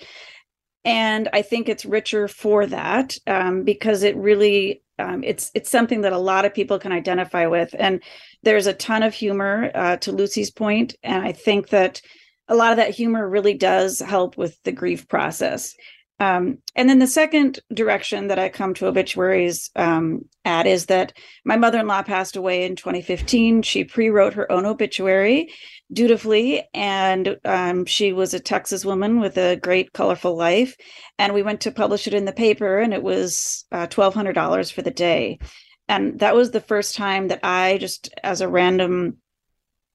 and 0.85 1.27
I 1.33 1.41
think 1.41 1.67
it's 1.67 1.83
richer 1.83 2.27
for 2.27 2.67
that 2.67 3.17
um, 3.25 3.63
because 3.63 4.03
it 4.03 4.15
really 4.15 4.83
um, 4.97 5.23
it's 5.23 5.51
it's 5.53 5.69
something 5.69 6.01
that 6.01 6.13
a 6.13 6.17
lot 6.17 6.45
of 6.45 6.53
people 6.53 6.79
can 6.79 6.93
identify 6.93 7.47
with, 7.47 7.75
and 7.77 8.01
there's 8.43 8.67
a 8.67 8.73
ton 8.73 9.03
of 9.03 9.13
humor 9.13 9.71
uh, 9.75 9.97
to 9.97 10.13
Lucy's 10.13 10.51
point, 10.51 10.95
and 11.03 11.25
I 11.25 11.33
think 11.33 11.69
that 11.69 12.01
a 12.47 12.55
lot 12.55 12.71
of 12.71 12.77
that 12.77 12.93
humor 12.95 13.27
really 13.27 13.55
does 13.55 13.99
help 13.99 14.37
with 14.37 14.61
the 14.63 14.71
grief 14.71 15.07
process. 15.07 15.75
Um, 16.19 16.59
and 16.75 16.89
then 16.89 16.99
the 16.99 17.07
second 17.07 17.59
direction 17.73 18.27
that 18.27 18.39
I 18.39 18.47
come 18.47 18.73
to 18.75 18.87
obituaries 18.87 19.69
um, 19.75 20.21
at 20.45 20.65
is 20.65 20.85
that 20.85 21.11
my 21.43 21.57
mother 21.57 21.79
in 21.79 21.87
law 21.87 22.03
passed 22.03 22.37
away 22.37 22.63
in 22.63 22.77
2015. 22.77 23.63
She 23.63 23.83
pre 23.83 24.09
wrote 24.09 24.35
her 24.35 24.49
own 24.49 24.65
obituary 24.65 25.51
dutifully, 25.91 26.63
and 26.73 27.37
um, 27.45 27.85
she 27.85 28.13
was 28.13 28.33
a 28.33 28.39
Texas 28.39 28.83
woman 28.83 29.19
with 29.19 29.37
a 29.37 29.55
great, 29.55 29.93
colorful 29.93 30.35
life. 30.35 30.75
And 31.17 31.33
we 31.33 31.43
went 31.43 31.61
to 31.61 31.71
publish 31.71 32.07
it 32.07 32.13
in 32.13 32.25
the 32.25 32.33
paper, 32.33 32.79
and 32.79 32.93
it 32.93 33.03
was 33.03 33.65
uh, 33.71 33.87
$1,200 33.87 34.71
for 34.71 34.81
the 34.81 34.91
day. 34.91 35.39
And 35.87 36.19
that 36.19 36.35
was 36.35 36.51
the 36.51 36.61
first 36.61 36.95
time 36.95 37.27
that 37.27 37.41
I, 37.43 37.77
just 37.77 38.09
as 38.23 38.41
a 38.41 38.49
random 38.49 39.17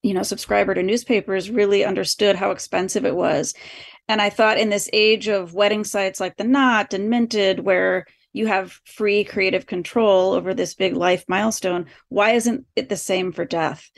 you 0.03 0.15
know 0.15 0.23
subscriber 0.23 0.73
to 0.73 0.83
newspapers 0.83 1.51
really 1.51 1.85
understood 1.85 2.35
how 2.35 2.53
expensive 2.53 3.05
it 3.05 3.15
was 3.15 3.53
and 4.11 4.21
I 4.21 4.29
thought 4.29 4.59
in 4.59 4.71
this 4.71 4.91
age 4.93 5.29
of 5.29 5.55
wedding 5.55 5.85
sites 5.85 6.19
like 6.19 6.37
the 6.37 6.43
Knot 6.43 6.95
and 6.95 7.09
Minted, 7.09 7.61
where 7.61 8.07
you 8.33 8.49
have 8.49 8.81
free 8.85 9.23
creative 9.23 9.67
control 9.67 10.33
over 10.33 10.53
this 10.53 10.75
big 10.75 10.97
life 10.97 11.25
milestone, 11.29 11.87
why 12.09 12.33
isn't 12.33 12.67
it 12.75 12.89
the 12.89 12.97
same 12.97 13.31
for 13.31 13.45
death? 13.45 13.89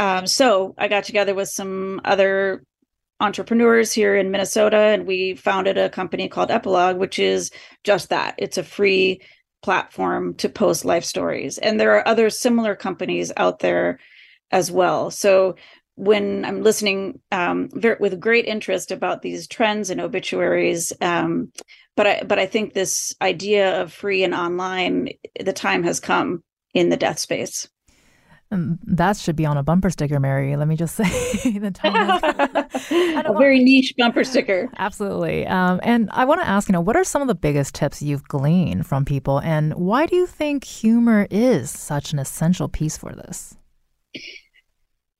Um, 0.00 0.26
so 0.26 0.74
I 0.78 0.88
got 0.88 1.04
together 1.04 1.34
with 1.34 1.50
some 1.50 2.00
other 2.06 2.64
entrepreneurs 3.20 3.92
here 3.92 4.16
in 4.16 4.30
Minnesota, 4.30 4.78
and 4.78 5.06
we 5.06 5.34
founded 5.34 5.76
a 5.76 5.90
company 5.90 6.26
called 6.26 6.48
Epilogg, 6.48 6.96
which 6.96 7.18
is 7.18 7.50
just 7.84 8.08
that 8.08 8.34
it's 8.38 8.56
a 8.56 8.62
free 8.62 9.20
platform 9.62 10.32
to 10.36 10.48
post 10.48 10.86
life 10.86 11.04
stories. 11.04 11.58
And 11.58 11.78
there 11.78 11.94
are 11.96 12.08
other 12.08 12.30
similar 12.30 12.74
companies 12.74 13.30
out 13.36 13.58
there 13.58 14.00
as 14.50 14.72
well. 14.72 15.10
So 15.10 15.56
when 15.96 16.46
I'm 16.46 16.62
listening 16.62 17.20
um, 17.30 17.68
with 17.74 18.18
great 18.18 18.46
interest 18.46 18.90
about 18.90 19.20
these 19.20 19.46
trends 19.46 19.90
and 19.90 20.00
obituaries. 20.00 20.94
Um, 21.02 21.52
but 21.94 22.06
I, 22.06 22.22
but 22.26 22.38
I 22.38 22.46
think 22.46 22.72
this 22.72 23.14
idea 23.20 23.82
of 23.82 23.92
free 23.92 24.24
and 24.24 24.32
online, 24.32 25.10
the 25.38 25.52
time 25.52 25.82
has 25.82 26.00
come 26.00 26.42
in 26.72 26.88
the 26.88 26.96
death 26.96 27.18
space. 27.18 27.68
That 28.50 29.16
should 29.16 29.36
be 29.36 29.46
on 29.46 29.56
a 29.56 29.62
bumper 29.62 29.90
sticker, 29.90 30.18
Mary. 30.18 30.56
Let 30.56 30.66
me 30.66 30.74
just 30.74 30.96
say 30.96 31.58
the 31.58 31.70
time. 31.70 32.18
a 33.24 33.38
very 33.38 33.62
niche 33.62 33.94
bumper 33.96 34.24
sticker. 34.24 34.68
Absolutely. 34.78 35.46
Um, 35.46 35.78
and 35.84 36.08
I 36.12 36.24
want 36.24 36.40
to 36.40 36.48
ask, 36.48 36.68
you 36.68 36.72
know, 36.72 36.80
what 36.80 36.96
are 36.96 37.04
some 37.04 37.22
of 37.22 37.28
the 37.28 37.34
biggest 37.34 37.74
tips 37.74 38.02
you've 38.02 38.24
gleaned 38.24 38.86
from 38.86 39.04
people, 39.04 39.38
and 39.38 39.74
why 39.74 40.06
do 40.06 40.16
you 40.16 40.26
think 40.26 40.64
humor 40.64 41.28
is 41.30 41.70
such 41.70 42.12
an 42.12 42.18
essential 42.18 42.68
piece 42.68 42.96
for 42.96 43.12
this? 43.12 43.56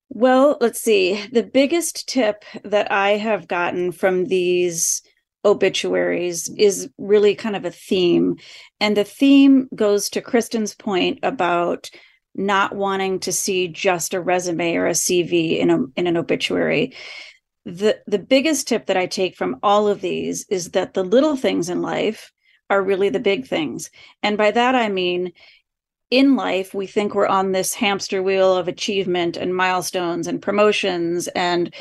Well, 0.08 0.58
let's 0.60 0.80
see. 0.80 1.24
The 1.30 1.44
biggest 1.44 2.08
tip 2.08 2.44
that 2.64 2.90
I 2.90 3.10
have 3.10 3.46
gotten 3.46 3.92
from 3.92 4.24
these 4.24 5.02
obituaries 5.44 6.52
is 6.58 6.90
really 6.98 7.36
kind 7.36 7.54
of 7.54 7.64
a 7.64 7.70
theme. 7.70 8.36
And 8.80 8.96
the 8.96 9.04
theme 9.04 9.68
goes 9.74 10.10
to 10.10 10.20
Kristen's 10.20 10.74
point 10.74 11.20
about 11.22 11.90
not 12.34 12.74
wanting 12.74 13.20
to 13.20 13.32
see 13.32 13.68
just 13.68 14.14
a 14.14 14.20
resume 14.20 14.76
or 14.76 14.86
a 14.86 14.92
CV 14.92 15.58
in 15.58 15.70
a 15.70 15.78
in 15.96 16.06
an 16.06 16.16
obituary. 16.16 16.94
The 17.64 18.00
the 18.06 18.18
biggest 18.18 18.68
tip 18.68 18.86
that 18.86 18.96
I 18.96 19.06
take 19.06 19.36
from 19.36 19.58
all 19.62 19.88
of 19.88 20.00
these 20.00 20.46
is 20.48 20.70
that 20.70 20.94
the 20.94 21.04
little 21.04 21.36
things 21.36 21.68
in 21.68 21.82
life 21.82 22.32
are 22.68 22.82
really 22.82 23.08
the 23.08 23.20
big 23.20 23.46
things. 23.46 23.90
And 24.22 24.38
by 24.38 24.50
that 24.52 24.74
I 24.74 24.88
mean 24.88 25.32
in 26.10 26.36
life 26.36 26.74
we 26.74 26.86
think 26.86 27.14
we're 27.14 27.26
on 27.26 27.52
this 27.52 27.74
hamster 27.74 28.22
wheel 28.22 28.56
of 28.56 28.68
achievement 28.68 29.36
and 29.36 29.54
milestones 29.54 30.26
and 30.26 30.42
promotions 30.42 31.28
and 31.28 31.74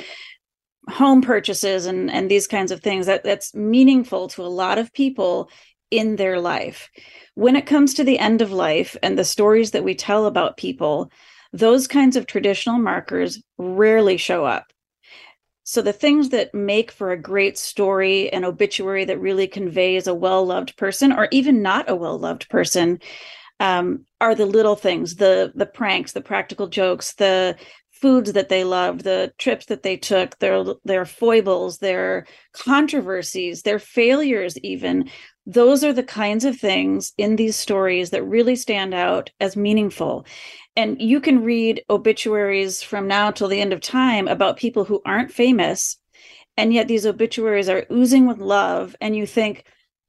home 0.90 1.22
purchases 1.22 1.86
and 1.86 2.10
and 2.10 2.30
these 2.30 2.48
kinds 2.48 2.72
of 2.72 2.82
things 2.82 3.06
that 3.06 3.24
that's 3.24 3.54
meaningful 3.54 4.28
to 4.28 4.42
a 4.42 4.48
lot 4.48 4.78
of 4.78 4.94
people 4.94 5.50
in 5.92 6.16
their 6.16 6.40
life. 6.40 6.90
When 7.36 7.56
it 7.56 7.66
comes 7.66 7.94
to 7.96 8.04
the 8.04 8.20
end 8.20 8.42
of 8.42 8.52
life 8.52 8.96
and 9.02 9.18
the 9.18 9.24
stories 9.24 9.72
that 9.72 9.84
we 9.84 9.96
tell 9.96 10.26
about 10.26 10.58
people 10.58 11.12
those 11.52 11.88
kinds 11.88 12.16
of 12.16 12.28
traditional 12.28 12.78
markers 12.78 13.42
rarely 13.58 14.18
show 14.18 14.46
up. 14.46 14.72
So 15.64 15.82
the 15.82 15.94
things 15.94 16.30
that 16.30 16.54
make 16.54 16.92
for 16.92 17.12
a 17.12 17.22
great 17.22 17.58
story 17.58 18.32
an 18.34 18.44
obituary 18.44 19.06
that 19.06 19.20
really 19.20 19.48
conveys 19.48 20.08
a 20.08 20.14
well-loved 20.14 20.76
person 20.78 21.12
or 21.12 21.28
even 21.32 21.62
not 21.62 21.90
a 21.90 21.96
well-loved 21.96 22.50
person 22.50 23.00
um, 23.60 24.06
are 24.22 24.36
the 24.36 24.46
little 24.46 24.76
things 24.76 25.16
the 25.16 25.52
the 25.54 25.66
pranks 25.66 26.14
the 26.14 26.22
practical 26.22 26.68
jokes 26.68 27.14
the 27.14 27.56
foods 28.02 28.34
that 28.34 28.50
they 28.50 28.64
loved 28.64 29.04
the 29.04 29.34
trips 29.38 29.66
that 29.68 29.84
they 29.84 29.98
took 29.98 30.38
their 30.40 30.64
their 30.84 31.06
foibles 31.06 31.80
their 31.80 32.26
controversies 32.54 33.62
their 33.64 33.80
failures 33.80 34.58
even 34.60 35.10
those 35.46 35.84
are 35.84 35.94
the 35.94 36.04
kinds 36.04 36.46
of 36.46 36.58
things 36.58 37.14
in 37.18 37.36
these 37.36 37.56
stories 37.56 38.12
that 38.12 38.24
really 38.24 38.56
stand 38.56 38.94
out 38.94 39.30
as 39.40 39.58
meaningful 39.58 40.26
and 40.76 41.02
you 41.02 41.20
can 41.20 41.44
read 41.44 41.84
obituaries 41.90 42.82
from 42.82 43.08
now 43.08 43.32
till 43.32 43.48
the 43.48 43.62
end 43.62 43.74
of 43.74 43.82
time 43.82 44.28
about 44.28 44.58
people 44.58 44.86
who 44.86 45.02
aren't 45.06 45.32
famous 45.32 45.98
and 46.58 46.74
yet 46.74 46.88
these 46.88 47.06
obituaries 47.06 47.70
are 47.70 47.86
oozing 47.92 48.28
with 48.28 48.40
love 48.40 48.96
and 49.02 49.16
you 49.16 49.26
think 49.26 49.66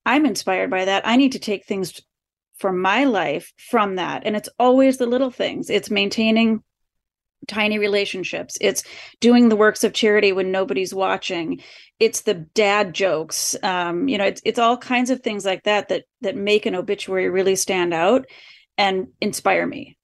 i'm 0.06 0.26
inspired 0.26 0.70
by 0.70 0.84
that 0.84 1.06
i 1.06 1.16
need 1.16 1.32
to 1.32 1.38
take 1.38 1.64
things 1.64 2.00
for 2.60 2.72
my 2.72 3.04
life 3.04 3.52
from 3.56 3.96
that. 3.96 4.22
And 4.26 4.36
it's 4.36 4.50
always 4.58 4.98
the 4.98 5.06
little 5.06 5.30
things. 5.30 5.70
It's 5.70 5.90
maintaining 5.90 6.62
tiny 7.48 7.78
relationships. 7.78 8.56
It's 8.60 8.84
doing 9.20 9.48
the 9.48 9.56
works 9.56 9.84
of 9.84 9.92
charity 9.92 10.32
when 10.32 10.50
nobody's 10.50 10.94
watching. 10.94 11.60
It's 11.98 12.22
the 12.22 12.34
dad 12.34 12.94
jokes. 12.94 13.56
Um, 13.62 14.08
you 14.08 14.18
know, 14.18 14.24
it's 14.24 14.42
it's 14.44 14.58
all 14.58 14.76
kinds 14.76 15.10
of 15.10 15.20
things 15.20 15.44
like 15.44 15.64
that 15.64 15.88
that 15.88 16.04
that 16.20 16.36
make 16.36 16.66
an 16.66 16.74
obituary 16.74 17.28
really 17.28 17.56
stand 17.56 17.94
out 17.94 18.26
and 18.78 19.08
inspire 19.20 19.66
me. 19.66 19.96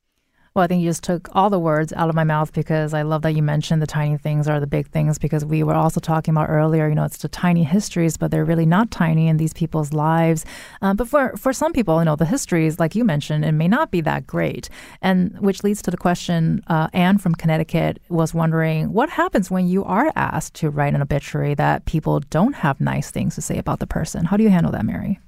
Well, 0.57 0.65
I 0.65 0.69
think 0.69 0.83
you 0.83 0.89
just 0.89 1.05
took 1.05 1.29
all 1.33 1.51
the 1.51 1.59
words 1.59 1.93
out 1.93 2.09
of 2.09 2.15
my 2.15 2.25
mouth 2.25 2.51
because 2.51 2.95
I 2.95 3.03
love 3.03 3.21
that 3.21 3.33
you 3.33 3.43
mentioned 3.43 3.83
the 3.83 3.87
tiny 3.87 4.17
things 4.17 4.49
are 4.49 4.59
the 4.59 4.67
big 4.67 4.89
things 4.89 5.19
because 5.19 5.45
we 5.45 5.63
were 5.63 5.75
also 5.75 6.01
talking 6.01 6.33
about 6.33 6.49
earlier, 6.49 6.89
you 6.89 6.95
know, 6.95 7.05
it's 7.05 7.19
the 7.19 7.29
tiny 7.29 7.63
histories, 7.63 8.17
but 8.17 8.31
they're 8.31 8.43
really 8.43 8.65
not 8.65 8.91
tiny 8.91 9.29
in 9.29 9.37
these 9.37 9.53
people's 9.53 9.93
lives. 9.93 10.47
Uh, 10.81 10.95
but 10.95 11.09
for, 11.09 11.37
for 11.37 11.53
some 11.53 11.75
people, 11.75 11.99
you 11.99 12.07
know, 12.07 12.17
the 12.17 12.25
histories, 12.25 12.81
like 12.81 12.95
you 12.95 13.05
mentioned, 13.05 13.45
it 13.45 13.53
may 13.53 13.69
not 13.69 13.91
be 13.91 14.01
that 14.01 14.27
great. 14.27 14.71
And 15.03 15.39
which 15.41 15.63
leads 15.63 15.83
to 15.83 15.91
the 15.91 15.99
question 15.99 16.63
uh, 16.69 16.89
Anne 16.95 17.19
from 17.19 17.35
Connecticut 17.35 18.01
was 18.09 18.33
wondering 18.33 18.95
what 18.95 19.11
happens 19.11 19.51
when 19.51 19.69
you 19.69 19.85
are 19.85 20.11
asked 20.17 20.55
to 20.55 20.71
write 20.71 20.95
an 20.95 21.03
obituary 21.03 21.53
that 21.57 21.85
people 21.85 22.21
don't 22.31 22.55
have 22.55 22.81
nice 22.81 23.11
things 23.11 23.35
to 23.35 23.43
say 23.43 23.59
about 23.59 23.79
the 23.79 23.87
person? 23.87 24.25
How 24.25 24.39
do 24.39 24.43
you 24.43 24.49
handle 24.49 24.73
that, 24.73 24.87
Mary? 24.87 25.21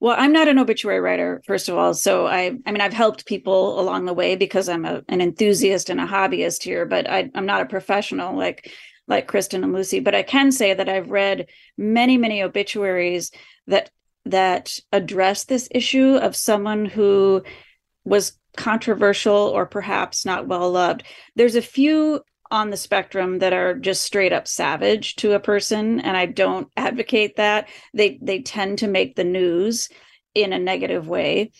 Well, 0.00 0.16
I'm 0.18 0.32
not 0.32 0.48
an 0.48 0.58
obituary 0.58 0.98
writer, 1.00 1.42
first 1.46 1.68
of 1.68 1.76
all. 1.76 1.92
So 1.92 2.26
I, 2.26 2.56
I 2.64 2.72
mean, 2.72 2.80
I've 2.80 2.94
helped 2.94 3.26
people 3.26 3.78
along 3.78 4.06
the 4.06 4.14
way 4.14 4.34
because 4.34 4.68
I'm 4.68 4.86
a, 4.86 5.02
an 5.08 5.20
enthusiast 5.20 5.90
and 5.90 6.00
a 6.00 6.06
hobbyist 6.06 6.62
here, 6.62 6.86
but 6.86 7.08
I, 7.08 7.30
I'm 7.34 7.44
not 7.44 7.62
a 7.62 7.66
professional 7.66 8.36
like 8.36 8.72
like 9.06 9.26
Kristen 9.26 9.64
and 9.64 9.72
Lucy. 9.72 10.00
But 10.00 10.14
I 10.14 10.22
can 10.22 10.52
say 10.52 10.72
that 10.72 10.88
I've 10.88 11.10
read 11.10 11.48
many, 11.76 12.16
many 12.16 12.42
obituaries 12.42 13.30
that 13.66 13.90
that 14.24 14.78
address 14.92 15.44
this 15.44 15.68
issue 15.70 16.16
of 16.16 16.36
someone 16.36 16.86
who 16.86 17.42
was 18.04 18.38
controversial 18.56 19.34
or 19.34 19.66
perhaps 19.66 20.24
not 20.24 20.46
well 20.46 20.70
loved. 20.70 21.02
There's 21.36 21.56
a 21.56 21.62
few 21.62 22.22
on 22.50 22.70
the 22.70 22.76
spectrum 22.76 23.38
that 23.38 23.52
are 23.52 23.74
just 23.74 24.02
straight 24.02 24.32
up 24.32 24.48
savage 24.48 25.16
to 25.16 25.32
a 25.32 25.40
person 25.40 26.00
and 26.00 26.16
i 26.16 26.26
don't 26.26 26.68
advocate 26.90 27.36
that. 27.36 27.68
They 27.94 28.18
they 28.20 28.42
tend 28.42 28.78
to 28.78 28.88
make 28.88 29.16
the 29.16 29.24
news 29.24 29.88
in 30.34 30.52
a 30.52 30.58
negative 30.58 31.08
way. 31.08 31.52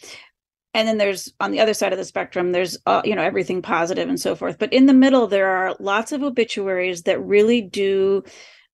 And 0.72 0.86
then 0.86 0.98
there's 0.98 1.32
on 1.40 1.50
the 1.50 1.60
other 1.60 1.74
side 1.74 1.92
of 1.92 1.98
the 1.98 2.04
spectrum 2.04 2.52
there's 2.52 2.78
uh, 2.86 3.02
you 3.04 3.14
know 3.14 3.22
everything 3.22 3.62
positive 3.62 4.08
and 4.08 4.20
so 4.20 4.34
forth. 4.34 4.58
But 4.58 4.72
in 4.72 4.86
the 4.86 4.92
middle 4.94 5.26
there 5.26 5.48
are 5.48 5.76
lots 5.80 6.12
of 6.12 6.22
obituaries 6.22 7.02
that 7.02 7.20
really 7.20 7.62
do 7.62 8.24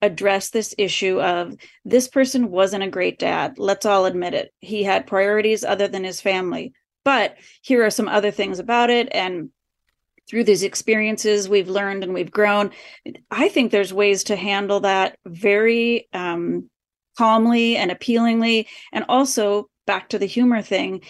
address 0.03 0.51
this 0.51 0.75
issue 0.77 1.21
of 1.23 1.55
this 1.85 2.07
person 2.07 2.51
wasn't 2.51 2.85
a 2.85 2.91
great 2.91 3.19
dad. 3.19 3.59
Let's 3.59 3.87
all 3.87 4.05
admit 4.05 4.35
it. 4.35 4.53
He 4.61 4.83
had 4.83 5.07
priorities 5.07 5.65
other 5.65 5.89
than 5.89 6.05
his 6.05 6.21
family. 6.21 6.73
But 7.05 7.37
here 7.63 7.85
are 7.85 7.91
some 7.91 8.09
other 8.09 8.31
things 8.31 8.59
about 8.59 8.91
it 8.91 9.09
and 9.13 9.51
through 10.29 10.45
these 10.45 10.63
experiences 10.63 11.49
we've 11.49 11.69
learned 11.69 12.03
and 12.03 12.13
we've 12.13 12.31
grown. 12.31 12.71
I 13.31 13.49
think 13.49 13.71
there's 13.71 13.93
ways 13.93 14.25
to 14.25 14.37
handle 14.37 14.81
that 14.81 15.19
very 15.25 16.09
um, 16.13 16.69
calmly 17.17 17.77
and 17.77 17.91
appealingly. 17.91 18.67
And 18.93 19.05
also 19.09 19.69
back 19.87 20.09
to 20.11 20.19
the 20.19 20.27
humor 20.27 20.63
thing 20.63 21.03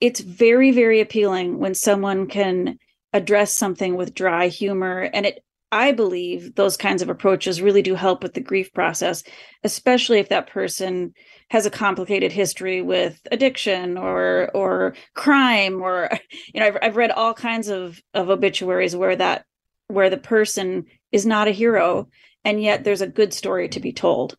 it's 0.00 0.20
very 0.20 0.70
very 0.70 1.00
appealing 1.00 1.58
when 1.58 1.74
someone 1.74 2.26
can 2.26 2.78
address 3.12 3.52
something 3.52 3.96
with 3.96 4.14
dry 4.14 4.48
humor 4.48 5.08
and 5.12 5.26
it 5.26 5.42
i 5.72 5.92
believe 5.92 6.54
those 6.54 6.76
kinds 6.76 7.02
of 7.02 7.08
approaches 7.08 7.62
really 7.62 7.82
do 7.82 7.94
help 7.94 8.22
with 8.22 8.34
the 8.34 8.40
grief 8.40 8.72
process 8.72 9.22
especially 9.64 10.18
if 10.18 10.28
that 10.28 10.48
person 10.48 11.12
has 11.50 11.66
a 11.66 11.70
complicated 11.70 12.32
history 12.32 12.82
with 12.82 13.20
addiction 13.30 13.96
or 13.96 14.50
or 14.54 14.94
crime 15.14 15.82
or 15.82 16.10
you 16.54 16.60
know 16.60 16.66
I've, 16.66 16.78
I've 16.82 16.96
read 16.96 17.10
all 17.10 17.34
kinds 17.34 17.68
of 17.68 18.00
of 18.14 18.30
obituaries 18.30 18.96
where 18.96 19.16
that 19.16 19.44
where 19.88 20.10
the 20.10 20.16
person 20.16 20.86
is 21.12 21.26
not 21.26 21.48
a 21.48 21.52
hero 21.52 22.08
and 22.44 22.62
yet 22.62 22.84
there's 22.84 23.02
a 23.02 23.08
good 23.08 23.32
story 23.32 23.68
to 23.68 23.80
be 23.80 23.92
told 23.92 24.36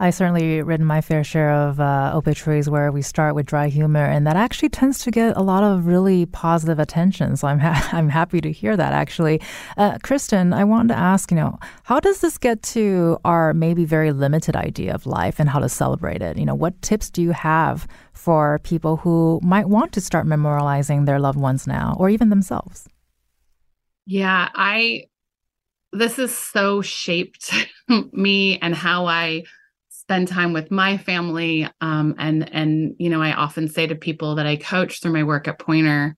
I 0.00 0.10
certainly 0.10 0.62
written 0.62 0.86
my 0.86 1.00
fair 1.00 1.24
share 1.24 1.50
of 1.50 1.80
uh, 1.80 2.12
obituaries 2.14 2.70
where 2.70 2.92
we 2.92 3.02
start 3.02 3.34
with 3.34 3.46
dry 3.46 3.66
humor, 3.66 4.04
and 4.04 4.24
that 4.28 4.36
actually 4.36 4.68
tends 4.68 5.00
to 5.00 5.10
get 5.10 5.36
a 5.36 5.42
lot 5.42 5.64
of 5.64 5.86
really 5.86 6.24
positive 6.26 6.78
attention. 6.78 7.36
So 7.36 7.48
I'm 7.48 7.58
ha- 7.58 7.88
I'm 7.92 8.08
happy 8.08 8.40
to 8.40 8.52
hear 8.52 8.76
that. 8.76 8.92
Actually, 8.92 9.40
uh, 9.76 9.98
Kristen, 10.04 10.52
I 10.52 10.62
wanted 10.62 10.88
to 10.88 10.98
ask, 10.98 11.32
you 11.32 11.36
know, 11.36 11.58
how 11.82 11.98
does 11.98 12.20
this 12.20 12.38
get 12.38 12.62
to 12.74 13.18
our 13.24 13.52
maybe 13.52 13.84
very 13.84 14.12
limited 14.12 14.54
idea 14.54 14.94
of 14.94 15.04
life 15.04 15.40
and 15.40 15.48
how 15.48 15.58
to 15.58 15.68
celebrate 15.68 16.22
it? 16.22 16.38
You 16.38 16.46
know, 16.46 16.54
what 16.54 16.80
tips 16.80 17.10
do 17.10 17.20
you 17.20 17.32
have 17.32 17.88
for 18.12 18.60
people 18.60 18.98
who 18.98 19.40
might 19.42 19.68
want 19.68 19.92
to 19.94 20.00
start 20.00 20.26
memorializing 20.26 21.06
their 21.06 21.18
loved 21.18 21.40
ones 21.40 21.66
now, 21.66 21.96
or 21.98 22.08
even 22.08 22.30
themselves? 22.30 22.88
Yeah, 24.06 24.48
I. 24.54 25.06
This 25.90 26.18
is 26.18 26.36
so 26.36 26.82
shaped 26.82 27.52
me 28.12 28.58
and 28.58 28.74
how 28.74 29.06
I 29.06 29.44
spend 30.08 30.26
time 30.26 30.54
with 30.54 30.70
my 30.70 30.96
family 30.96 31.68
um, 31.82 32.14
and 32.18 32.52
and 32.54 32.94
you 32.98 33.10
know 33.10 33.20
i 33.20 33.32
often 33.32 33.68
say 33.68 33.86
to 33.86 33.94
people 33.94 34.36
that 34.36 34.46
i 34.46 34.56
coach 34.56 35.02
through 35.02 35.12
my 35.12 35.22
work 35.22 35.46
at 35.46 35.58
poynter 35.58 36.16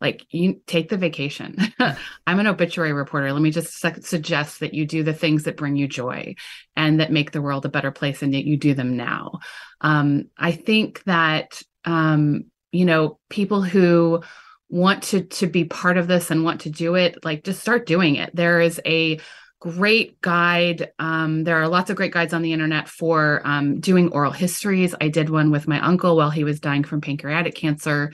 like 0.00 0.26
you 0.30 0.60
take 0.66 0.88
the 0.88 0.96
vacation. 0.96 1.56
I'm 2.26 2.40
an 2.40 2.48
obituary 2.48 2.92
reporter. 2.92 3.32
Let 3.32 3.40
me 3.40 3.52
just 3.52 3.80
su- 3.80 4.02
suggest 4.02 4.58
that 4.58 4.74
you 4.74 4.84
do 4.84 5.04
the 5.04 5.14
things 5.14 5.44
that 5.44 5.56
bring 5.56 5.76
you 5.76 5.86
joy 5.86 6.34
and 6.74 6.98
that 6.98 7.12
make 7.12 7.30
the 7.30 7.40
world 7.40 7.64
a 7.64 7.68
better 7.68 7.92
place 7.92 8.20
and 8.20 8.34
that 8.34 8.44
you 8.44 8.56
do 8.56 8.74
them 8.74 8.96
now. 8.96 9.38
Um, 9.80 10.24
i 10.36 10.50
think 10.50 11.04
that 11.04 11.62
um, 11.84 12.46
you 12.72 12.84
know 12.84 13.20
people 13.30 13.62
who 13.62 14.22
want 14.68 15.04
to 15.04 15.22
to 15.22 15.46
be 15.46 15.64
part 15.64 15.98
of 15.98 16.08
this 16.08 16.30
and 16.30 16.44
want 16.44 16.62
to 16.62 16.70
do 16.70 16.96
it 16.96 17.24
like 17.24 17.44
just 17.44 17.60
start 17.60 17.86
doing 17.86 18.16
it. 18.16 18.34
There 18.34 18.60
is 18.60 18.80
a 18.84 19.20
great 19.62 20.20
guide. 20.22 20.90
Um, 20.98 21.44
there 21.44 21.62
are 21.62 21.68
lots 21.68 21.88
of 21.88 21.94
great 21.94 22.12
guides 22.12 22.34
on 22.34 22.42
the 22.42 22.52
internet 22.52 22.88
for 22.88 23.40
um, 23.44 23.78
doing 23.78 24.10
oral 24.10 24.32
histories. 24.32 24.92
I 25.00 25.06
did 25.06 25.30
one 25.30 25.52
with 25.52 25.68
my 25.68 25.78
uncle 25.78 26.16
while 26.16 26.30
he 26.30 26.42
was 26.42 26.58
dying 26.58 26.82
from 26.82 27.00
pancreatic 27.00 27.54
cancer. 27.54 28.12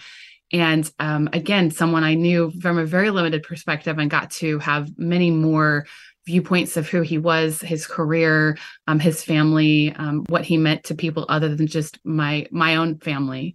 And 0.52 0.90
um, 0.98 1.30
again, 1.32 1.70
someone 1.70 2.04
I 2.04 2.12
knew 2.12 2.52
from 2.60 2.76
a 2.76 2.84
very 2.84 3.08
limited 3.08 3.44
perspective 3.44 3.98
and 3.98 4.10
got 4.10 4.30
to 4.32 4.58
have 4.58 4.90
many 4.98 5.30
more 5.30 5.86
viewpoints 6.26 6.76
of 6.76 6.86
who 6.86 7.00
he 7.00 7.16
was, 7.16 7.62
his 7.62 7.86
career, 7.86 8.58
um, 8.86 9.00
his 9.00 9.24
family, 9.24 9.94
um, 9.96 10.26
what 10.28 10.44
he 10.44 10.58
meant 10.58 10.84
to 10.84 10.94
people 10.94 11.24
other 11.30 11.56
than 11.56 11.66
just 11.66 11.98
my 12.04 12.46
my 12.50 12.76
own 12.76 12.98
family. 12.98 13.54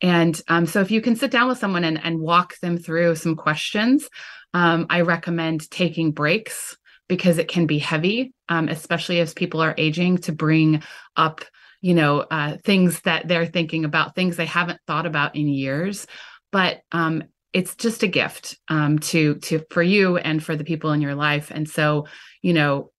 And 0.00 0.40
um, 0.46 0.66
so, 0.66 0.80
if 0.80 0.92
you 0.92 1.00
can 1.00 1.16
sit 1.16 1.32
down 1.32 1.48
with 1.48 1.58
someone 1.58 1.82
and, 1.82 2.00
and 2.04 2.20
walk 2.20 2.56
them 2.60 2.78
through 2.78 3.16
some 3.16 3.34
questions, 3.34 4.08
I 4.54 5.00
recommend 5.00 5.68
taking 5.70 6.12
breaks 6.12 6.76
because 7.08 7.38
it 7.38 7.48
can 7.48 7.66
be 7.66 7.78
heavy, 7.78 8.32
um, 8.48 8.68
especially 8.68 9.20
as 9.20 9.34
people 9.34 9.60
are 9.60 9.74
aging, 9.76 10.18
to 10.18 10.32
bring 10.32 10.82
up, 11.16 11.44
you 11.80 11.94
know, 11.94 12.20
uh, 12.20 12.56
things 12.64 13.00
that 13.00 13.28
they're 13.28 13.46
thinking 13.46 13.84
about, 13.84 14.14
things 14.14 14.36
they 14.36 14.46
haven't 14.46 14.80
thought 14.86 15.06
about 15.06 15.36
in 15.36 15.48
years. 15.48 16.06
But 16.50 16.82
um, 16.92 17.24
it's 17.52 17.74
just 17.74 18.02
a 18.02 18.08
gift 18.08 18.58
um, 18.68 18.98
to 18.98 19.36
to 19.36 19.64
for 19.70 19.82
you 19.82 20.16
and 20.16 20.42
for 20.42 20.56
the 20.56 20.64
people 20.64 20.92
in 20.92 21.00
your 21.00 21.14
life. 21.14 21.50
And 21.50 21.68
so, 21.68 22.06
you 22.40 22.52
know, 22.52 22.90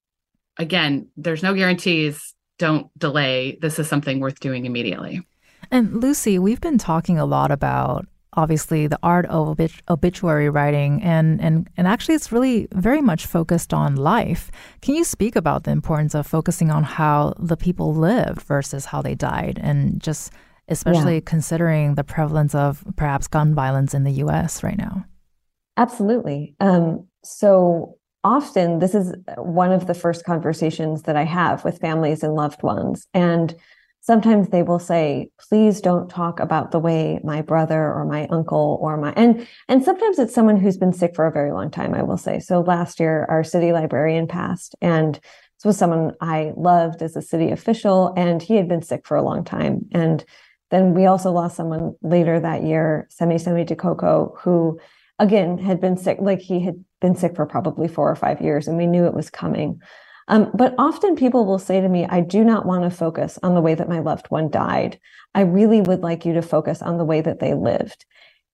again, 0.57 1.09
there's 1.17 1.43
no 1.43 1.53
guarantees. 1.53 2.33
Don't 2.59 2.87
delay. 2.97 3.57
This 3.61 3.79
is 3.79 3.87
something 3.87 4.19
worth 4.19 4.39
doing 4.39 4.65
immediately. 4.65 5.25
And 5.71 6.01
Lucy, 6.01 6.37
we've 6.37 6.61
been 6.61 6.77
talking 6.77 7.17
a 7.17 7.25
lot 7.25 7.51
about 7.51 8.05
obviously 8.35 8.87
the 8.87 8.99
art 9.03 9.25
of 9.27 9.49
obit- 9.49 9.81
obituary 9.89 10.49
writing 10.49 11.01
and, 11.01 11.41
and 11.41 11.69
and 11.77 11.87
actually 11.87 12.15
it's 12.15 12.31
really 12.31 12.67
very 12.71 13.01
much 13.01 13.25
focused 13.25 13.73
on 13.73 13.95
life. 13.95 14.51
Can 14.81 14.95
you 14.95 15.03
speak 15.03 15.35
about 15.35 15.63
the 15.63 15.71
importance 15.71 16.15
of 16.15 16.27
focusing 16.27 16.71
on 16.71 16.83
how 16.83 17.33
the 17.39 17.57
people 17.57 17.93
lived 17.93 18.41
versus 18.43 18.85
how 18.85 19.01
they 19.01 19.15
died 19.15 19.59
and 19.61 20.01
just 20.01 20.31
especially 20.67 21.15
yeah. 21.15 21.21
considering 21.25 21.95
the 21.95 22.03
prevalence 22.03 22.55
of 22.55 22.83
perhaps 22.95 23.27
gun 23.27 23.53
violence 23.53 23.93
in 23.93 24.03
the 24.03 24.13
US 24.23 24.63
right 24.63 24.77
now? 24.77 25.05
Absolutely. 25.77 26.55
Um, 26.59 27.07
so 27.23 27.97
often 28.23 28.79
this 28.79 28.95
is 28.95 29.13
one 29.37 29.71
of 29.71 29.87
the 29.87 29.93
first 29.93 30.23
conversations 30.23 31.03
that 31.03 31.15
I 31.15 31.23
have 31.23 31.65
with 31.65 31.79
families 31.79 32.23
and 32.23 32.35
loved 32.35 32.63
ones 32.63 33.07
and 33.13 33.53
sometimes 34.03 34.49
they 34.49 34.63
will 34.63 34.79
say 34.79 35.29
please 35.39 35.79
don't 35.79 36.09
talk 36.09 36.41
about 36.41 36.71
the 36.71 36.79
way 36.79 37.19
my 37.23 37.41
brother 37.41 37.91
or 37.91 38.03
my 38.03 38.27
uncle 38.27 38.77
or 38.81 38.97
my 38.97 39.13
and 39.15 39.47
and 39.69 39.83
sometimes 39.83 40.19
it's 40.19 40.33
someone 40.33 40.57
who's 40.57 40.77
been 40.77 40.91
sick 40.91 41.15
for 41.15 41.25
a 41.25 41.31
very 41.31 41.51
long 41.51 41.71
time 41.71 41.93
i 41.93 42.03
will 42.03 42.17
say. 42.17 42.39
So 42.39 42.61
last 42.61 42.99
year 42.99 43.25
our 43.29 43.43
city 43.43 43.71
librarian 43.71 44.27
passed 44.27 44.75
and 44.81 45.15
this 45.15 45.65
was 45.65 45.77
someone 45.77 46.11
i 46.19 46.51
loved 46.55 47.01
as 47.01 47.15
a 47.15 47.21
city 47.21 47.49
official 47.49 48.13
and 48.17 48.41
he 48.41 48.55
had 48.55 48.67
been 48.67 48.81
sick 48.81 49.07
for 49.07 49.15
a 49.17 49.23
long 49.23 49.43
time. 49.43 49.85
And 49.93 50.23
then 50.69 50.93
we 50.93 51.05
also 51.05 51.31
lost 51.31 51.55
someone 51.55 51.95
later 52.01 52.39
that 52.39 52.63
year 52.63 53.07
semi 53.09 53.37
semi 53.37 53.63
Coco, 53.63 54.35
who 54.41 54.79
again 55.17 55.57
had 55.57 55.79
been 55.79 55.95
sick 55.95 56.17
like 56.19 56.39
he 56.39 56.59
had 56.59 56.83
been 56.99 57.15
sick 57.15 57.35
for 57.37 57.45
probably 57.45 57.87
four 57.87 58.11
or 58.11 58.15
five 58.15 58.41
years 58.41 58.67
and 58.67 58.77
we 58.77 58.87
knew 58.87 59.05
it 59.05 59.13
was 59.13 59.29
coming 59.29 59.79
um, 60.27 60.49
but 60.53 60.73
often 60.77 61.15
people 61.15 61.45
will 61.45 61.59
say 61.59 61.81
to 61.81 61.89
me, 61.89 62.05
I 62.05 62.21
do 62.21 62.43
not 62.43 62.65
want 62.65 62.83
to 62.83 62.95
focus 62.95 63.37
on 63.43 63.55
the 63.55 63.61
way 63.61 63.75
that 63.75 63.89
my 63.89 63.99
loved 63.99 64.27
one 64.27 64.49
died. 64.49 64.99
I 65.35 65.41
really 65.41 65.81
would 65.81 66.01
like 66.01 66.25
you 66.25 66.33
to 66.33 66.41
focus 66.41 66.81
on 66.81 66.97
the 66.97 67.05
way 67.05 67.21
that 67.21 67.39
they 67.39 67.53
lived. 67.53 68.05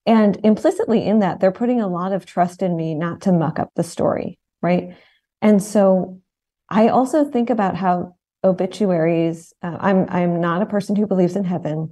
And 0.06 0.38
implicitly 0.44 1.06
in 1.06 1.20
that, 1.20 1.40
they're 1.40 1.52
putting 1.52 1.80
a 1.80 1.88
lot 1.88 2.12
of 2.12 2.26
trust 2.26 2.62
in 2.62 2.76
me 2.76 2.94
not 2.94 3.20
to 3.22 3.32
muck 3.32 3.58
up 3.58 3.70
the 3.76 3.84
story. 3.84 4.38
Right. 4.62 4.96
And 5.42 5.62
so 5.62 6.20
I 6.68 6.88
also 6.88 7.24
think 7.24 7.50
about 7.50 7.76
how 7.76 8.16
obituaries, 8.42 9.52
uh, 9.62 9.76
I'm, 9.80 10.06
I'm 10.08 10.40
not 10.40 10.62
a 10.62 10.66
person 10.66 10.96
who 10.96 11.06
believes 11.06 11.36
in 11.36 11.44
heaven. 11.44 11.90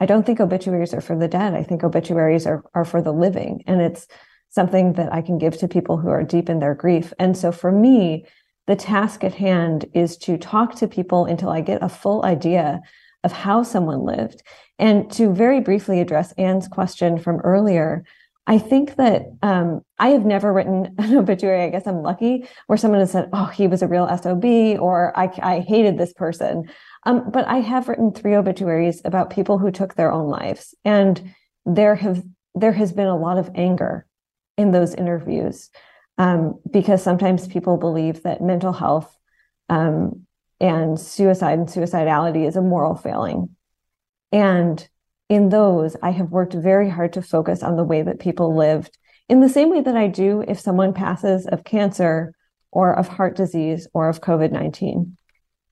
I 0.00 0.06
don't 0.06 0.24
think 0.24 0.40
obituaries 0.40 0.94
are 0.94 1.00
for 1.00 1.16
the 1.16 1.28
dead. 1.28 1.54
I 1.54 1.62
think 1.62 1.84
obituaries 1.84 2.46
are, 2.46 2.62
are 2.74 2.84
for 2.84 3.02
the 3.02 3.12
living. 3.12 3.62
And 3.66 3.80
it's 3.80 4.06
something 4.48 4.94
that 4.94 5.12
I 5.12 5.22
can 5.22 5.38
give 5.38 5.58
to 5.58 5.68
people 5.68 5.98
who 5.98 6.08
are 6.08 6.24
deep 6.24 6.48
in 6.48 6.58
their 6.58 6.74
grief. 6.74 7.12
And 7.18 7.36
so 7.36 7.52
for 7.52 7.70
me, 7.70 8.26
the 8.70 8.76
task 8.76 9.24
at 9.24 9.34
hand 9.34 9.84
is 9.94 10.16
to 10.16 10.38
talk 10.38 10.76
to 10.76 10.86
people 10.86 11.24
until 11.24 11.48
I 11.48 11.60
get 11.60 11.82
a 11.82 11.88
full 11.88 12.24
idea 12.24 12.80
of 13.24 13.32
how 13.32 13.64
someone 13.64 14.04
lived. 14.04 14.44
And 14.78 15.10
to 15.10 15.34
very 15.34 15.60
briefly 15.60 16.00
address 16.00 16.30
Anne's 16.38 16.68
question 16.68 17.18
from 17.18 17.40
earlier, 17.40 18.04
I 18.46 18.58
think 18.58 18.94
that 18.94 19.22
um, 19.42 19.80
I 19.98 20.10
have 20.10 20.24
never 20.24 20.52
written 20.52 20.94
an 20.98 21.16
obituary. 21.16 21.64
I 21.64 21.70
guess 21.70 21.84
I'm 21.84 22.02
lucky 22.02 22.46
where 22.68 22.76
someone 22.76 23.00
has 23.00 23.10
said, 23.10 23.28
"Oh, 23.32 23.46
he 23.46 23.66
was 23.66 23.82
a 23.82 23.88
real 23.88 24.06
sob," 24.22 24.44
or 24.44 25.18
"I, 25.18 25.32
I 25.42 25.60
hated 25.60 25.98
this 25.98 26.12
person." 26.12 26.70
Um, 27.06 27.28
but 27.28 27.48
I 27.48 27.56
have 27.56 27.88
written 27.88 28.12
three 28.12 28.36
obituaries 28.36 29.02
about 29.04 29.30
people 29.30 29.58
who 29.58 29.72
took 29.72 29.96
their 29.96 30.12
own 30.12 30.28
lives, 30.28 30.76
and 30.84 31.34
there 31.66 31.96
have 31.96 32.22
there 32.54 32.72
has 32.72 32.92
been 32.92 33.08
a 33.08 33.18
lot 33.18 33.36
of 33.36 33.50
anger 33.56 34.06
in 34.56 34.70
those 34.70 34.94
interviews 34.94 35.70
um, 36.20 36.60
because 36.70 37.02
sometimes 37.02 37.48
people 37.48 37.76
believe 37.76 38.22
that 38.24 38.42
mental 38.42 38.72
health 38.72 39.16
um, 39.68 40.26
and 40.60 41.00
suicide 41.00 41.58
and 41.58 41.68
suicidality 41.68 42.46
is 42.46 42.56
a 42.56 42.62
moral 42.62 42.94
failing, 42.94 43.56
and 44.30 44.86
in 45.28 45.48
those, 45.48 45.96
I 46.02 46.10
have 46.10 46.30
worked 46.30 46.54
very 46.54 46.90
hard 46.90 47.12
to 47.14 47.22
focus 47.22 47.62
on 47.62 47.76
the 47.76 47.84
way 47.84 48.02
that 48.02 48.18
people 48.18 48.54
lived 48.54 48.98
in 49.30 49.40
the 49.40 49.48
same 49.48 49.70
way 49.70 49.80
that 49.80 49.96
I 49.96 50.08
do 50.08 50.44
if 50.48 50.58
someone 50.58 50.92
passes 50.92 51.46
of 51.46 51.62
cancer 51.62 52.34
or 52.72 52.92
of 52.92 53.06
heart 53.06 53.36
disease 53.36 53.86
or 53.94 54.08
of 54.08 54.20
COVID 54.20 54.50
19. 54.50 55.16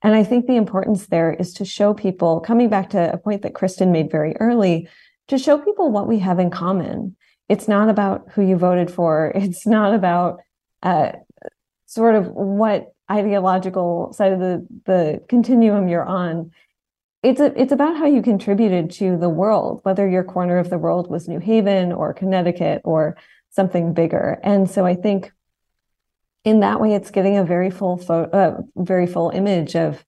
And 0.01 0.15
I 0.15 0.23
think 0.23 0.47
the 0.47 0.55
importance 0.55 1.07
there 1.07 1.33
is 1.33 1.53
to 1.55 1.65
show 1.65 1.93
people, 1.93 2.39
coming 2.39 2.69
back 2.69 2.91
to 2.91 3.11
a 3.11 3.17
point 3.17 3.41
that 3.41 3.53
Kristen 3.53 3.91
made 3.91 4.09
very 4.09 4.33
early, 4.39 4.87
to 5.27 5.37
show 5.37 5.57
people 5.57 5.91
what 5.91 6.07
we 6.07 6.19
have 6.19 6.39
in 6.39 6.49
common. 6.49 7.17
It's 7.49 7.67
not 7.67 7.89
about 7.89 8.29
who 8.33 8.41
you 8.41 8.55
voted 8.55 8.89
for, 8.89 9.31
it's 9.35 9.67
not 9.67 9.93
about 9.93 10.39
uh, 10.81 11.11
sort 11.85 12.15
of 12.15 12.27
what 12.27 12.93
ideological 13.11 14.13
side 14.13 14.31
of 14.31 14.39
the, 14.39 14.67
the 14.85 15.21
continuum 15.27 15.87
you're 15.87 16.05
on 16.05 16.51
it's 17.21 17.41
a, 17.41 17.61
it's 17.61 17.71
about 17.71 17.97
how 17.97 18.05
you 18.05 18.21
contributed 18.21 18.91
to 18.91 19.17
the 19.17 19.29
world, 19.29 19.81
whether 19.83 20.07
your 20.07 20.23
corner 20.23 20.57
of 20.57 20.69
the 20.69 20.77
world 20.77 21.09
was 21.09 21.27
New 21.27 21.39
Haven 21.39 21.91
or 21.91 22.13
Connecticut 22.13 22.81
or 22.85 23.17
something 23.49 23.93
bigger. 23.93 24.39
And 24.43 24.69
so 24.69 24.85
I 24.85 24.95
think 24.95 25.31
in 26.45 26.61
that 26.61 26.79
way, 26.79 26.93
it's 26.93 27.11
getting 27.11 27.37
a 27.37 27.43
very 27.43 27.69
full 27.69 27.97
photo, 27.97 28.29
uh, 28.31 28.61
very 28.77 29.05
full 29.05 29.29
image 29.31 29.75
of 29.75 30.03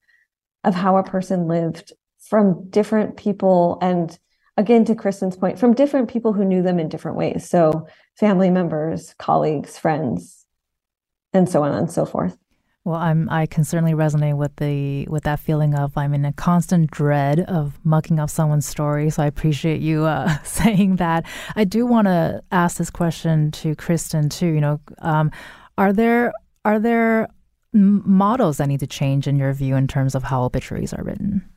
of 0.64 0.74
how 0.74 0.96
a 0.96 1.02
person 1.02 1.48
lived 1.48 1.92
from 2.20 2.70
different 2.70 3.16
people 3.16 3.78
and 3.82 4.16
again 4.56 4.84
to 4.84 4.94
kristen's 4.94 5.36
point 5.36 5.58
from 5.58 5.74
different 5.74 6.08
people 6.08 6.32
who 6.32 6.44
knew 6.44 6.62
them 6.62 6.78
in 6.78 6.88
different 6.88 7.16
ways 7.16 7.48
so 7.48 7.86
family 8.16 8.50
members 8.50 9.14
colleagues 9.18 9.78
friends 9.78 10.46
and 11.32 11.48
so 11.48 11.62
on 11.62 11.72
and 11.72 11.90
so 11.90 12.04
forth 12.04 12.36
well, 12.84 12.96
I'm 12.96 13.30
I 13.30 13.46
can 13.46 13.62
certainly 13.62 13.92
resonate 13.92 14.36
with 14.36 14.56
the 14.56 15.06
with 15.06 15.22
that 15.22 15.38
feeling 15.38 15.76
of 15.76 15.96
I'm 15.96 16.14
in 16.14 16.24
a 16.24 16.32
constant 16.32 16.90
dread 16.90 17.40
of 17.40 17.78
mucking 17.84 18.18
up 18.18 18.28
someone's 18.28 18.66
story. 18.66 19.08
So 19.10 19.22
I 19.22 19.26
appreciate 19.26 19.80
you 19.80 20.04
uh, 20.04 20.36
saying 20.42 20.96
that. 20.96 21.24
I 21.54 21.62
do 21.62 21.86
want 21.86 22.06
to 22.06 22.42
ask 22.50 22.78
this 22.78 22.90
question 22.90 23.52
to 23.52 23.76
Kristen 23.76 24.28
too. 24.28 24.48
You 24.48 24.60
know, 24.60 24.80
um, 24.98 25.30
are 25.78 25.92
there 25.92 26.32
are 26.64 26.80
there 26.80 27.28
models 27.72 28.56
that 28.56 28.66
need 28.66 28.80
to 28.80 28.86
change 28.86 29.28
in 29.28 29.36
your 29.36 29.52
view 29.52 29.76
in 29.76 29.86
terms 29.86 30.16
of 30.16 30.24
how 30.24 30.42
obituaries 30.42 30.92
are 30.92 31.04
written? 31.04 31.48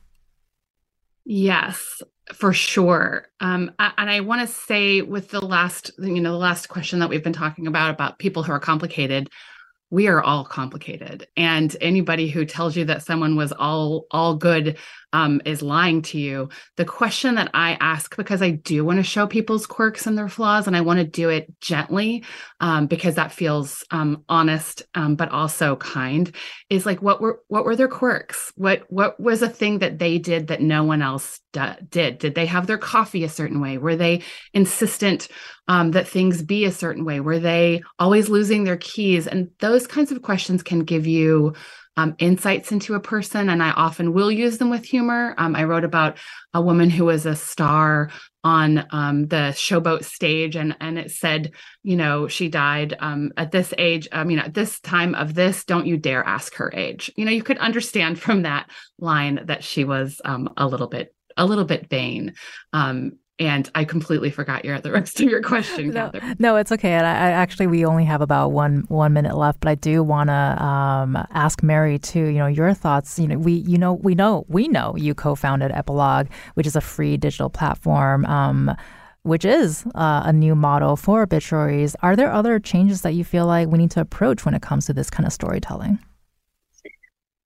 Yes, 1.24 2.02
for 2.34 2.52
sure. 2.52 3.28
Um, 3.40 3.72
and 3.78 4.10
I 4.10 4.20
want 4.20 4.46
to 4.46 4.54
say 4.54 5.02
with 5.02 5.30
the 5.30 5.44
last, 5.44 5.90
you 5.98 6.20
know, 6.20 6.32
the 6.32 6.38
last 6.38 6.68
question 6.68 6.98
that 6.98 7.08
we've 7.08 7.22
been 7.22 7.32
talking 7.32 7.66
about 7.66 7.90
about 7.90 8.18
people 8.18 8.42
who 8.42 8.52
are 8.52 8.60
complicated 8.60 9.30
we 9.90 10.08
are 10.08 10.22
all 10.22 10.44
complicated 10.44 11.26
and 11.36 11.76
anybody 11.80 12.28
who 12.28 12.44
tells 12.44 12.76
you 12.76 12.84
that 12.84 13.02
someone 13.02 13.36
was 13.36 13.52
all 13.52 14.06
all 14.10 14.34
good 14.34 14.76
um, 15.16 15.40
is 15.46 15.62
lying 15.62 16.02
to 16.02 16.18
you 16.18 16.50
the 16.76 16.84
question 16.84 17.36
that 17.36 17.50
i 17.54 17.78
ask 17.80 18.14
because 18.16 18.42
i 18.42 18.50
do 18.50 18.84
want 18.84 18.98
to 18.98 19.02
show 19.02 19.26
people's 19.26 19.66
quirks 19.66 20.06
and 20.06 20.18
their 20.18 20.28
flaws 20.28 20.66
and 20.66 20.76
i 20.76 20.82
want 20.82 20.98
to 20.98 21.04
do 21.04 21.30
it 21.30 21.48
gently 21.60 22.22
um, 22.60 22.86
because 22.86 23.14
that 23.14 23.32
feels 23.32 23.82
um, 23.90 24.22
honest 24.28 24.82
um, 24.94 25.16
but 25.16 25.30
also 25.30 25.74
kind 25.76 26.34
is 26.68 26.84
like 26.84 27.00
what 27.00 27.22
were 27.22 27.40
what 27.48 27.64
were 27.64 27.76
their 27.76 27.88
quirks 27.88 28.52
what 28.56 28.82
what 28.88 29.18
was 29.18 29.40
a 29.40 29.48
thing 29.48 29.78
that 29.78 29.98
they 29.98 30.18
did 30.18 30.48
that 30.48 30.60
no 30.60 30.84
one 30.84 31.00
else 31.00 31.40
did 31.88 32.18
did 32.18 32.34
they 32.34 32.44
have 32.44 32.66
their 32.66 32.76
coffee 32.76 33.24
a 33.24 33.28
certain 33.30 33.62
way 33.62 33.78
were 33.78 33.96
they 33.96 34.22
insistent 34.52 35.28
um, 35.68 35.92
that 35.92 36.08
things 36.08 36.42
be 36.42 36.64
a 36.64 36.72
certain 36.72 37.04
way? 37.04 37.20
Were 37.20 37.38
they 37.38 37.82
always 37.98 38.28
losing 38.28 38.64
their 38.64 38.76
keys? 38.76 39.26
And 39.26 39.50
those 39.58 39.86
kinds 39.86 40.12
of 40.12 40.22
questions 40.22 40.62
can 40.62 40.80
give 40.80 41.06
you 41.06 41.54
um, 41.96 42.14
insights 42.18 42.72
into 42.72 42.94
a 42.94 43.00
person. 43.00 43.48
And 43.48 43.62
I 43.62 43.70
often 43.70 44.12
will 44.12 44.30
use 44.30 44.58
them 44.58 44.70
with 44.70 44.84
humor. 44.84 45.34
Um, 45.38 45.56
I 45.56 45.64
wrote 45.64 45.84
about 45.84 46.18
a 46.52 46.60
woman 46.60 46.90
who 46.90 47.04
was 47.06 47.26
a 47.26 47.36
star 47.36 48.10
on 48.46 48.86
um, 48.90 49.26
the 49.26 49.52
showboat 49.56 50.04
stage 50.04 50.54
and 50.54 50.76
and 50.80 51.00
it 51.00 51.10
said 51.10 51.50
you 51.82 51.96
know 51.96 52.28
she 52.28 52.48
died 52.48 52.96
um, 53.00 53.32
at 53.36 53.50
this 53.50 53.74
age 53.76 54.06
i 54.12 54.22
mean 54.22 54.38
at 54.38 54.54
this 54.54 54.78
time 54.78 55.16
of 55.16 55.34
this 55.34 55.64
don't 55.64 55.86
you 55.86 55.96
dare 55.96 56.22
ask 56.22 56.54
her 56.54 56.72
age 56.72 57.10
you 57.16 57.24
know 57.24 57.32
you 57.32 57.42
could 57.42 57.58
understand 57.58 58.20
from 58.20 58.42
that 58.42 58.70
line 59.00 59.40
that 59.46 59.64
she 59.64 59.82
was 59.82 60.20
um, 60.24 60.48
a 60.56 60.68
little 60.68 60.86
bit 60.86 61.12
a 61.36 61.44
little 61.44 61.64
bit 61.64 61.90
vain 61.90 62.34
um, 62.72 63.18
and 63.38 63.70
I 63.74 63.84
completely 63.84 64.30
forgot 64.30 64.64
your 64.64 64.78
the 64.80 64.92
rest 64.98 65.20
of 65.20 65.28
your 65.28 65.42
question. 65.42 65.90
no, 65.90 66.10
no, 66.38 66.56
it's 66.56 66.72
okay. 66.72 66.92
And 66.92 67.06
I, 67.06 67.10
I, 67.10 67.30
actually 67.30 67.66
we 67.66 67.84
only 67.84 68.04
have 68.04 68.20
about 68.20 68.52
one 68.52 68.84
one 68.88 69.12
minute 69.12 69.36
left, 69.36 69.60
but 69.60 69.68
I 69.68 69.74
do 69.74 70.02
want 70.02 70.28
to 70.28 70.64
um, 70.64 71.16
ask 71.30 71.62
Mary 71.62 71.98
too. 71.98 72.26
You 72.26 72.38
know 72.38 72.46
your 72.46 72.72
thoughts. 72.74 73.18
You 73.18 73.28
know 73.28 73.38
we 73.38 73.52
you 73.52 73.78
know 73.78 73.94
we 73.94 74.14
know 74.14 74.44
we 74.48 74.68
know 74.68 74.94
you 74.96 75.14
co-founded 75.14 75.72
Epilogg, 75.72 76.28
which 76.54 76.66
is 76.66 76.76
a 76.76 76.80
free 76.80 77.16
digital 77.16 77.50
platform. 77.50 78.24
Um, 78.26 78.74
which 79.22 79.44
is 79.44 79.84
uh, 79.96 80.22
a 80.24 80.32
new 80.32 80.54
model 80.54 80.94
for 80.94 81.22
obituaries. 81.22 81.96
Are 82.00 82.14
there 82.14 82.30
other 82.30 82.60
changes 82.60 83.02
that 83.02 83.14
you 83.14 83.24
feel 83.24 83.44
like 83.44 83.66
we 83.66 83.76
need 83.76 83.90
to 83.90 84.00
approach 84.00 84.44
when 84.44 84.54
it 84.54 84.62
comes 84.62 84.86
to 84.86 84.92
this 84.92 85.10
kind 85.10 85.26
of 85.26 85.32
storytelling? 85.32 85.98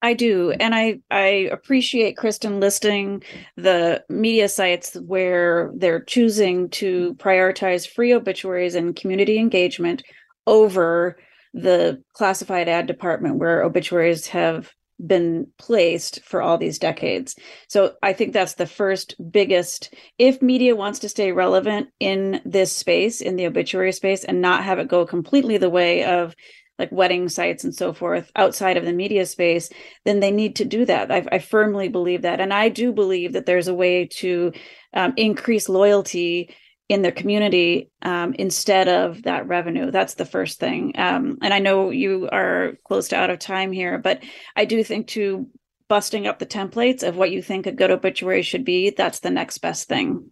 I 0.02 0.14
do. 0.14 0.52
And 0.52 0.74
I, 0.74 1.00
I 1.10 1.48
appreciate 1.52 2.16
Kristen 2.16 2.58
listing 2.58 3.22
the 3.56 4.02
media 4.08 4.48
sites 4.48 4.94
where 4.94 5.70
they're 5.74 6.02
choosing 6.02 6.70
to 6.70 7.14
prioritize 7.16 7.86
free 7.86 8.14
obituaries 8.14 8.74
and 8.74 8.96
community 8.96 9.38
engagement 9.38 10.02
over 10.46 11.18
the 11.52 12.02
classified 12.14 12.68
ad 12.68 12.86
department 12.86 13.36
where 13.36 13.62
obituaries 13.62 14.28
have 14.28 14.72
been 15.06 15.46
placed 15.58 16.22
for 16.24 16.42
all 16.42 16.58
these 16.58 16.78
decades. 16.78 17.34
So 17.68 17.94
I 18.02 18.12
think 18.12 18.32
that's 18.32 18.54
the 18.54 18.66
first 18.66 19.14
biggest 19.30 19.94
if 20.18 20.42
media 20.42 20.76
wants 20.76 20.98
to 21.00 21.08
stay 21.08 21.32
relevant 21.32 21.88
in 22.00 22.40
this 22.44 22.74
space 22.74 23.20
in 23.20 23.36
the 23.36 23.46
obituary 23.46 23.92
space 23.92 24.24
and 24.24 24.40
not 24.40 24.64
have 24.64 24.78
it 24.78 24.88
go 24.88 25.06
completely 25.06 25.56
the 25.56 25.70
way 25.70 26.04
of 26.04 26.34
like 26.80 26.90
wedding 26.90 27.28
sites 27.28 27.62
and 27.62 27.74
so 27.74 27.92
forth 27.92 28.32
outside 28.34 28.76
of 28.76 28.84
the 28.84 28.92
media 28.92 29.24
space, 29.26 29.70
then 30.04 30.18
they 30.18 30.32
need 30.32 30.56
to 30.56 30.64
do 30.64 30.84
that. 30.86 31.12
I, 31.12 31.24
I 31.30 31.38
firmly 31.38 31.88
believe 31.88 32.22
that. 32.22 32.40
And 32.40 32.52
I 32.52 32.70
do 32.70 32.92
believe 32.92 33.34
that 33.34 33.46
there's 33.46 33.68
a 33.68 33.74
way 33.74 34.06
to 34.06 34.52
um, 34.94 35.12
increase 35.16 35.68
loyalty 35.68 36.54
in 36.88 37.02
their 37.02 37.12
community 37.12 37.90
um, 38.02 38.34
instead 38.34 38.88
of 38.88 39.22
that 39.22 39.46
revenue. 39.46 39.92
That's 39.92 40.14
the 40.14 40.24
first 40.24 40.58
thing. 40.58 40.94
Um, 40.96 41.38
and 41.42 41.54
I 41.54 41.60
know 41.60 41.90
you 41.90 42.28
are 42.32 42.72
close 42.84 43.08
to 43.08 43.16
out 43.16 43.30
of 43.30 43.38
time 43.38 43.70
here, 43.70 43.98
but 43.98 44.24
I 44.56 44.64
do 44.64 44.82
think 44.82 45.06
to 45.08 45.46
busting 45.88 46.26
up 46.26 46.38
the 46.38 46.46
templates 46.46 47.06
of 47.06 47.16
what 47.16 47.30
you 47.30 47.42
think 47.42 47.66
a 47.66 47.72
good 47.72 47.90
obituary 47.90 48.42
should 48.42 48.64
be, 48.64 48.90
that's 48.90 49.20
the 49.20 49.30
next 49.30 49.58
best 49.58 49.88
thing. 49.88 50.30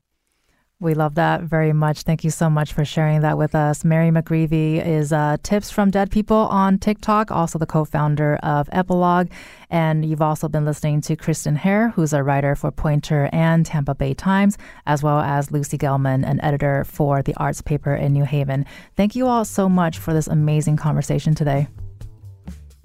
We 0.81 0.95
love 0.95 1.17
that 1.17 1.43
very 1.43 1.73
much. 1.73 2.03
Thank 2.03 2.23
you 2.23 2.31
so 2.31 2.49
much 2.49 2.73
for 2.73 2.85
sharing 2.85 3.23
that 3.23 3.37
with 3.37 3.57
us. 3.57 3.85
Mary 3.85 4.11
McGreevy 4.11 4.85
is 4.85 5.13
uh, 5.13 5.37
Tips 5.43 5.73
from 5.73 5.91
Dead 5.91 6.09
People 6.09 6.37
on 6.37 6.79
TikTok, 6.79 7.33
also 7.33 7.59
the 7.59 7.67
co 7.67 7.85
founder 7.85 8.37
of 8.45 8.69
Epilogg. 8.69 9.29
And 9.71 10.05
you've 10.05 10.23
also 10.23 10.49
been 10.49 10.65
listening 10.65 11.01
to 11.01 11.17
Kristen 11.17 11.57
Hare, 11.57 11.89
who's 11.89 12.13
a 12.13 12.23
writer 12.23 12.55
for 12.55 12.71
Poynter 12.71 13.29
and 13.33 13.67
Tampa 13.67 13.97
Bay 13.97 14.15
Times, 14.15 14.57
as 14.87 15.03
well 15.03 15.19
as 15.19 15.51
Lucy 15.51 15.77
Gellman, 15.77 16.25
an 16.25 16.41
editor 16.43 16.85
for 16.85 17.23
the 17.23 17.35
arts 17.39 17.61
paper 17.61 17.97
in 17.97 18.13
New 18.13 18.25
Haven. 18.25 18.65
Thank 18.97 19.17
you 19.17 19.27
all 19.27 19.45
so 19.45 19.69
much 19.69 19.99
for 19.99 20.13
this 20.13 20.29
amazing 20.29 20.77
conversation 20.77 21.35
today. 21.35 21.67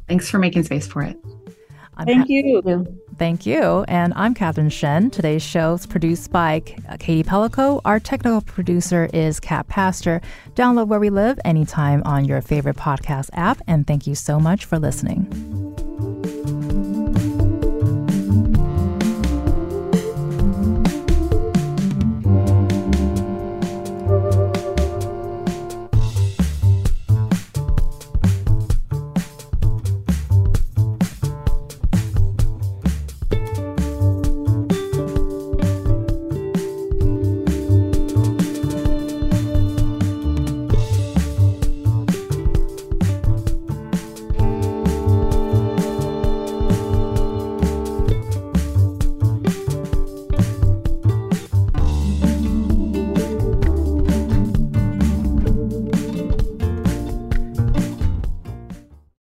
Thanks 0.07 0.31
for 0.31 0.39
making 0.39 0.63
space 0.63 0.87
for 0.87 1.03
it. 1.03 1.15
I'm 1.97 2.05
Thank 2.05 2.29
you. 2.29 2.85
Thank 3.17 3.45
you. 3.45 3.85
And 3.87 4.13
I'm 4.15 4.33
Catherine 4.33 4.69
Shen. 4.69 5.11
Today's 5.11 5.43
show 5.43 5.75
is 5.75 5.85
produced 5.85 6.31
by 6.31 6.61
Katie 6.99 7.23
Pellico. 7.23 7.81
Our 7.85 7.99
technical 7.99 8.41
producer 8.41 9.09
is 9.13 9.39
Cat 9.39 9.67
Pastor. 9.67 10.21
Download 10.55 10.87
Where 10.87 10.99
We 10.99 11.09
Live 11.09 11.39
anytime 11.45 12.01
on 12.05 12.25
your 12.25 12.41
favorite 12.41 12.77
podcast 12.77 13.29
app. 13.33 13.61
And 13.67 13.85
thank 13.85 14.07
you 14.07 14.15
so 14.15 14.39
much 14.39 14.65
for 14.65 14.79
listening. 14.79 15.29